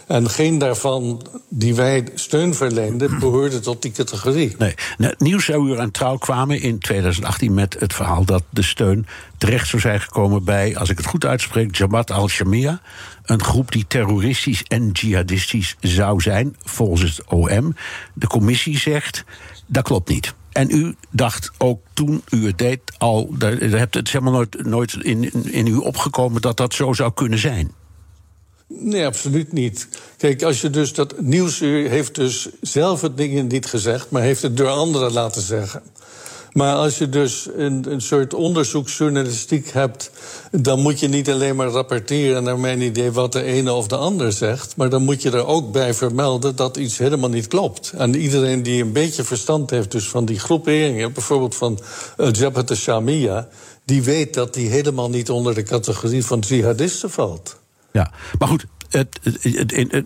En 0.07 0.29
geen 0.29 0.57
daarvan 0.57 1.21
die 1.49 1.75
wij 1.75 2.07
steun 2.15 2.55
verleenden, 2.55 3.19
behoorde 3.19 3.59
tot 3.59 3.81
die 3.81 3.91
categorie. 3.91 4.55
Nee. 4.57 4.73
Nou, 4.97 5.13
Nieuwsuur 5.17 5.79
en 5.79 5.91
Trouw 5.91 6.17
kwamen 6.17 6.61
in 6.61 6.79
2018 6.79 7.53
met 7.53 7.75
het 7.79 7.93
verhaal 7.93 8.25
dat 8.25 8.43
de 8.49 8.61
steun 8.61 9.07
terecht 9.37 9.67
zou 9.67 9.81
zijn 9.81 10.01
gekomen 10.01 10.43
bij, 10.43 10.77
als 10.77 10.89
ik 10.89 10.97
het 10.97 11.05
goed 11.05 11.25
uitspreek, 11.25 11.75
Jabhat 11.75 12.11
al-Shamia. 12.11 12.81
Een 13.25 13.43
groep 13.43 13.71
die 13.71 13.85
terroristisch 13.87 14.63
en 14.67 14.89
jihadistisch 14.91 15.75
zou 15.79 16.21
zijn, 16.21 16.55
volgens 16.63 17.01
het 17.01 17.25
OM. 17.27 17.75
De 18.13 18.27
commissie 18.27 18.77
zegt 18.77 19.23
dat 19.65 19.83
klopt 19.83 20.09
niet. 20.09 20.33
En 20.61 20.69
u 20.69 20.95
dacht 21.09 21.51
ook 21.57 21.81
toen 21.93 22.23
u 22.29 22.45
het 22.45 22.57
deed 22.57 22.79
al, 22.97 23.37
daar 23.37 23.57
hebt 23.57 23.95
het 23.95 24.11
helemaal 24.11 24.33
nooit, 24.33 24.65
nooit 24.65 24.93
in, 24.93 25.43
in 25.51 25.67
u 25.67 25.75
opgekomen 25.75 26.41
dat 26.41 26.57
dat 26.57 26.73
zo 26.73 26.93
zou 26.93 27.13
kunnen 27.13 27.39
zijn. 27.39 27.71
Nee, 28.67 29.05
absoluut 29.05 29.51
niet. 29.51 29.87
Kijk, 30.17 30.43
als 30.43 30.61
je 30.61 30.69
dus 30.69 30.93
dat 30.93 31.21
nieuwsuur 31.21 31.89
heeft 31.89 32.15
dus 32.15 32.49
zelf 32.61 33.01
het 33.01 33.17
ding 33.17 33.51
niet 33.51 33.65
gezegd, 33.65 34.09
maar 34.09 34.21
heeft 34.21 34.41
het 34.41 34.57
door 34.57 34.67
anderen 34.67 35.11
laten 35.11 35.41
zeggen. 35.41 35.81
Maar 36.53 36.75
als 36.75 36.97
je 36.97 37.09
dus 37.09 37.47
een, 37.55 37.91
een 37.91 38.01
soort 38.01 38.33
onderzoeksjournalistiek 38.33 39.71
hebt, 39.71 40.11
dan 40.51 40.79
moet 40.79 40.99
je 40.99 41.07
niet 41.07 41.29
alleen 41.29 41.55
maar 41.55 41.67
rapporteren 41.67 42.43
naar 42.43 42.59
mijn 42.59 42.81
idee 42.81 43.11
wat 43.11 43.31
de 43.31 43.43
ene 43.43 43.73
of 43.73 43.87
de 43.87 43.95
ander 43.95 44.31
zegt, 44.31 44.75
maar 44.75 44.89
dan 44.89 45.03
moet 45.03 45.21
je 45.21 45.31
er 45.31 45.45
ook 45.45 45.71
bij 45.71 45.93
vermelden 45.93 46.55
dat 46.55 46.77
iets 46.77 46.97
helemaal 46.97 47.29
niet 47.29 47.47
klopt. 47.47 47.93
En 47.97 48.15
iedereen 48.15 48.63
die 48.63 48.83
een 48.83 48.91
beetje 48.91 49.23
verstand 49.23 49.69
heeft 49.69 49.91
dus 49.91 50.07
van 50.07 50.25
die 50.25 50.39
groeperingen, 50.39 51.13
bijvoorbeeld 51.13 51.55
van 51.55 51.79
uh, 52.17 52.31
Jabhat 52.31 52.69
al-Shamia, 52.69 53.47
die 53.85 54.03
weet 54.03 54.33
dat 54.33 54.53
die 54.53 54.69
helemaal 54.69 55.09
niet 55.09 55.29
onder 55.29 55.53
de 55.55 55.63
categorie 55.63 56.25
van 56.25 56.39
jihadisten 56.39 57.09
valt. 57.09 57.59
Ja, 57.91 58.11
maar 58.39 58.47
goed, 58.47 58.65
het, 58.89 59.19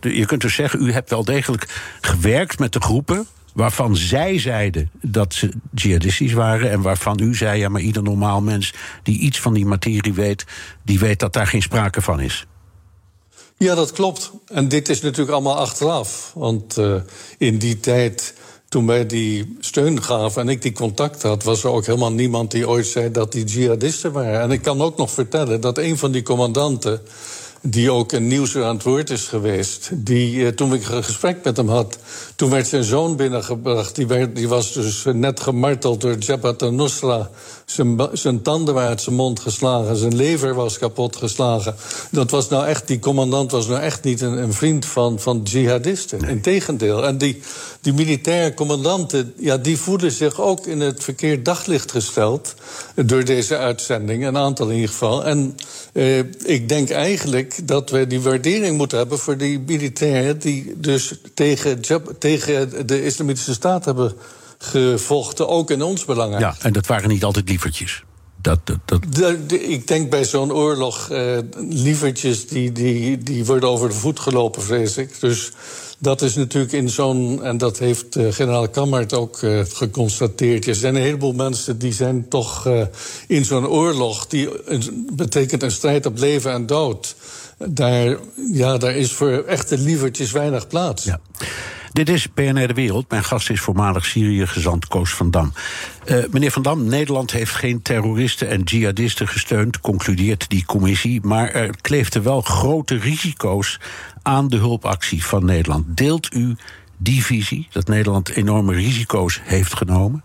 je 0.01 0.25
kunt 0.25 0.41
dus 0.41 0.55
zeggen, 0.55 0.81
u 0.81 0.91
hebt 0.91 1.09
wel 1.09 1.25
degelijk 1.25 1.97
gewerkt 2.01 2.59
met 2.59 2.73
de 2.73 2.81
groepen 2.81 3.27
waarvan 3.55 3.95
zij 3.95 4.39
zeiden 4.39 4.89
dat 5.01 5.33
ze 5.33 5.51
jihadistisch 5.73 6.33
waren... 6.33 6.71
en 6.71 6.81
waarvan 6.81 7.19
u 7.21 7.35
zei, 7.35 7.59
ja, 7.59 7.69
maar 7.69 7.81
ieder 7.81 8.03
normaal 8.03 8.41
mens 8.41 8.73
die 9.03 9.19
iets 9.19 9.39
van 9.39 9.53
die 9.53 9.65
materie 9.65 10.13
weet... 10.13 10.45
die 10.83 10.99
weet 10.99 11.19
dat 11.19 11.33
daar 11.33 11.47
geen 11.47 11.61
sprake 11.61 12.01
van 12.01 12.19
is. 12.19 12.45
Ja, 13.57 13.75
dat 13.75 13.91
klopt. 13.91 14.31
En 14.47 14.67
dit 14.67 14.89
is 14.89 15.01
natuurlijk 15.01 15.31
allemaal 15.31 15.57
achteraf. 15.57 16.31
Want 16.33 16.77
uh, 16.77 16.95
in 17.37 17.57
die 17.57 17.79
tijd, 17.79 18.33
toen 18.69 18.87
wij 18.87 19.05
die 19.05 19.57
steun 19.59 20.03
gaven 20.03 20.41
en 20.41 20.49
ik 20.49 20.61
die 20.61 20.71
contact 20.71 21.21
had... 21.21 21.43
was 21.43 21.63
er 21.63 21.69
ook 21.69 21.85
helemaal 21.85 22.13
niemand 22.13 22.51
die 22.51 22.69
ooit 22.69 22.85
zei 22.85 23.11
dat 23.11 23.31
die 23.31 23.45
jihadisten 23.45 24.11
waren. 24.11 24.41
En 24.41 24.51
ik 24.51 24.61
kan 24.61 24.81
ook 24.81 24.97
nog 24.97 25.11
vertellen 25.11 25.61
dat 25.61 25.77
een 25.77 25.97
van 25.97 26.11
die 26.11 26.23
commandanten 26.23 27.01
die 27.67 27.91
ook 27.91 28.11
een 28.11 28.27
nieuws 28.27 28.57
aan 28.57 28.75
het 28.75 28.83
woord 28.83 29.09
is 29.09 29.27
geweest. 29.27 29.89
Die, 29.93 30.53
toen 30.53 30.73
ik 30.73 30.89
een 30.89 31.03
gesprek 31.03 31.43
met 31.43 31.57
hem 31.57 31.69
had, 31.69 31.97
toen 32.35 32.49
werd 32.49 32.67
zijn 32.67 32.83
zoon 32.83 33.15
binnengebracht. 33.15 33.95
Die, 33.95 34.07
werd, 34.07 34.35
die 34.35 34.47
was 34.47 34.73
dus 34.73 35.03
net 35.13 35.39
gemarteld 35.39 36.01
door 36.01 36.17
Jabhat 36.17 36.61
al-Nusra. 36.61 37.29
Zijn, 37.65 38.09
zijn 38.13 38.41
tanden 38.41 38.73
waren 38.73 38.89
uit 38.89 39.01
zijn 39.01 39.15
mond 39.15 39.39
geslagen, 39.39 39.97
zijn 39.97 40.15
lever 40.15 40.53
was 40.53 40.77
kapot 40.77 41.15
geslagen. 41.15 41.75
Dat 42.11 42.31
was 42.31 42.49
nou 42.49 42.65
echt, 42.65 42.87
die 42.87 42.99
commandant 42.99 43.51
was 43.51 43.67
nou 43.67 43.81
echt 43.81 44.03
niet 44.03 44.21
een, 44.21 44.37
een 44.37 44.53
vriend 44.53 44.85
van, 44.85 45.19
van 45.19 45.41
jihadisten. 45.43 46.21
Nee. 46.21 46.31
Integendeel. 46.31 47.05
En 47.05 47.17
die, 47.17 47.41
die 47.81 47.93
militaire 47.93 48.53
commandanten, 48.53 49.33
ja, 49.37 49.57
die 49.57 49.77
voelen 49.77 50.11
zich 50.11 50.41
ook 50.41 50.65
in 50.65 50.79
het 50.79 51.03
verkeerd 51.03 51.45
daglicht 51.45 51.91
gesteld. 51.91 52.53
Door 52.95 53.23
deze 53.23 53.57
uitzending, 53.57 54.25
een 54.25 54.37
aantal 54.37 54.67
in 54.67 54.75
ieder 54.75 54.89
geval. 54.89 55.25
En 55.25 55.55
eh, 55.93 56.17
ik 56.43 56.69
denk 56.69 56.89
eigenlijk 56.89 57.67
dat 57.67 57.89
we 57.89 58.07
die 58.07 58.21
waardering 58.21 58.77
moeten 58.77 58.97
hebben 58.97 59.19
voor 59.19 59.37
die 59.37 59.59
militairen 59.59 60.39
die 60.39 60.73
dus 60.77 61.13
tegen, 61.33 61.81
tegen 62.19 62.87
de 62.87 63.03
Islamitische 63.03 63.53
Staat 63.53 63.85
hebben 63.85 64.13
gevochten, 64.57 65.47
ook 65.47 65.71
in 65.71 65.81
ons 65.81 66.05
belang. 66.05 66.39
Ja, 66.39 66.55
en 66.61 66.73
dat 66.73 66.87
waren 66.87 67.09
niet 67.09 67.23
altijd 67.23 67.49
lievertjes. 67.49 68.03
Dat, 68.41 68.59
dat, 68.63 68.77
dat... 68.85 69.01
De, 69.09 69.45
de, 69.45 69.63
ik 69.63 69.87
denk 69.87 70.09
bij 70.09 70.25
zo'n 70.25 70.53
oorlog, 70.53 71.09
uh, 71.11 71.37
lievertjes 71.69 72.47
die, 72.47 72.71
die, 72.71 73.17
die 73.17 73.45
worden 73.45 73.69
over 73.69 73.89
de 73.89 73.95
voet 73.95 74.19
gelopen, 74.19 74.61
vrees 74.61 74.97
ik. 74.97 75.19
Dus 75.19 75.51
dat 75.99 76.21
is 76.21 76.35
natuurlijk 76.35 76.73
in 76.73 76.89
zo'n, 76.89 77.43
en 77.43 77.57
dat 77.57 77.79
heeft 77.79 78.15
uh, 78.15 78.31
generaal 78.31 78.69
Kammert 78.69 79.13
ook 79.13 79.41
uh, 79.41 79.61
geconstateerd. 79.67 80.67
Er 80.67 80.75
zijn 80.75 80.95
een 80.95 81.01
heleboel 81.01 81.33
mensen 81.33 81.77
die 81.77 81.93
zijn 81.93 82.29
toch 82.29 82.69
in 83.27 83.45
zo'n 83.45 83.67
oorlog, 83.67 84.27
die 84.27 84.49
betekent 85.13 85.63
een 85.63 85.71
strijd 85.71 86.05
op 86.05 86.17
leven 86.17 86.51
en 86.51 86.65
dood. 86.65 87.15
Daar, 87.57 88.17
ja, 88.51 88.77
daar 88.77 88.95
is 88.95 89.11
voor 89.11 89.43
echte 89.47 89.77
lievertjes 89.77 90.31
weinig 90.31 90.67
plaats. 90.67 91.03
Ja. 91.03 91.19
Dit 91.95 92.09
is 92.09 92.33
BNR 92.33 92.67
De 92.67 92.73
Wereld. 92.73 93.09
Mijn 93.09 93.23
gast 93.23 93.49
is 93.49 93.61
voormalig 93.61 94.05
Syrië-gezant 94.05 94.87
Koos 94.87 95.13
van 95.13 95.31
Dam. 95.31 95.53
Uh, 96.05 96.23
meneer 96.31 96.51
Van 96.51 96.61
Dam, 96.61 96.85
Nederland 96.85 97.31
heeft 97.31 97.51
geen 97.51 97.81
terroristen 97.81 98.49
en 98.49 98.61
jihadisten 98.61 99.27
gesteund, 99.27 99.79
concludeert 99.79 100.49
die 100.49 100.65
commissie. 100.65 101.21
Maar 101.23 101.49
er 101.49 101.75
kleefden 101.81 102.23
wel 102.23 102.41
grote 102.41 102.97
risico's 102.97 103.79
aan 104.21 104.47
de 104.47 104.57
hulpactie 104.57 105.25
van 105.25 105.45
Nederland. 105.45 105.97
Deelt 105.97 106.33
u 106.33 106.55
die 106.97 107.23
visie, 107.23 107.67
dat 107.71 107.87
Nederland 107.87 108.29
enorme 108.29 108.73
risico's 108.73 109.39
heeft 109.43 109.73
genomen? 109.75 110.23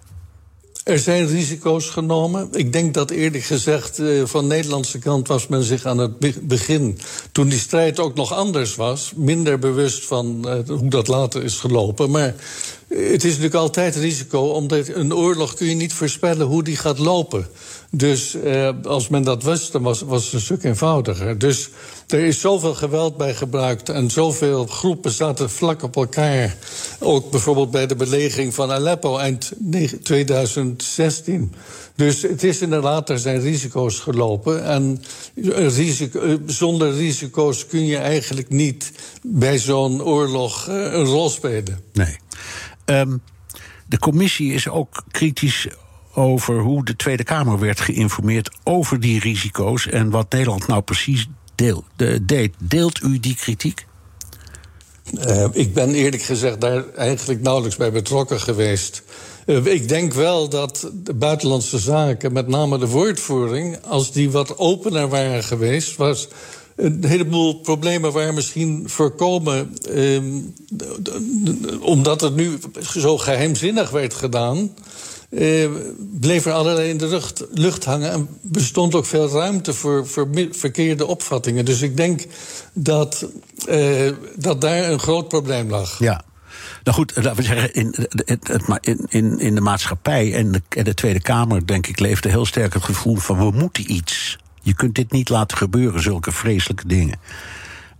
Er 0.84 0.98
zijn 0.98 1.26
risico's 1.26 1.88
genomen. 1.88 2.48
Ik 2.52 2.72
denk 2.72 2.94
dat 2.94 3.10
eerlijk 3.10 3.44
gezegd 3.44 3.98
uh, 3.98 4.22
van 4.24 4.48
de 4.48 4.54
Nederlandse 4.54 4.98
kant 4.98 5.28
was 5.28 5.46
men 5.46 5.62
zich 5.62 5.84
aan 5.84 5.98
het 5.98 6.46
begin, 6.48 6.98
toen 7.32 7.48
die 7.48 7.58
strijd 7.58 7.98
ook 7.98 8.14
nog 8.14 8.32
anders 8.32 8.74
was, 8.74 9.12
minder 9.16 9.58
bewust 9.58 10.04
van 10.04 10.44
uh, 10.46 10.78
hoe 10.78 10.90
dat 10.90 11.08
later 11.08 11.44
is 11.44 11.54
gelopen. 11.54 12.10
Maar 12.10 12.34
het 12.88 13.24
is 13.24 13.30
natuurlijk 13.30 13.54
altijd 13.54 13.96
risico, 13.96 14.40
omdat 14.40 14.88
een 14.88 15.14
oorlog 15.14 15.54
kun 15.54 15.66
je 15.66 15.74
niet 15.74 15.92
voorspellen 15.92 16.46
hoe 16.46 16.62
die 16.62 16.76
gaat 16.76 16.98
lopen. 16.98 17.46
Dus 17.92 18.34
eh, 18.34 18.70
als 18.82 19.08
men 19.08 19.22
dat 19.22 19.42
wist, 19.42 19.72
dan 19.72 19.82
was, 19.82 20.00
was 20.00 20.24
het 20.24 20.32
een 20.32 20.40
stuk 20.40 20.64
eenvoudiger. 20.64 21.38
Dus 21.38 21.68
er 22.08 22.24
is 22.24 22.40
zoveel 22.40 22.74
geweld 22.74 23.16
bij 23.16 23.34
gebruikt 23.34 23.88
en 23.88 24.10
zoveel 24.10 24.66
groepen 24.66 25.10
zaten 25.10 25.50
vlak 25.50 25.82
op 25.82 25.96
elkaar. 25.96 26.56
Ook 26.98 27.30
bijvoorbeeld 27.30 27.70
bij 27.70 27.86
de 27.86 27.96
belegering 27.96 28.54
van 28.54 28.70
Aleppo 28.70 29.18
eind 29.18 29.52
2016. 30.02 31.54
Dus 31.94 32.22
het 32.22 32.44
is 32.44 32.60
inderdaad, 32.60 33.10
er 33.10 33.18
zijn 33.18 33.40
risico's 33.40 33.98
gelopen. 33.98 34.64
En 34.64 35.02
risico, 35.54 36.38
zonder 36.46 36.92
risico's 36.92 37.66
kun 37.66 37.86
je 37.86 37.96
eigenlijk 37.96 38.48
niet 38.48 38.92
bij 39.22 39.58
zo'n 39.58 40.02
oorlog 40.02 40.66
een 40.66 41.04
rol 41.04 41.30
spelen. 41.30 41.80
Nee. 41.92 42.16
Um, 42.84 43.22
de 43.86 43.98
commissie 43.98 44.52
is 44.52 44.68
ook 44.68 45.04
kritisch 45.10 45.68
over 46.20 46.60
hoe 46.60 46.84
de 46.84 46.96
Tweede 46.96 47.24
Kamer 47.24 47.58
werd 47.58 47.80
geïnformeerd 47.80 48.50
over 48.64 49.00
die 49.00 49.20
risico's 49.20 49.86
en 49.86 50.10
wat 50.10 50.32
Nederland 50.32 50.66
nou 50.66 50.82
precies 50.82 51.28
deel, 51.54 51.84
de, 51.96 52.24
deed. 52.24 52.54
Deelt 52.58 53.02
u 53.02 53.20
die 53.20 53.34
kritiek? 53.34 53.86
Uh, 55.26 55.46
ik 55.52 55.74
ben 55.74 55.94
eerlijk 55.94 56.22
gezegd 56.22 56.60
daar 56.60 56.84
eigenlijk 56.96 57.42
nauwelijks 57.42 57.76
bij 57.76 57.92
betrokken 57.92 58.40
geweest. 58.40 59.02
Uh, 59.46 59.66
ik 59.66 59.88
denk 59.88 60.12
wel 60.12 60.48
dat 60.48 60.90
de 60.94 61.14
buitenlandse 61.14 61.78
zaken, 61.78 62.32
met 62.32 62.48
name 62.48 62.78
de 62.78 62.88
woordvoering, 62.88 63.78
als 63.84 64.12
die 64.12 64.30
wat 64.30 64.58
opener 64.58 65.08
waren 65.08 65.44
geweest, 65.44 65.96
was 65.96 66.28
een 66.76 67.04
heleboel 67.04 67.54
problemen 67.54 68.12
waren 68.12 68.34
misschien 68.34 68.84
voorkomen. 68.86 69.76
Uh, 69.90 70.22
omdat 71.80 72.20
het 72.20 72.34
nu 72.36 72.58
zo 72.96 73.18
geheimzinnig 73.18 73.90
werd 73.90 74.14
gedaan. 74.14 74.70
Uh, 75.30 75.70
bleef 76.20 76.46
er 76.46 76.52
allerlei 76.52 76.88
in 76.88 76.98
de 76.98 77.20
lucht, 77.52 77.84
hangen 77.84 78.10
en 78.12 78.28
bestond 78.42 78.94
ook 78.94 79.06
veel 79.06 79.28
ruimte 79.28 79.72
voor, 79.72 80.06
voor 80.06 80.28
verkeerde 80.50 81.06
opvattingen. 81.06 81.64
Dus 81.64 81.82
ik 81.82 81.96
denk 81.96 82.26
dat, 82.72 83.26
uh, 83.68 84.10
dat 84.36 84.60
daar 84.60 84.90
een 84.90 84.98
groot 84.98 85.28
probleem 85.28 85.70
lag. 85.70 85.98
Ja. 85.98 86.24
Nou 86.84 86.96
goed, 86.96 87.12
laten 87.14 87.36
we 87.36 87.42
zeggen, 87.42 87.74
in, 87.74 87.94
in, 88.80 89.06
in, 89.08 89.38
in 89.38 89.54
de 89.54 89.60
maatschappij 89.60 90.34
en 90.34 90.52
de, 90.52 90.62
en 90.68 90.84
de 90.84 90.94
Tweede 90.94 91.20
Kamer, 91.20 91.66
denk 91.66 91.86
ik, 91.86 91.98
leefde 91.98 92.28
heel 92.28 92.46
sterk 92.46 92.74
het 92.74 92.84
gevoel 92.84 93.16
van 93.16 93.38
we 93.38 93.50
moeten 93.50 93.92
iets. 93.92 94.38
Je 94.62 94.74
kunt 94.74 94.94
dit 94.94 95.12
niet 95.12 95.28
laten 95.28 95.56
gebeuren, 95.56 96.02
zulke 96.02 96.32
vreselijke 96.32 96.86
dingen. 96.86 97.18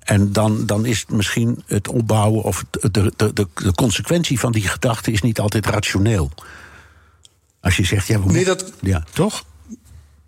En 0.01 0.33
dan, 0.33 0.67
dan 0.67 0.87
is 0.87 1.01
het 1.01 1.11
misschien 1.11 1.63
het 1.67 1.89
opbouwen 1.89 2.43
of 2.43 2.65
de, 2.71 2.91
de, 2.91 3.33
de, 3.35 3.47
de 3.55 3.75
consequentie 3.75 4.41
van 4.41 4.53
die 4.53 4.69
gedachte 4.69 5.13
is 5.13 5.23
niet 5.23 5.41
altijd 5.41 5.67
rationeel. 5.67 6.31
Als 7.61 7.77
je 7.77 7.85
zegt, 7.85 8.07
ja, 8.07 8.23
we 8.23 8.33
nee, 8.33 8.45
dat, 8.45 8.65
ja 8.81 9.05
toch? 9.13 9.45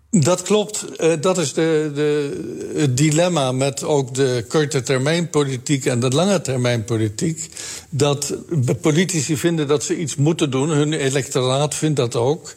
Dat 0.09 0.41
klopt. 0.41 0.85
Uh, 0.99 1.13
dat 1.21 1.37
is 1.37 1.53
de, 1.53 1.91
de, 1.95 2.73
het 2.75 2.97
dilemma 2.97 3.51
met 3.51 3.83
ook 3.83 4.13
de 4.15 4.45
korte 4.47 4.81
termijn 4.81 5.29
politiek 5.29 5.85
en 5.85 5.99
de 5.99 6.09
lange 6.09 6.41
termijn 6.41 6.83
politiek. 6.83 7.49
Dat 7.89 8.35
politici 8.81 9.37
vinden 9.37 9.67
dat 9.67 9.83
ze 9.83 9.97
iets 9.97 10.15
moeten 10.15 10.51
doen. 10.51 10.69
Hun 10.69 10.93
electoraat 10.93 11.75
vindt 11.75 11.97
dat 11.97 12.15
ook. 12.15 12.53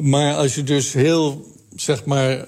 Maar 0.00 0.34
als 0.34 0.54
je 0.54 0.62
dus 0.62 0.92
heel 0.92 1.52
zeg 1.76 2.04
maar, 2.04 2.44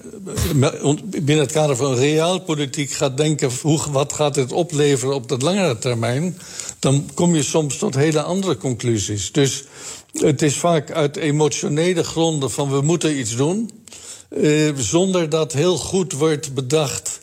binnen 1.05 1.37
het 1.37 1.51
kader 1.51 1.75
van 1.75 1.95
realpolitiek 1.95 2.91
gaat 2.91 3.17
denken... 3.17 3.51
Hoe, 3.61 3.79
wat 3.91 4.13
gaat 4.13 4.33
dit 4.33 4.51
opleveren 4.51 5.15
op 5.15 5.29
de 5.29 5.37
langere 5.37 5.77
termijn... 5.77 6.37
dan 6.79 7.09
kom 7.13 7.35
je 7.35 7.43
soms 7.43 7.77
tot 7.77 7.95
hele 7.95 8.21
andere 8.21 8.57
conclusies. 8.57 9.31
Dus 9.31 9.63
het 10.21 10.41
is 10.41 10.57
vaak 10.57 10.91
uit 10.91 11.15
emotionele 11.15 12.03
gronden 12.03 12.51
van 12.51 12.69
we 12.71 12.81
moeten 12.81 13.19
iets 13.19 13.35
doen... 13.35 13.69
Eh, 14.29 14.75
zonder 14.75 15.29
dat 15.29 15.53
heel 15.53 15.77
goed 15.77 16.13
wordt 16.13 16.53
bedacht... 16.53 17.14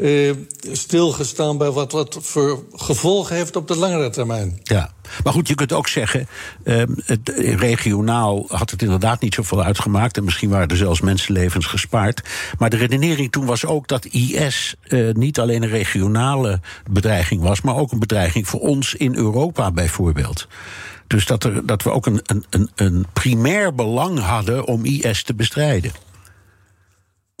Uh, 0.00 0.32
stilgestaan 0.72 1.58
bij 1.58 1.70
wat, 1.70 1.92
wat 1.92 2.18
voor 2.20 2.64
gevolgen 2.72 3.36
heeft 3.36 3.56
op 3.56 3.68
de 3.68 3.76
langere 3.76 4.10
termijn. 4.10 4.60
Ja, 4.62 4.92
maar 5.24 5.32
goed, 5.32 5.48
je 5.48 5.54
kunt 5.54 5.72
ook 5.72 5.88
zeggen, 5.88 6.28
uh, 6.64 6.82
het, 7.04 7.32
regionaal 7.58 8.44
had 8.48 8.70
het 8.70 8.82
inderdaad 8.82 9.20
niet 9.20 9.34
zoveel 9.34 9.62
uitgemaakt. 9.62 10.16
En 10.16 10.24
misschien 10.24 10.50
waren 10.50 10.68
er 10.68 10.76
zelfs 10.76 11.00
mensenlevens 11.00 11.66
gespaard. 11.66 12.22
Maar 12.58 12.70
de 12.70 12.76
redenering 12.76 13.32
toen 13.32 13.46
was 13.46 13.64
ook 13.64 13.88
dat 13.88 14.04
IS 14.04 14.74
uh, 14.88 15.14
niet 15.14 15.38
alleen 15.38 15.62
een 15.62 15.68
regionale 15.68 16.60
bedreiging 16.90 17.42
was, 17.42 17.60
maar 17.60 17.76
ook 17.76 17.92
een 17.92 17.98
bedreiging 17.98 18.48
voor 18.48 18.60
ons 18.60 18.94
in 18.94 19.14
Europa 19.14 19.70
bijvoorbeeld. 19.70 20.48
Dus 21.06 21.26
dat, 21.26 21.44
er, 21.44 21.66
dat 21.66 21.82
we 21.82 21.90
ook 21.90 22.06
een, 22.06 22.22
een, 22.50 22.70
een 22.74 23.06
primair 23.12 23.74
belang 23.74 24.18
hadden 24.18 24.66
om 24.66 24.84
IS 24.84 25.22
te 25.22 25.34
bestrijden. 25.34 25.92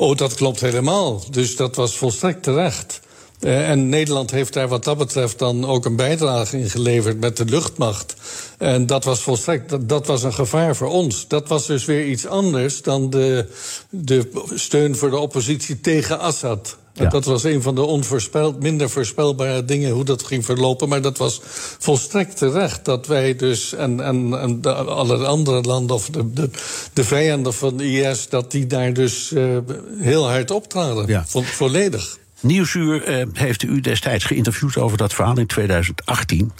Oh, 0.00 0.16
dat 0.16 0.34
klopt 0.34 0.60
helemaal. 0.60 1.22
Dus 1.30 1.56
dat 1.56 1.76
was 1.76 1.96
volstrekt 1.96 2.42
terecht. 2.42 3.00
Uh, 3.40 3.70
en 3.70 3.88
Nederland 3.88 4.30
heeft 4.30 4.52
daar 4.52 4.68
wat 4.68 4.84
dat 4.84 4.98
betreft 4.98 5.38
dan 5.38 5.66
ook 5.66 5.84
een 5.84 5.96
bijdrage 5.96 6.58
in 6.58 6.70
geleverd 6.70 7.20
met 7.20 7.36
de 7.36 7.44
luchtmacht. 7.44 8.14
En 8.58 8.86
dat 8.86 9.04
was 9.04 9.20
volstrekt, 9.20 9.70
dat, 9.70 9.88
dat, 9.88 10.06
was 10.06 10.22
een 10.22 10.32
gevaar 10.32 10.76
voor 10.76 10.88
ons. 10.88 11.28
Dat 11.28 11.48
was 11.48 11.66
dus 11.66 11.84
weer 11.84 12.06
iets 12.06 12.26
anders 12.26 12.82
dan 12.82 13.10
de, 13.10 13.48
de 13.90 14.30
steun 14.54 14.96
voor 14.96 15.10
de 15.10 15.18
oppositie 15.18 15.80
tegen 15.80 16.18
Assad. 16.18 16.76
Ja. 16.98 17.08
Dat 17.08 17.24
was 17.24 17.44
een 17.44 17.62
van 17.62 17.74
de 17.74 17.82
onvoorspeld, 17.82 18.60
minder 18.60 18.90
voorspelbare 18.90 19.64
dingen 19.64 19.90
hoe 19.90 20.04
dat 20.04 20.22
ging 20.22 20.44
verlopen. 20.44 20.88
Maar 20.88 21.02
dat 21.02 21.18
was 21.18 21.40
volstrekt 21.78 22.36
terecht 22.36 22.84
dat 22.84 23.06
wij 23.06 23.36
dus 23.36 23.74
en, 23.74 24.00
en, 24.00 24.40
en 24.40 24.60
de, 24.60 24.72
alle 24.72 25.26
andere 25.26 25.60
landen 25.60 25.96
of 25.96 26.10
de, 26.10 26.32
de, 26.32 26.50
de 26.92 27.04
vijanden 27.04 27.54
van 27.54 27.76
de 27.76 27.90
IS, 27.90 28.28
dat 28.28 28.50
die 28.50 28.66
daar 28.66 28.92
dus 28.92 29.32
uh, 29.32 29.58
heel 29.98 30.28
hard 30.28 30.50
optraden. 30.50 31.06
Ja. 31.06 31.24
Vo 31.26 31.42
volledig. 31.42 32.18
Nieuwsuur 32.40 33.20
uh, 33.20 33.26
heeft 33.32 33.62
u 33.62 33.80
destijds 33.80 34.24
geïnterviewd 34.24 34.76
over 34.76 34.98
dat 34.98 35.14
verhaal 35.14 35.38
in 35.38 35.46
2018. 35.46 36.52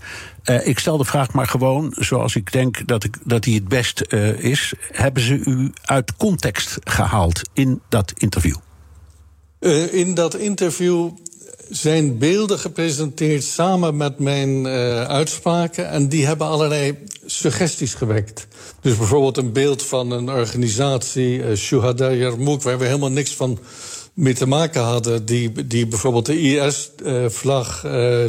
Uh, 0.45 0.67
ik 0.67 0.79
stel 0.79 0.97
de 0.97 1.05
vraag 1.05 1.33
maar 1.33 1.47
gewoon, 1.47 1.95
zoals 1.97 2.37
ik 2.37 2.53
denk 2.53 2.87
dat, 2.87 3.05
ik, 3.05 3.17
dat 3.25 3.43
die 3.43 3.55
het 3.55 3.69
best 3.69 4.05
uh, 4.09 4.45
is. 4.45 4.73
Hebben 4.93 5.23
ze 5.23 5.35
u 5.35 5.73
uit 5.85 6.17
context 6.17 6.79
gehaald 6.85 7.43
in 7.53 7.81
dat 7.89 8.13
interview? 8.17 8.57
Uh, 9.61 9.93
in 9.93 10.15
dat 10.15 10.35
interview 10.35 11.11
zijn 11.71 12.19
beelden 12.19 12.59
gepresenteerd 12.59 13.45
samen 13.45 13.97
met 13.97 14.19
mijn 14.19 14.65
uh, 14.65 15.03
uitspraken. 15.05 15.89
En 15.89 16.09
die 16.09 16.27
hebben 16.27 16.47
allerlei 16.47 16.99
suggesties 17.27 17.95
gewekt. 17.95 18.47
Dus 18.81 18.97
bijvoorbeeld 18.97 19.37
een 19.37 19.53
beeld 19.53 19.83
van 19.83 20.11
een 20.11 20.31
organisatie, 20.31 21.39
uh, 21.39 21.57
Shuhada 21.57 22.11
Yarmouk, 22.11 22.63
waar 22.63 22.79
we 22.79 22.85
helemaal 22.85 23.11
niks 23.11 23.35
van 23.35 23.59
mee 24.15 24.35
te 24.35 24.47
maken 24.47 24.83
hadden. 24.83 25.25
Die, 25.25 25.67
die 25.67 25.87
bijvoorbeeld 25.87 26.27
de 26.27 26.41
IS-vlag 26.41 27.85
uh, 27.85 28.25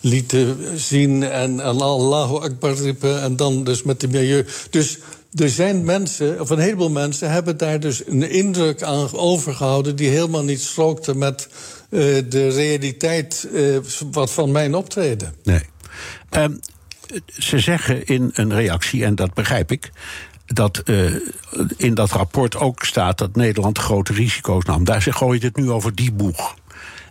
lieten 0.00 0.56
zien 0.76 1.22
en 1.22 1.60
Allahu 1.60 2.34
Akbar 2.34 2.74
riepen. 2.74 3.22
En 3.22 3.36
dan 3.36 3.64
dus 3.64 3.82
met 3.82 4.00
de 4.00 4.08
milieu. 4.08 4.46
Dus 4.70 4.98
er 5.32 5.50
zijn 5.50 5.84
mensen, 5.84 6.40
of 6.40 6.50
een 6.50 6.58
heleboel 6.58 6.90
mensen, 6.90 7.30
hebben 7.30 7.56
daar 7.56 7.80
dus 7.80 8.06
een 8.06 8.30
indruk 8.30 8.82
aan 8.82 9.12
overgehouden 9.12 9.96
die 9.96 10.08
helemaal 10.08 10.44
niet 10.44 10.60
strookte 10.60 11.16
met 11.16 11.48
uh, 11.90 12.00
de 12.28 12.48
realiteit 12.48 13.48
uh, 13.52 13.78
wat 14.12 14.30
van 14.30 14.52
mijn 14.52 14.74
optreden. 14.74 15.34
Nee. 15.42 15.62
Um, 16.30 16.60
ze 17.38 17.58
zeggen 17.58 18.06
in 18.06 18.30
een 18.34 18.54
reactie, 18.54 19.04
en 19.04 19.14
dat 19.14 19.34
begrijp 19.34 19.72
ik, 19.72 19.90
dat 20.46 20.82
uh, 20.84 21.14
in 21.76 21.94
dat 21.94 22.10
rapport 22.10 22.56
ook 22.56 22.84
staat 22.84 23.18
dat 23.18 23.36
Nederland 23.36 23.78
grote 23.78 24.12
risico's 24.12 24.64
nam. 24.64 24.84
Daar 24.84 25.02
gooit 25.02 25.42
het 25.42 25.56
nu 25.56 25.70
over 25.70 25.94
die 25.94 26.12
boeg. 26.12 26.56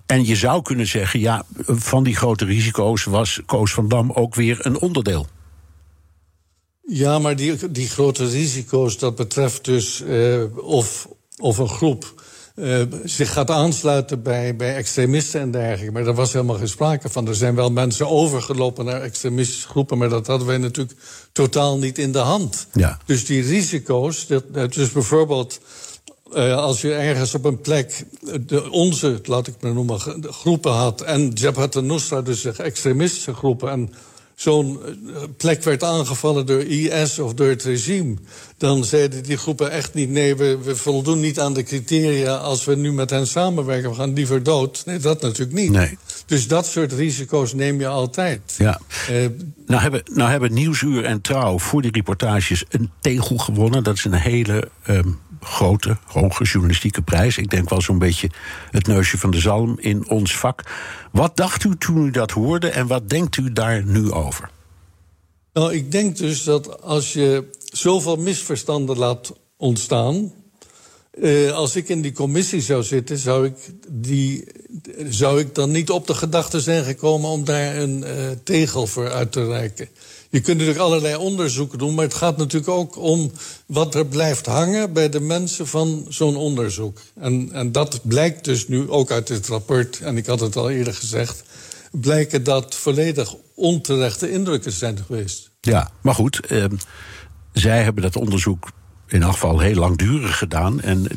En 0.05 0.25
je 0.25 0.35
zou 0.35 0.61
kunnen 0.61 0.87
zeggen, 0.87 1.19
ja, 1.19 1.43
van 1.65 2.03
die 2.03 2.15
grote 2.15 2.45
risico's 2.45 3.03
was 3.03 3.41
Koos 3.45 3.73
van 3.73 3.87
Dam 3.87 4.11
ook 4.11 4.35
weer 4.35 4.65
een 4.65 4.79
onderdeel. 4.79 5.27
Ja, 6.87 7.19
maar 7.19 7.35
die, 7.35 7.71
die 7.71 7.87
grote 7.87 8.25
risico's, 8.25 8.97
dat 8.97 9.15
betreft 9.15 9.65
dus 9.65 10.01
uh, 10.01 10.43
of, 10.57 11.07
of 11.37 11.57
een 11.57 11.69
groep 11.69 12.13
uh, 12.55 12.81
zich 13.03 13.33
gaat 13.33 13.49
aansluiten 13.49 14.21
bij, 14.21 14.55
bij 14.55 14.75
extremisten 14.75 15.41
en 15.41 15.51
dergelijke. 15.51 15.91
Maar 15.91 16.03
daar 16.03 16.13
was 16.13 16.33
helemaal 16.33 16.55
geen 16.55 16.67
sprake 16.67 17.09
van. 17.09 17.27
Er 17.27 17.35
zijn 17.35 17.55
wel 17.55 17.71
mensen 17.71 18.09
overgelopen 18.09 18.85
naar 18.85 19.01
extremistische 19.01 19.67
groepen, 19.67 19.97
maar 19.97 20.09
dat 20.09 20.27
hadden 20.27 20.47
wij 20.47 20.57
natuurlijk 20.57 20.97
totaal 21.31 21.77
niet 21.77 21.97
in 21.97 22.11
de 22.11 22.19
hand. 22.19 22.67
Ja. 22.73 22.99
Dus 23.05 23.25
die 23.25 23.41
risico's, 23.41 24.27
dat, 24.27 24.73
dus 24.73 24.91
bijvoorbeeld. 24.91 25.59
Uh, 26.33 26.55
als 26.55 26.81
je 26.81 26.93
ergens 26.93 27.33
op 27.33 27.45
een 27.45 27.61
plek 27.61 28.05
de, 28.41 28.71
onze, 28.71 29.19
laat 29.23 29.47
ik 29.47 29.55
maar 29.59 29.73
noemen, 29.73 29.99
groepen 30.21 30.71
had... 30.71 31.01
en 31.01 31.31
Jabhat 31.33 31.75
al-Nusra, 31.75 32.21
dus 32.21 32.45
extremistische 32.45 33.33
groepen... 33.33 33.69
en 33.69 33.93
zo'n 34.37 34.79
eh, 34.83 35.23
plek 35.37 35.63
werd 35.63 35.83
aangevallen 35.83 36.45
door 36.45 36.61
IS 36.61 37.19
of 37.19 37.33
door 37.33 37.47
het 37.47 37.63
regime, 37.63 38.15
dan 38.57 38.83
zeiden 38.83 39.23
die 39.23 39.37
groepen 39.37 39.71
echt 39.71 39.93
niet: 39.93 40.09
nee, 40.09 40.35
we, 40.35 40.57
we, 40.63 40.75
voldoen 40.75 41.19
niet 41.19 41.39
aan 41.39 41.53
de 41.53 41.63
criteria 41.63 42.35
als 42.35 42.65
we 42.65 42.75
nu 42.75 42.93
met 42.93 43.09
hen 43.09 43.27
samenwerken, 43.27 43.89
we 43.89 43.95
gaan 43.95 44.13
liever 44.13 44.43
dood. 44.43 44.83
Nee, 44.85 44.99
dat 44.99 45.21
natuurlijk 45.21 45.57
niet. 45.57 45.71
Nee. 45.71 45.97
Dus 46.25 46.47
dat 46.47 46.65
soort 46.65 46.93
risico's 46.93 47.53
neem 47.53 47.79
je 47.79 47.87
altijd. 47.87 48.55
Ja. 48.57 48.79
Uh, 49.11 49.25
nou, 49.65 49.81
hebben, 49.81 50.01
nou 50.13 50.29
hebben 50.29 50.53
Nieuwsuur 50.53 51.05
en 51.05 51.21
Trouw 51.21 51.59
voor 51.59 51.81
die 51.81 51.91
reportages 51.91 52.63
een 52.69 52.89
tegel 53.01 53.37
gewonnen. 53.37 53.83
Dat 53.83 53.95
is 53.95 54.03
een 54.03 54.13
hele. 54.13 54.69
Um 54.87 55.19
grote, 55.47 55.97
hoge 56.05 56.43
journalistieke 56.43 57.01
prijs. 57.01 57.37
Ik 57.37 57.49
denk 57.49 57.69
wel 57.69 57.81
zo'n 57.81 57.99
beetje 57.99 58.29
het 58.71 58.87
neusje 58.87 59.17
van 59.17 59.31
de 59.31 59.39
zalm 59.39 59.77
in 59.79 60.09
ons 60.09 60.37
vak. 60.37 60.63
Wat 61.11 61.37
dacht 61.37 61.63
u 61.63 61.77
toen 61.77 62.05
u 62.05 62.11
dat 62.11 62.31
hoorde 62.31 62.69
en 62.69 62.87
wat 62.87 63.09
denkt 63.09 63.37
u 63.37 63.53
daar 63.53 63.85
nu 63.85 64.11
over? 64.11 64.49
Nou, 65.53 65.73
ik 65.73 65.91
denk 65.91 66.17
dus 66.17 66.43
dat 66.43 66.81
als 66.81 67.13
je 67.13 67.49
zoveel 67.63 68.15
misverstanden 68.15 68.97
laat 68.97 69.33
ontstaan. 69.57 70.31
Uh, 71.21 71.51
als 71.51 71.75
ik 71.75 71.89
in 71.89 72.01
die 72.01 72.11
commissie 72.11 72.61
zou 72.61 72.83
zitten, 72.83 73.17
zou 73.17 73.45
ik, 73.45 73.55
die, 73.89 74.47
zou 75.09 75.39
ik 75.39 75.55
dan 75.55 75.71
niet 75.71 75.89
op 75.89 76.07
de 76.07 76.13
gedachte 76.13 76.61
zijn 76.61 76.83
gekomen 76.83 77.29
om 77.29 77.45
daar 77.45 77.75
een 77.75 77.97
uh, 77.97 78.09
tegel 78.43 78.87
voor 78.87 79.11
uit 79.11 79.31
te 79.31 79.45
reiken. 79.45 79.89
Je 80.29 80.41
kunt 80.41 80.57
natuurlijk 80.57 80.85
allerlei 80.85 81.15
onderzoeken 81.15 81.77
doen, 81.77 81.95
maar 81.95 82.03
het 82.05 82.13
gaat 82.13 82.37
natuurlijk 82.37 82.71
ook 82.71 82.97
om 82.97 83.31
wat 83.65 83.95
er 83.95 84.05
blijft 84.05 84.45
hangen 84.45 84.93
bij 84.93 85.09
de 85.09 85.19
mensen 85.19 85.67
van 85.67 86.05
zo'n 86.09 86.35
onderzoek. 86.35 87.01
En, 87.15 87.49
en 87.51 87.71
dat 87.71 87.99
blijkt 88.03 88.45
dus 88.45 88.67
nu 88.67 88.89
ook 88.89 89.11
uit 89.11 89.27
dit 89.27 89.47
rapport, 89.47 89.99
en 89.99 90.17
ik 90.17 90.25
had 90.25 90.39
het 90.39 90.55
al 90.55 90.69
eerder 90.69 90.93
gezegd. 90.93 91.43
blijken 91.91 92.43
dat 92.43 92.75
volledig 92.75 93.35
onterechte 93.55 94.31
indrukken 94.31 94.71
zijn 94.71 94.97
geweest. 95.05 95.49
Ja, 95.61 95.91
maar 96.01 96.13
goed, 96.13 96.45
ehm, 96.45 96.75
zij 97.53 97.83
hebben 97.83 98.03
dat 98.03 98.15
onderzoek 98.15 98.69
in 99.07 99.23
geval 99.23 99.59
heel 99.59 99.75
langdurig 99.75 100.37
gedaan. 100.37 100.81
En, 100.81 101.07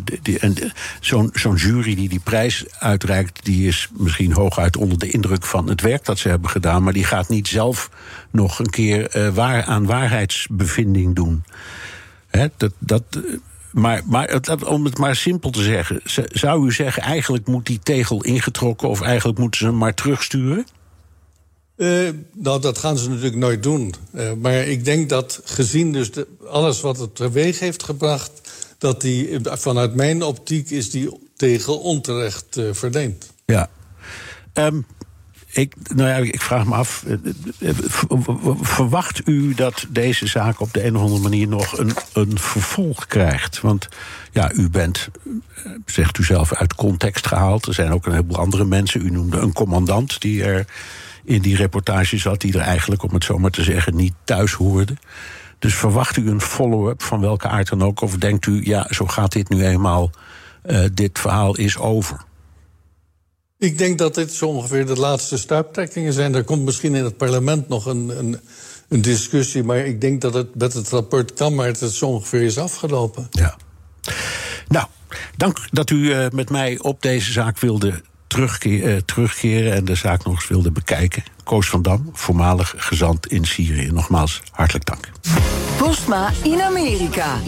en 0.41 0.55
zo'n 1.01 1.31
zo'n 1.33 1.55
jury 1.55 1.95
die 1.95 2.09
die 2.09 2.21
prijs 2.21 2.65
uitreikt, 2.79 3.45
die 3.45 3.69
is 3.69 3.89
misschien 3.93 4.33
hooguit 4.33 4.77
onder 4.77 4.99
de 4.99 5.11
indruk 5.11 5.45
van 5.45 5.69
het 5.69 5.81
werk 5.81 6.05
dat 6.05 6.19
ze 6.19 6.29
hebben 6.29 6.51
gedaan. 6.51 6.83
Maar 6.83 6.93
die 6.93 7.05
gaat 7.05 7.29
niet 7.29 7.49
zelf 7.49 7.91
nog 8.31 8.59
een 8.59 8.71
keer 8.71 9.09
eh, 9.09 9.29
waar, 9.29 9.65
aan 9.65 9.87
waarheidsbevinding 9.87 11.15
doen. 11.15 11.45
Hè, 12.27 12.47
dat, 12.57 12.73
dat, 12.79 13.05
maar, 13.71 14.03
maar 14.07 14.41
om 14.67 14.85
het 14.85 14.99
maar 14.99 15.17
simpel 15.17 15.51
te 15.51 15.63
zeggen, 15.63 16.01
zou 16.33 16.67
u 16.67 16.73
zeggen, 16.73 17.03
eigenlijk 17.03 17.47
moet 17.47 17.67
die 17.67 17.81
tegel 17.83 18.23
ingetrokken 18.25 18.89
of 18.89 19.01
eigenlijk 19.01 19.39
moeten 19.39 19.61
ze 19.61 19.67
hem 19.67 19.77
maar 19.77 19.95
terugsturen? 19.95 20.67
Uh, 21.81 22.09
nou, 22.35 22.61
dat 22.61 22.79
gaan 22.79 22.99
ze 22.99 23.09
natuurlijk 23.09 23.37
nooit 23.37 23.63
doen. 23.63 23.95
Uh, 24.15 24.33
maar 24.41 24.55
ik 24.55 24.85
denk 24.85 25.09
dat 25.09 25.41
gezien 25.45 25.93
dus 25.93 26.11
alles 26.47 26.81
wat 26.81 26.99
het 26.99 27.15
teweeg 27.15 27.59
heeft 27.59 27.83
gebracht... 27.83 28.31
dat 28.79 29.01
die 29.01 29.39
vanuit 29.43 29.95
mijn 29.95 30.23
optiek 30.23 30.71
is 30.71 30.91
die 30.91 31.19
tegel 31.37 31.79
onterecht 31.79 32.57
uh, 32.57 32.69
verleend. 32.73 33.33
Ja. 33.45 33.71
Um, 34.55 34.87
ik, 35.53 35.75
nou 35.95 36.09
ja, 36.09 36.17
ik 36.17 36.41
vraag 36.41 36.67
me 36.67 36.75
af, 36.75 37.05
verwacht 38.61 39.29
u 39.29 39.55
dat 39.55 39.87
deze 39.89 40.27
zaak 40.27 40.61
op 40.61 40.73
de 40.73 40.85
een 40.85 40.97
of 40.97 41.03
andere 41.03 41.23
manier 41.23 41.49
nog 41.49 41.79
een, 41.79 41.93
een 42.13 42.39
vervolg 42.39 43.07
krijgt? 43.07 43.61
Want 43.61 43.89
ja, 44.33 44.53
u 44.53 44.71
bent, 44.71 45.09
zegt 45.87 46.19
u 46.19 46.25
zelf, 46.25 46.55
uit 46.55 46.75
context 46.75 47.27
gehaald. 47.27 47.67
Er 47.67 47.75
zijn 47.75 47.93
ook 47.93 48.07
een 48.07 48.13
heleboel 48.13 48.39
andere 48.39 48.65
mensen. 48.65 49.07
U 49.07 49.11
noemde 49.11 49.39
een 49.39 49.53
commandant 49.53 50.21
die 50.21 50.45
er 50.45 50.67
in 51.25 51.43
die 51.43 51.57
reportage 51.57 52.19
zat, 52.19 52.41
die 52.41 52.55
er 52.55 52.61
eigenlijk, 52.61 53.03
om 53.03 53.15
het 53.15 53.25
zo 53.25 53.39
maar 53.39 53.51
te 53.51 53.63
zeggen, 53.63 53.97
niet 53.97 54.15
thuis 54.25 54.53
hoorde. 54.53 54.95
Dus 55.59 55.75
verwacht 55.75 56.17
u 56.17 56.31
een 56.31 56.41
follow-up 56.41 57.03
van 57.03 57.21
welke 57.21 57.49
aard 57.49 57.69
dan 57.69 57.83
ook? 57.83 58.01
Of 58.01 58.17
denkt 58.17 58.47
u, 58.47 58.61
ja, 58.65 58.87
zo 58.91 59.07
gaat 59.07 59.33
dit 59.33 59.49
nu 59.49 59.65
eenmaal, 59.65 60.11
uh, 60.67 60.85
dit 60.93 61.19
verhaal 61.19 61.57
is 61.57 61.79
over? 61.79 62.25
Ik 63.59 63.79
denk 63.79 63.99
dat 63.99 64.15
dit 64.15 64.33
zo 64.33 64.47
ongeveer 64.47 64.87
de 64.87 64.97
laatste 64.97 65.39
stuiptrekkingen 65.39 66.13
zijn. 66.13 66.35
Er 66.35 66.45
komt 66.45 66.65
misschien 66.65 66.95
in 66.95 67.05
het 67.05 67.17
parlement 67.17 67.69
nog 67.69 67.87
een, 67.87 68.19
een, 68.19 68.41
een 68.89 69.03
discussie... 69.03 69.63
maar 69.63 69.79
ik 69.79 70.01
denk 70.01 70.21
dat 70.21 70.35
het 70.35 70.55
met 70.55 70.73
het 70.73 70.89
rapport 70.89 71.35
Kammert 71.35 71.81
het 71.81 71.93
zo 71.93 72.07
ongeveer 72.07 72.43
is 72.43 72.59
afgelopen. 72.59 73.29
Ja. 73.31 73.57
Nou, 74.69 74.87
dank 75.37 75.59
dat 75.71 75.91
u 75.91 75.97
uh, 75.97 76.27
met 76.29 76.51
mij 76.51 76.79
op 76.79 77.03
deze 77.03 77.33
zaak 77.33 77.59
wilde 77.59 78.03
terugkeer, 78.31 78.95
uh, 78.95 78.97
terugkeren 78.97 79.73
en 79.73 79.85
de 79.85 79.95
zaak 79.95 80.25
nog 80.25 80.35
eens 80.35 80.49
wilde 80.49 80.71
bekijken. 80.71 81.25
Koos 81.45 81.69
van 81.69 81.83
Dam, 81.83 82.11
voormalig 82.13 82.75
gezant 82.77 83.27
in 83.27 83.45
Syrië. 83.45 83.91
Nogmaals, 83.93 84.43
hartelijk 84.51 84.85
dank. 84.85 85.11
Postma 85.79 86.31
in 86.43 86.63
Amerika. 86.63 87.39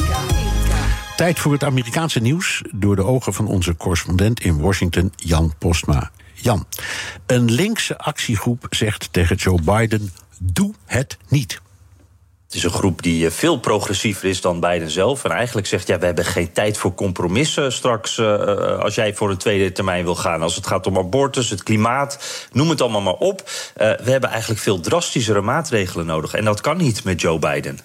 Tijd 1.16 1.38
voor 1.38 1.52
het 1.52 1.64
Amerikaanse 1.64 2.20
nieuws 2.20 2.62
door 2.70 2.96
de 2.96 3.04
ogen 3.04 3.34
van 3.34 3.46
onze 3.46 3.76
correspondent 3.76 4.40
in 4.40 4.60
Washington, 4.60 5.12
Jan 5.16 5.54
Postma. 5.58 6.10
Jan, 6.34 6.66
een 7.26 7.50
linkse 7.50 7.98
actiegroep 7.98 8.66
zegt 8.70 9.08
tegen 9.12 9.36
Joe 9.36 9.60
Biden: 9.62 10.12
doe 10.38 10.74
het 10.84 11.18
niet. 11.28 11.61
Het 12.52 12.60
is 12.60 12.66
een 12.66 12.78
groep 12.78 13.02
die 13.02 13.26
eh, 13.26 13.32
veel 13.32 13.58
progressiever 13.58 14.28
is 14.28 14.40
dan 14.40 14.60
Biden 14.60 14.90
zelf. 14.90 15.24
En 15.24 15.30
eigenlijk 15.30 15.66
zegt, 15.66 15.86
ja, 15.86 15.98
we 15.98 16.04
hebben 16.04 16.24
geen 16.24 16.52
tijd 16.52 16.76
voor 16.76 16.94
compromissen 16.94 17.72
straks... 17.72 18.18
Uh, 18.18 18.78
als 18.78 18.94
jij 18.94 19.14
voor 19.14 19.30
een 19.30 19.36
tweede 19.36 19.72
termijn 19.72 20.04
wil 20.04 20.14
gaan. 20.14 20.42
Als 20.42 20.54
het 20.54 20.66
gaat 20.66 20.86
om 20.86 20.98
abortus, 20.98 21.50
het 21.50 21.62
klimaat, 21.62 22.18
noem 22.52 22.68
het 22.68 22.80
allemaal 22.80 23.00
maar 23.00 23.14
op. 23.14 23.40
Uh, 23.40 23.46
we 23.76 24.10
hebben 24.10 24.30
eigenlijk 24.30 24.60
veel 24.60 24.80
drastischere 24.80 25.40
maatregelen 25.40 26.06
nodig. 26.06 26.34
En 26.34 26.44
dat 26.44 26.60
kan 26.60 26.76
niet 26.76 27.04
met 27.04 27.20
Joe 27.20 27.38
Biden. 27.38 27.78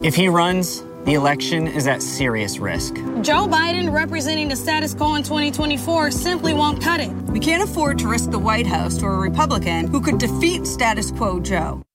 If 0.00 0.14
he 0.14 0.28
runs, 0.30 0.82
the 1.04 1.12
election 1.12 1.66
is 1.66 1.86
at 1.86 2.02
serious 2.02 2.58
risk. 2.58 2.94
Joe 3.22 3.48
Biden 3.48 3.92
representing 3.92 4.50
the 4.50 4.56
status 4.56 4.94
quo 4.94 5.14
in 5.14 5.22
2024 5.22 6.12
simply 6.12 6.54
won't 6.54 6.84
cut 6.84 7.00
it. 7.00 7.10
We 7.32 7.38
can't 7.38 7.62
afford 7.62 7.98
to 7.98 8.08
risk 8.08 8.30
the 8.30 8.40
White 8.40 8.68
House 8.68 8.98
to 8.98 9.06
a 9.06 9.18
Republican 9.18 9.86
who 9.86 10.00
could 10.00 10.18
defeat 10.18 10.66
status 10.66 11.10
quo 11.10 11.40
Joe. 11.40 11.85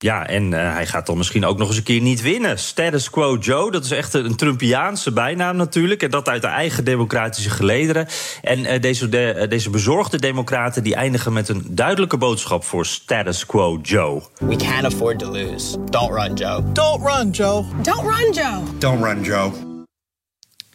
Ja, 0.00 0.26
en 0.26 0.52
uh, 0.52 0.72
hij 0.72 0.86
gaat 0.86 1.06
dan 1.06 1.16
misschien 1.16 1.44
ook 1.44 1.58
nog 1.58 1.68
eens 1.68 1.76
een 1.76 1.82
keer 1.82 2.00
niet 2.00 2.22
winnen. 2.22 2.58
Status 2.58 3.10
quo 3.10 3.36
Joe, 3.36 3.70
dat 3.70 3.84
is 3.84 3.90
echt 3.90 4.14
een 4.14 4.36
Trumpiaanse 4.36 5.12
bijnaam 5.12 5.56
natuurlijk. 5.56 6.02
En 6.02 6.10
dat 6.10 6.28
uit 6.28 6.42
de 6.42 6.48
eigen 6.48 6.84
democratische 6.84 7.50
gelederen. 7.50 8.06
En 8.42 8.58
uh, 8.58 8.80
deze, 8.80 9.08
de, 9.08 9.34
uh, 9.36 9.48
deze 9.48 9.70
bezorgde 9.70 10.18
democraten 10.18 10.82
die 10.82 10.94
eindigen 10.94 11.32
met 11.32 11.48
een 11.48 11.62
duidelijke 11.66 12.16
boodschap 12.16 12.64
voor 12.64 12.86
status 12.86 13.46
quo 13.46 13.78
Joe. 13.82 14.22
We 14.38 14.56
can't 14.56 14.84
afford 14.84 15.18
to 15.18 15.30
lose. 15.30 15.84
Don't 15.84 16.12
run 16.12 16.34
Joe. 16.34 16.72
Don't 16.72 17.06
run 17.06 17.30
Joe. 17.30 17.64
Don't 17.82 18.16
run 18.16 18.32
Joe. 18.32 18.62
Don't 18.78 19.04
run 19.04 19.22
Joe. 19.22 19.67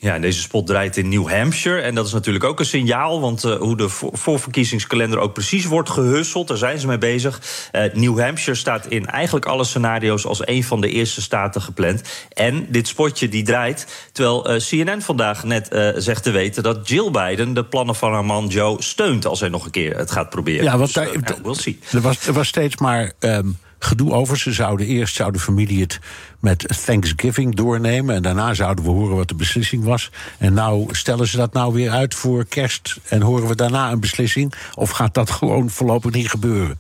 Ja, 0.04 0.20
deze 0.20 0.42
spot 0.42 0.68
draait 0.68 0.98
in 0.98 1.10
New 1.10 1.30
Hampshire. 1.30 1.82
En 1.82 1.96
dat 1.96 2.06
is 2.06 2.14
natuurlijk 2.14 2.44
ook 2.44 2.60
een 2.60 2.66
signaal, 2.66 3.22
want 3.22 3.46
uh, 3.46 3.56
hoe 3.56 3.78
de 3.78 3.90
voorverkiezingskalender 4.12 5.20
ook 5.20 5.34
precies 5.34 5.66
wordt 5.66 5.90
gehusseld, 5.90 6.48
daar 6.48 6.58
zijn 6.58 6.80
ze 6.80 6.88
mee 6.88 6.98
bezig. 6.98 7.42
Uh, 7.72 7.94
New 7.94 8.20
Hampshire 8.20 8.58
staat 8.58 8.86
in 8.86 9.06
eigenlijk 9.06 9.46
alle 9.46 9.64
scenario's 9.64 10.26
als 10.26 10.48
een 10.48 10.64
van 10.64 10.82
de 10.82 10.90
eerste 10.90 11.22
staten 11.22 11.62
gepland. 11.62 12.02
En 12.30 12.66
dit 12.70 12.88
spotje 12.88 13.30
die 13.30 13.44
draait, 13.44 14.10
terwijl 14.12 14.52
uh, 14.52 14.60
CNN 14.60 15.02
vandaag 15.02 15.44
net 15.44 15.94
zegt 15.96 16.24
te 16.24 16.32
weten 16.32 16.64
dat 16.64 16.88
Jill 16.88 17.12
Biden 17.12 17.54
de 17.54 17.66
plannen 17.66 17.96
van 17.96 18.14
haar 18.14 18.26
man 18.26 18.48
Joe 18.48 18.82
steunt 18.82 19.26
als 19.26 19.40
hij 19.40 19.50
nog 19.50 19.66
een 19.66 19.72
keer 19.72 19.98
het 19.98 20.12
gaat 20.12 20.30
proberen. 20.30 20.64
Ja, 20.64 20.78
want 20.78 20.94
dus, 20.94 21.14
daar, 21.24 21.38
we'll 21.44 21.54
see. 21.54 21.80
Er, 21.92 22.02
was, 22.02 22.28
er 22.28 22.34
was 22.34 22.48
steeds 22.48 22.78
maar. 22.78 23.12
Um 23.20 23.58
gedoe 23.84 24.12
over. 24.12 24.38
Ze 24.38 24.52
zouden 24.52 24.88
eerst 24.88 25.16
zou 25.16 25.32
de 25.32 25.40
familie 25.40 25.82
het 25.82 26.00
met 26.40 26.84
Thanksgiving 26.86 27.56
doornemen. 27.56 28.16
En 28.16 28.22
daarna 28.22 28.54
zouden 28.54 28.86
we 28.86 28.92
horen 28.92 29.16
wat 29.16 29.28
de 29.28 29.36
beslissing 29.36 29.84
was. 29.84 30.12
En 30.38 30.54
nou 30.54 30.88
stellen 30.92 31.28
ze 31.28 31.38
dat 31.38 31.54
nou 31.54 31.74
weer 31.74 31.90
uit 31.90 32.16
voor 32.16 32.46
kerst. 32.46 32.98
En 33.08 33.22
horen 33.22 33.48
we 33.48 33.56
daarna 33.56 33.92
een 33.92 34.00
beslissing? 34.00 34.54
Of 34.74 34.90
gaat 34.90 35.14
dat 35.14 35.30
gewoon 35.30 35.70
voorlopig 35.70 36.12
niet 36.12 36.30
gebeuren? 36.30 36.80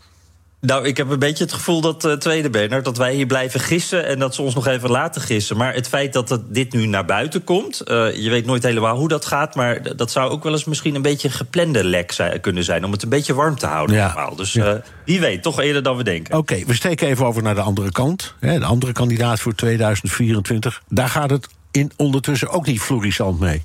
Nou, 0.66 0.86
ik 0.86 0.97
heb 0.97 1.09
een 1.09 1.20
beetje 1.20 1.43
het 1.43 1.53
gevoel 1.53 1.82
dat, 1.82 2.05
uh, 2.05 2.14
tweede 2.14 2.49
Bernard, 2.49 2.86
dat 2.86 2.97
wij 2.97 3.14
hier 3.14 3.26
blijven 3.26 3.59
gissen 3.59 4.05
en 4.05 4.20
dat 4.20 4.36
ze 4.36 4.41
ons 4.41 4.55
nog 4.55 4.68
even 4.68 4.89
laten 4.89 5.22
gissen. 5.22 5.57
Maar 5.57 5.74
het 5.74 5.88
feit 5.88 6.14
dat 6.14 6.30
het, 6.30 6.41
dit 6.47 6.74
nu 6.74 6.86
naar 6.86 7.05
buiten 7.05 7.43
komt, 7.43 7.82
uh, 7.86 8.16
je 8.16 8.30
weet 8.30 8.45
nooit 8.45 8.64
helemaal 8.64 8.97
hoe 8.97 9.07
dat 9.07 9.26
gaat, 9.26 9.55
maar 9.55 9.95
dat 9.95 10.11
zou 10.11 10.32
ook 10.32 10.43
wel 10.43 10.51
eens 10.51 10.64
misschien 10.64 10.95
een 10.95 11.01
beetje 11.01 11.28
een 11.28 11.34
geplande 11.34 11.84
lek 11.84 12.11
zijn, 12.11 12.41
kunnen 12.41 12.64
zijn 12.64 12.86
om 12.86 12.91
het 12.91 13.03
een 13.03 13.09
beetje 13.09 13.34
warm 13.34 13.57
te 13.57 13.66
houden. 13.66 13.95
Ja. 13.95 14.32
Dus 14.36 14.55
uh, 14.55 14.74
wie 15.05 15.20
weet, 15.20 15.43
toch 15.43 15.61
eerder 15.61 15.84
dan 15.84 15.97
we 15.97 16.03
denken. 16.03 16.38
Oké, 16.38 16.53
okay, 16.53 16.66
we 16.68 16.74
steken 16.74 17.07
even 17.07 17.26
over 17.26 17.43
naar 17.43 17.55
de 17.55 17.61
andere 17.61 17.91
kant. 17.91 18.36
Hè, 18.39 18.59
de 18.59 18.66
andere 18.66 18.91
kandidaat 18.91 19.39
voor 19.39 19.55
2024. 19.55 20.82
Daar 20.89 21.09
gaat 21.09 21.30
het 21.30 21.47
in 21.72 21.91
ondertussen 21.97 22.49
ook 22.49 22.66
niet 22.66 22.80
florissant 22.80 23.39
mee. 23.39 23.64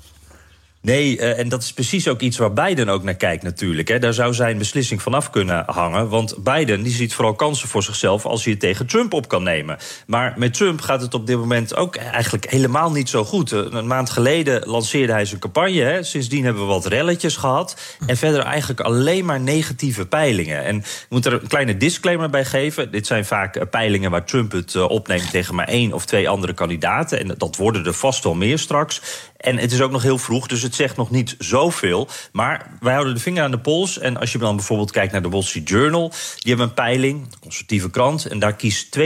Nee, 0.81 1.17
uh, 1.17 1.39
en 1.39 1.49
dat 1.49 1.63
is 1.63 1.73
precies 1.73 2.07
ook 2.07 2.21
iets 2.21 2.37
waar 2.37 2.53
Biden 2.53 2.89
ook 2.89 3.03
naar 3.03 3.15
kijkt 3.15 3.43
natuurlijk. 3.43 4.01
Daar 4.01 4.13
zou 4.13 4.33
zijn 4.33 4.57
beslissing 4.57 5.01
vanaf 5.01 5.29
kunnen 5.29 5.63
hangen. 5.67 6.09
Want 6.09 6.43
Biden 6.43 6.83
die 6.83 6.93
ziet 6.93 7.13
vooral 7.13 7.33
kansen 7.33 7.67
voor 7.67 7.83
zichzelf 7.83 8.25
als 8.25 8.43
hij 8.43 8.51
het 8.51 8.61
tegen 8.61 8.87
Trump 8.87 9.13
op 9.13 9.27
kan 9.27 9.43
nemen. 9.43 9.77
Maar 10.07 10.33
met 10.37 10.53
Trump 10.53 10.81
gaat 10.81 11.01
het 11.01 11.13
op 11.13 11.27
dit 11.27 11.37
moment 11.37 11.75
ook 11.75 11.95
eigenlijk 11.95 12.49
helemaal 12.49 12.91
niet 12.91 13.09
zo 13.09 13.25
goed. 13.25 13.51
Een 13.51 13.87
maand 13.87 14.09
geleden 14.09 14.67
lanceerde 14.67 15.13
hij 15.13 15.25
zijn 15.25 15.39
campagne. 15.39 16.03
Sindsdien 16.03 16.43
hebben 16.43 16.61
we 16.61 16.67
wat 16.67 16.85
relletjes 16.85 17.35
gehad. 17.35 17.97
En 18.07 18.17
verder 18.17 18.41
eigenlijk 18.41 18.79
alleen 18.79 19.25
maar 19.25 19.39
negatieve 19.39 20.05
peilingen. 20.05 20.63
En 20.63 20.75
ik 20.75 21.05
moet 21.09 21.25
er 21.25 21.33
een 21.33 21.47
kleine 21.47 21.77
disclaimer 21.77 22.29
bij 22.29 22.45
geven. 22.45 22.91
Dit 22.91 23.07
zijn 23.07 23.25
vaak 23.25 23.69
peilingen 23.69 24.11
waar 24.11 24.25
Trump 24.25 24.51
het 24.51 24.75
opneemt 24.75 25.31
tegen 25.31 25.55
maar 25.55 25.67
één 25.67 25.93
of 25.93 26.05
twee 26.05 26.29
andere 26.29 26.53
kandidaten. 26.53 27.19
En 27.19 27.35
dat 27.37 27.55
worden 27.55 27.85
er 27.85 27.93
vast 27.93 28.23
wel 28.23 28.35
meer 28.35 28.59
straks. 28.59 29.01
En 29.39 29.57
het 29.57 29.71
is 29.71 29.81
ook 29.81 29.91
nog 29.91 30.03
heel 30.03 30.17
vroeg, 30.17 30.47
dus 30.47 30.61
het 30.61 30.75
zegt 30.75 30.97
nog 30.97 31.09
niet 31.09 31.35
zoveel. 31.37 32.07
Maar 32.31 32.77
wij 32.79 32.93
houden 32.93 33.13
de 33.13 33.19
vinger 33.19 33.43
aan 33.43 33.51
de 33.51 33.59
pols. 33.59 33.99
En 33.99 34.17
als 34.17 34.31
je 34.31 34.37
dan 34.37 34.55
bijvoorbeeld 34.55 34.91
kijkt 34.91 35.11
naar 35.11 35.21
de 35.21 35.29
Wall 35.29 35.41
Street 35.41 35.69
Journal... 35.69 36.09
die 36.09 36.49
hebben 36.49 36.67
een 36.67 36.73
peiling, 36.73 37.29
de 37.29 37.37
conservatieve 37.39 37.89
krant... 37.89 38.25
en 38.25 38.39
daar 38.39 38.55
kiest 38.55 38.97
52% 38.99 39.01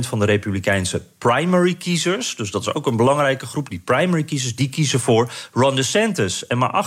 van 0.00 0.18
de 0.18 0.24
republikeinse 0.24 1.02
primary 1.18 1.74
kiezers... 1.74 2.36
dus 2.36 2.50
dat 2.50 2.60
is 2.60 2.74
ook 2.74 2.86
een 2.86 2.96
belangrijke 2.96 3.46
groep, 3.46 3.70
die 3.70 3.82
primary 3.84 4.24
kiezers... 4.24 4.54
die 4.54 4.68
kiezen 4.68 5.00
voor 5.00 5.32
Ron 5.52 5.76
DeSantis 5.76 6.46
en 6.46 6.58
maar 6.58 6.84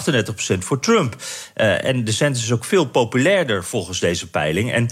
38% 0.55 0.57
voor 0.59 0.79
Trump. 0.79 1.15
Uh, 1.55 1.85
en 1.85 2.03
DeSantis 2.03 2.43
is 2.43 2.51
ook 2.51 2.65
veel 2.65 2.85
populairder 2.85 3.63
volgens 3.63 3.99
deze 3.99 4.29
peiling. 4.29 4.71
En 4.71 4.89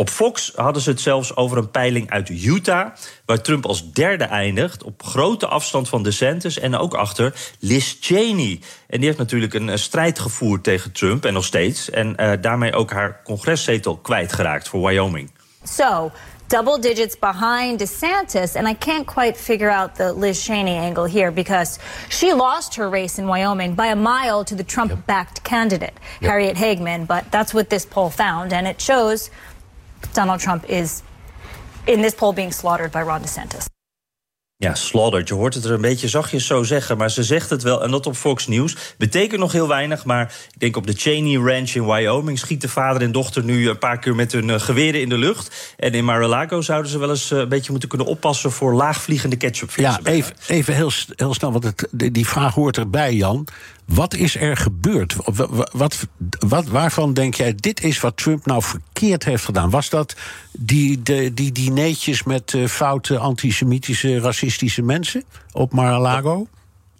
op 0.00 0.10
Fox 0.10 0.52
hadden 0.54 0.82
ze 0.82 0.90
het 0.90 1.00
zelfs 1.00 1.36
over 1.36 1.58
een 1.58 1.70
peiling 1.70 2.10
uit 2.10 2.28
Utah, 2.28 2.90
waar 3.24 3.40
Trump 3.40 3.66
als 3.66 3.92
derde 3.92 4.24
eindigt, 4.24 4.82
op 4.82 5.02
grote 5.02 5.46
afstand 5.46 5.88
van 5.88 6.02
DeSantis 6.02 6.58
en 6.58 6.76
ook 6.76 6.94
achter 6.94 7.34
Liz 7.58 7.96
Cheney. 8.00 8.60
En 8.86 8.96
die 8.98 9.06
heeft 9.06 9.18
natuurlijk 9.18 9.54
een, 9.54 9.78
strijd 9.78 10.18
gevoerd 10.18 10.62
tegen 10.64 10.92
Trump 10.92 11.24
en 11.24 11.32
nog 11.32 11.44
steeds, 11.44 11.90
en 11.90 12.14
uh, 12.16 12.32
daarmee 12.40 12.72
ook 12.72 12.90
haar 12.90 13.20
congreszetel 13.24 13.96
kwijtgeraakt 13.96 14.68
voor 14.68 14.86
Wyoming. 14.86 15.30
So, 15.64 16.10
double 16.46 16.78
digits 16.80 17.18
behind 17.18 17.78
DeSantis. 17.78 18.56
And 18.56 18.68
I 18.68 18.74
can't 18.74 19.06
quite 19.06 19.38
figure 19.38 19.70
out 19.70 19.94
the 19.94 20.12
Liz 20.12 20.46
Cheney 20.46 20.76
angle 20.78 21.08
here 21.08 21.32
because 21.32 21.78
she 22.08 22.34
lost 22.34 22.74
her 22.76 22.90
race 22.90 23.18
in 23.20 23.26
Wyoming 23.26 23.74
by 23.74 23.86
a 23.86 23.96
mile 23.96 24.44
to 24.44 24.56
the 24.56 24.64
Trump 24.64 25.06
backed 25.06 25.42
candidate, 25.42 25.94
Yep. 26.20 26.30
Harriet 26.30 26.56
Hagman. 26.56 27.06
But 27.06 27.30
that's 27.30 27.52
what 27.52 27.68
this 27.68 27.86
poll 27.86 28.10
found. 28.10 28.52
And 28.52 28.66
it 28.66 28.80
shows 28.80 29.30
Donald 30.12 30.40
Trump 30.40 30.64
is 30.64 31.02
in 31.84 32.02
this 32.02 32.14
poll 32.14 32.32
being 32.32 32.52
slaughtered 32.52 32.90
by 32.90 32.98
Ron 32.98 33.22
DeSantis. 33.22 33.68
Ja, 34.60 34.74
slaughtered. 34.74 35.28
Je 35.28 35.34
hoort 35.34 35.54
het 35.54 35.64
er 35.64 35.72
een 35.72 35.80
beetje 35.80 36.08
zachtjes 36.08 36.46
zo 36.46 36.62
zeggen, 36.62 36.96
maar 36.96 37.10
ze 37.10 37.22
zegt 37.22 37.50
het 37.50 37.62
wel. 37.62 37.82
En 37.82 37.90
dat 37.90 38.06
op 38.06 38.16
Fox 38.16 38.46
News. 38.46 38.76
Betekent 38.98 39.40
nog 39.40 39.52
heel 39.52 39.68
weinig, 39.68 40.04
maar 40.04 40.34
ik 40.52 40.60
denk 40.60 40.76
op 40.76 40.86
de 40.86 40.92
Cheney 40.92 41.52
Ranch 41.52 41.70
in 41.70 41.86
Wyoming... 41.86 42.38
schieten 42.38 42.68
vader 42.68 43.02
en 43.02 43.12
dochter 43.12 43.44
nu 43.44 43.68
een 43.68 43.78
paar 43.78 43.98
keer 43.98 44.14
met 44.14 44.32
hun 44.32 44.50
eh, 44.50 44.60
geweren 44.60 45.00
in 45.00 45.08
de 45.08 45.18
lucht. 45.18 45.74
En 45.76 45.92
in 45.92 46.04
Mar-a-Lago 46.04 46.60
zouden 46.60 46.90
ze 46.90 46.98
wel 46.98 47.10
eens 47.10 47.30
eh, 47.30 47.38
een 47.38 47.48
beetje 47.48 47.70
moeten 47.70 47.88
kunnen 47.88 48.06
oppassen... 48.06 48.52
voor 48.52 48.74
laagvliegende 48.74 49.36
ketchupflessen. 49.36 50.04
Ja, 50.04 50.10
even, 50.10 50.34
even 50.46 50.74
heel, 50.74 50.90
heel 51.16 51.34
snel, 51.34 51.52
want 51.52 51.64
het, 51.64 51.88
die 51.90 52.26
vraag 52.26 52.54
hoort 52.54 52.76
erbij, 52.76 53.14
Jan. 53.14 53.46
Wat 53.94 54.14
is 54.14 54.36
er 54.36 54.56
gebeurd? 54.56 55.16
Wa- 55.24 55.46
wa- 55.50 55.68
Wat, 55.72 56.06
wat, 56.38 56.66
waarvan 56.66 57.14
denk 57.14 57.34
jij, 57.34 57.54
dit 57.54 57.82
is 57.82 58.00
wat 58.00 58.16
Trump 58.16 58.46
nou 58.46 58.62
verkeerd 58.62 59.24
heeft 59.24 59.44
gedaan? 59.44 59.70
Was 59.70 59.88
dat 59.88 60.16
die, 60.52 61.02
de, 61.02 61.34
die 61.34 61.52
dineetjes 61.52 62.22
met 62.22 62.54
eh, 62.54 62.66
foute 62.66 63.18
antisemitische, 63.18 64.18
racistische 64.20 64.82
mensen 64.82 65.24
op 65.52 65.72
Mar-a-Lago? 65.72 66.46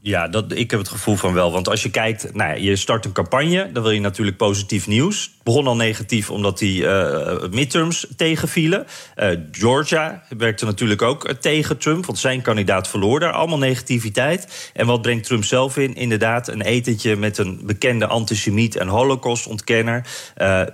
Ja, 0.03 0.28
dat, 0.28 0.53
ik 0.53 0.70
heb 0.70 0.80
het 0.80 0.88
gevoel 0.88 1.16
van 1.16 1.32
wel. 1.32 1.53
Want 1.53 1.68
als 1.68 1.82
je 1.82 1.90
kijkt, 1.90 2.34
nou 2.34 2.51
ja, 2.51 2.57
je 2.57 2.76
start 2.76 3.05
een 3.05 3.12
campagne, 3.12 3.72
dan 3.72 3.82
wil 3.82 3.92
je 3.92 4.01
natuurlijk 4.01 4.36
positief 4.36 4.86
nieuws. 4.86 5.22
Het 5.22 5.42
begon 5.42 5.66
al 5.66 5.76
negatief 5.76 6.30
omdat 6.30 6.59
die 6.59 6.86
eh, 6.86 7.48
midterms 7.51 8.07
tegenvielen. 8.16 8.86
Eh, 9.14 9.28
Georgia 9.51 10.22
werkte 10.38 10.64
natuurlijk 10.64 11.03
ook 11.03 11.32
tegen 11.32 11.78
Trump, 11.78 12.07
want 12.07 12.18
zijn 12.18 12.42
kandidaat 12.42 12.88
verloor 12.88 13.20
daar. 13.20 13.32
Allemaal 13.32 13.59
negativiteit. 13.59 14.70
En 14.74 14.86
wat 14.86 15.03
brengt 15.03 15.26
Trump 15.26 15.44
zelf 15.44 15.76
in? 15.76 15.94
Inderdaad, 15.94 16.48
een 16.48 16.62
etentje 16.62 17.16
met 17.16 17.38
een 17.38 17.61
bekende 17.64 18.07
antisemiet 18.07 18.76
en 18.76 18.88
holocaustontkenner. 18.88 20.07
Eh, 20.34 20.61
ah, 20.61 20.66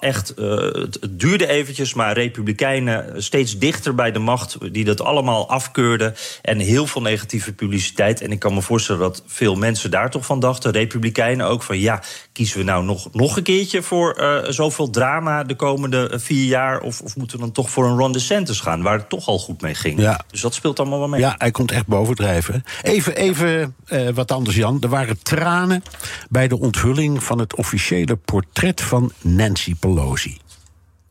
echt, 0.00 0.34
eh, 0.34 0.56
het, 0.58 0.98
het 1.00 1.20
duurde 1.20 1.48
eventjes, 1.48 1.94
maar 1.94 2.12
Republikeinen 2.12 3.22
steeds 3.22 3.58
dichter 3.58 3.94
bij 3.94 4.12
de 4.12 4.18
macht, 4.18 4.56
die 4.72 4.84
dat 4.84 5.00
allemaal 5.00 5.48
afkeurden. 5.48 6.14
En 6.42 6.58
heel 6.58 6.86
veel 6.86 7.02
negatieve 7.02 7.52
publiciteit. 7.52 8.20
En 8.20 8.32
ik 8.32 8.38
kan 8.38 8.54
me 8.54 8.62
voorstellen 8.62 9.00
dat 9.00 9.22
veel 9.26 9.54
mensen 9.54 9.90
daar 9.90 10.10
toch 10.10 10.26
van 10.26 10.40
dachten, 10.40 10.72
Republikeinen 10.72 11.46
ook, 11.46 11.62
van 11.62 11.78
ja, 11.78 12.02
kiezen 12.32 12.58
we 12.58 12.64
nou 12.64 12.84
nog, 12.84 13.12
nog 13.12 13.36
een 13.36 13.42
keertje 13.42 13.82
voor 13.82 14.12
eh, 14.12 14.50
zoveel 14.50 14.90
drama 14.90 15.44
de 15.44 15.56
komende 15.56 16.10
vier 16.14 16.44
jaar? 16.44 16.80
Of, 16.80 17.00
of 17.00 17.16
moeten 17.16 17.36
we 17.36 17.42
dan 17.42 17.52
toch 17.52 17.70
voor 17.70 17.84
een 17.86 17.96
Ron 17.96 18.12
DeSantis 18.12 18.60
gaan, 18.60 18.82
waar 18.82 18.98
het 18.98 19.08
toch 19.08 19.26
al 19.26 19.38
goed 19.38 19.60
mee 19.60 19.74
ging? 19.74 20.00
Ja. 20.00 20.20
Dus 20.30 20.40
dat 20.40 20.54
speelt 20.54 20.80
allemaal 20.80 20.98
wel 20.98 21.08
mee. 21.08 21.20
Ja, 21.20 21.34
hij 21.38 21.50
komt 21.50 21.72
echt 21.72 21.86
bovendrijven. 21.86 22.64
Even, 22.82 23.16
even 23.16 23.74
eh, 23.86 24.08
wat 24.08 24.32
anders, 24.32 24.56
Jan. 24.56 24.80
Er 24.80 24.88
waren 24.88 25.22
tranen 25.22 25.82
bij 26.28 26.48
de 26.48 26.58
onthulling 26.58 27.22
van 27.22 27.38
het 27.38 27.54
officiële 27.54 28.16
portret 28.16 28.80
van 28.80 29.12
Nancy 29.20 29.61
Pelosi. 29.80 30.36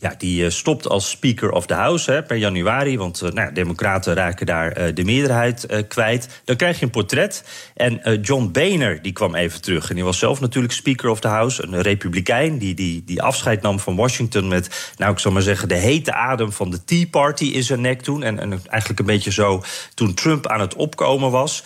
Ja, 0.02 0.14
die 0.18 0.45
eh, 0.45 0.52
stopt 0.52 0.88
als 0.88 1.10
Speaker 1.10 1.52
of 1.52 1.66
the 1.66 1.74
House 1.74 2.12
hè, 2.12 2.24
per 2.24 2.38
januari. 2.38 2.97
Want 2.97 3.22
eh, 3.22 3.32
nou, 3.32 3.54
Democraten 3.54 4.14
raken 4.14 4.45
daar 4.45 4.72
eh, 4.72 4.95
de 4.95 5.04
meerderheid 5.04 5.86
kwijt. 5.88 6.41
Dan 6.45 6.56
krijg 6.56 6.80
je 6.80 6.86
een 6.86 6.91
portret. 6.91 7.43
En 7.76 8.20
John 8.22 8.49
Boehner 8.52 9.02
die 9.02 9.12
kwam 9.12 9.36
even 9.36 9.62
terug. 9.62 9.89
En 9.89 9.95
die 9.95 10.04
was 10.04 10.20
zelf 10.20 10.39
natuurlijk 10.39 10.74
Speaker 10.74 11.10
of 11.10 11.20
the 11.20 11.28
House. 11.28 11.64
Een 11.64 11.82
republikein 11.82 12.58
die, 12.58 12.74
die, 12.74 13.04
die 13.06 13.22
afscheid 13.22 13.62
nam 13.62 13.80
van 13.80 13.95
Washington 13.95 14.47
met, 14.47 14.93
nou 14.97 15.12
ik 15.12 15.20
zal 15.20 15.32
maar 15.32 15.41
zeggen, 15.41 15.68
de 15.68 15.76
hete 15.76 16.14
adem 16.14 16.52
van 16.52 16.70
de 16.70 16.84
Tea 16.84 17.06
Party 17.12 17.45
in 17.45 17.64
zijn 17.64 17.82
nek 17.82 18.02
toen. 18.02 18.24
En, 18.24 18.39
en 18.39 18.52
eigenlijk 18.52 18.99
een 18.99 19.06
beetje 19.06 19.32
zo 19.32 19.64
toen 19.93 20.14
Trump 20.14 20.47
aan 20.47 20.60
het 20.60 20.76
opkomen 20.76 21.32
was. 21.32 21.64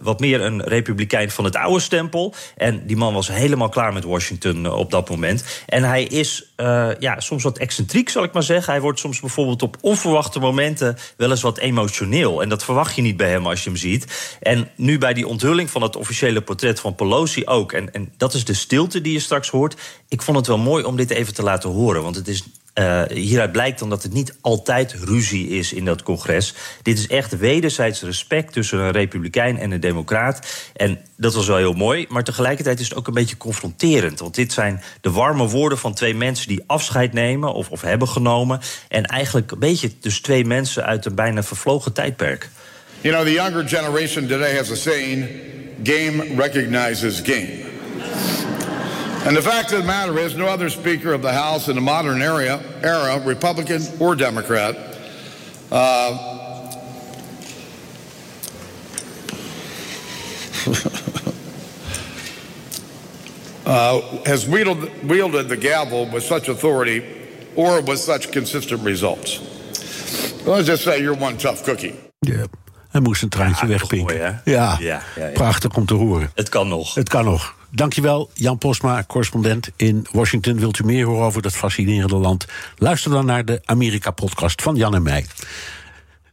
Wat 0.00 0.20
meer 0.20 0.40
een 0.40 0.62
republikein 0.62 1.30
van 1.30 1.44
het 1.44 1.56
oude 1.56 1.80
stempel. 1.80 2.34
En 2.56 2.86
die 2.86 2.96
man 2.96 3.14
was 3.14 3.28
helemaal 3.28 3.68
klaar 3.68 3.92
met 3.92 4.04
Washington 4.04 4.70
op 4.72 4.90
dat 4.90 5.08
moment. 5.08 5.44
En 5.66 5.82
hij 5.82 6.04
is 6.04 6.52
ja, 6.98 7.20
soms 7.20 7.42
wat 7.42 7.57
excentriek, 7.58 8.08
zal 8.08 8.24
ik 8.24 8.32
maar 8.32 8.42
zeggen. 8.42 8.72
Hij 8.72 8.82
wordt 8.82 8.98
soms 8.98 9.20
bijvoorbeeld 9.20 9.62
op 9.62 9.76
onverwachte 9.80 10.38
momenten 10.38 10.96
wel 11.16 11.30
eens 11.30 11.42
wat 11.42 11.58
emotioneel. 11.58 12.42
En 12.42 12.48
dat 12.48 12.64
verwacht 12.64 12.96
je 12.96 13.02
niet 13.02 13.16
bij 13.16 13.30
hem 13.30 13.46
als 13.46 13.64
je 13.64 13.70
hem 13.70 13.78
ziet. 13.78 14.36
En 14.40 14.70
nu 14.76 14.98
bij 14.98 15.14
die 15.14 15.26
onthulling 15.26 15.70
van 15.70 15.82
het 15.82 15.96
officiële 15.96 16.40
portret 16.40 16.80
van 16.80 16.94
Pelosi 16.94 17.46
ook. 17.46 17.72
En, 17.72 17.92
en 17.92 18.12
dat 18.16 18.34
is 18.34 18.44
de 18.44 18.54
stilte 18.54 19.00
die 19.00 19.12
je 19.12 19.20
straks 19.20 19.50
hoort. 19.50 19.76
Ik 20.08 20.22
vond 20.22 20.36
het 20.36 20.46
wel 20.46 20.58
mooi 20.58 20.84
om 20.84 20.96
dit 20.96 21.10
even 21.10 21.34
te 21.34 21.42
laten 21.42 21.70
horen. 21.70 22.02
Want 22.02 22.16
het 22.16 22.28
is 22.28 22.42
eh, 22.78 23.02
hieruit 23.08 23.52
blijkt 23.52 23.78
dan 23.78 23.90
dat 23.90 24.02
het 24.02 24.12
niet 24.12 24.34
altijd 24.40 24.92
ruzie 24.92 25.48
is 25.48 25.72
in 25.72 25.84
dat 25.84 26.02
congres. 26.02 26.54
Dit 26.82 26.98
is 26.98 27.06
echt 27.06 27.38
wederzijds 27.38 28.02
respect 28.02 28.52
tussen 28.52 28.78
een 28.78 28.90
republikein 28.90 29.58
en 29.58 29.70
een 29.70 29.80
democraat. 29.80 30.46
En 30.76 30.98
dat 31.16 31.34
was 31.34 31.46
wel 31.46 31.56
heel 31.56 31.72
mooi, 31.72 32.06
maar 32.08 32.24
tegelijkertijd 32.24 32.80
is 32.80 32.88
het 32.88 32.98
ook 32.98 33.06
een 33.06 33.14
beetje 33.14 33.36
confronterend. 33.36 34.18
Want 34.18 34.34
dit 34.34 34.52
zijn 34.52 34.82
de 35.00 35.10
warme 35.10 35.48
woorden 35.48 35.78
van 35.78 35.94
twee 35.94 36.14
mensen 36.14 36.48
die 36.48 36.64
afscheid 36.66 37.12
nemen 37.12 37.52
of, 37.52 37.70
of 37.70 37.80
hebben 37.80 38.08
genomen. 38.08 38.60
En 38.88 39.04
eigenlijk 39.04 39.50
een 39.50 39.58
beetje 39.58 39.90
dus 40.00 40.20
twee 40.20 40.44
mensen 40.44 40.84
uit 40.84 41.04
een 41.04 41.14
bijna 41.14 41.42
vervlogen 41.42 41.92
tijdperk. 41.92 42.50
You 43.00 43.14
know, 43.14 43.26
the 43.26 43.32
younger 43.32 43.68
generation 43.68 44.26
today 44.26 44.56
has 44.56 44.70
a 44.70 44.74
saying 44.74 45.28
game 45.82 46.24
recognizes 46.36 47.20
game. 47.24 47.68
And 49.26 49.36
the 49.36 49.42
fact 49.42 49.72
of 49.72 49.80
the 49.80 49.86
matter 49.86 50.18
is, 50.18 50.34
no 50.36 50.46
other 50.46 50.70
Speaker 50.70 51.12
of 51.12 51.22
the 51.22 51.32
House 51.32 51.68
in 51.68 51.74
the 51.74 51.80
modern 51.82 52.22
era, 52.22 52.60
era 52.82 53.20
Republican 53.24 53.82
or 54.00 54.14
Democrat, 54.16 54.74
uh, 55.70 56.16
uh, 63.66 64.00
has 64.24 64.46
wielded, 64.48 64.90
wielded 65.08 65.48
the 65.48 65.56
gavel 65.56 66.06
with 66.06 66.24
such 66.24 66.48
authority 66.48 67.02
or 67.56 67.80
with 67.82 67.98
such 67.98 68.30
consistent 68.32 68.82
results. 68.82 69.40
Let's 70.46 70.66
just 70.66 70.84
say 70.84 71.00
you're 71.00 71.14
one 71.16 71.36
tough 71.36 71.62
cookie. 71.64 71.94
Ja, 72.18 72.44
hij 72.88 73.00
moest 73.00 73.22
een 73.22 73.28
traantje 73.28 73.66
wegpinken. 73.66 74.16
mooi, 74.16 74.18
ja, 74.18 74.40
Ja, 74.44 74.76
ja, 74.80 75.02
ja. 75.16 75.28
prachtig 75.32 75.74
om 75.76 75.86
te 75.86 75.94
horen. 75.94 76.30
Het 76.34 76.48
kan 76.48 76.68
nog. 76.68 76.94
Het 76.94 77.08
kan 77.08 77.24
nog. 77.24 77.56
Dankjewel, 77.70 78.30
Jan 78.34 78.58
Posma, 78.58 79.04
correspondent 79.06 79.70
in 79.76 80.06
Washington. 80.12 80.58
Wilt 80.58 80.78
u 80.78 80.84
meer 80.84 81.06
horen 81.06 81.26
over 81.26 81.42
dat 81.42 81.56
fascinerende 81.56 82.16
land? 82.16 82.46
Luister 82.76 83.10
dan 83.10 83.26
naar 83.26 83.44
de 83.44 83.60
Amerika-podcast 83.64 84.62
van 84.62 84.76
Jan 84.76 84.94
en 84.94 85.02
mij. 85.02 85.26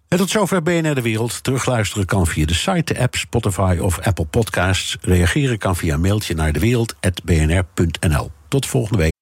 En 0.08 0.18
tot 0.18 0.30
zover 0.30 0.64
BNR 0.64 0.96
De 0.96 1.02
Wereld. 1.02 1.44
Terugluisteren 1.44 2.06
kan 2.06 2.28
via 2.28 2.46
de 2.46 2.54
site, 2.54 2.94
de 2.94 3.00
app, 3.00 3.16
Spotify 3.16 3.78
of 3.82 4.00
Apple 4.00 4.26
Podcasts. 4.26 4.98
Reageren 5.02 5.58
kan 5.58 5.76
via 5.76 5.94
een 5.94 6.02
mailtje 6.02 6.36
naar 6.36 6.54
dewereld.bnr.nl. 6.54 8.32
Tot 8.48 8.66
volgende 8.66 8.98
week. 8.98 9.14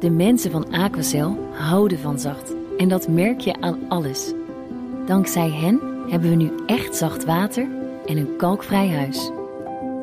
De 0.00 0.10
mensen 0.10 0.50
van 0.50 0.72
Aquacel 0.72 1.48
houden 1.52 1.98
van 1.98 2.18
zacht. 2.18 2.52
En 2.78 2.88
dat 2.88 3.08
merk 3.08 3.40
je 3.40 3.60
aan 3.60 3.78
alles. 3.88 4.32
Dankzij 5.06 5.50
hen 5.50 5.80
hebben 6.08 6.30
we 6.30 6.36
nu 6.36 6.52
echt 6.66 6.96
zacht 6.96 7.24
water 7.24 7.68
en 8.06 8.16
een 8.16 8.36
kalkvrij 8.36 8.88
huis. 8.88 9.30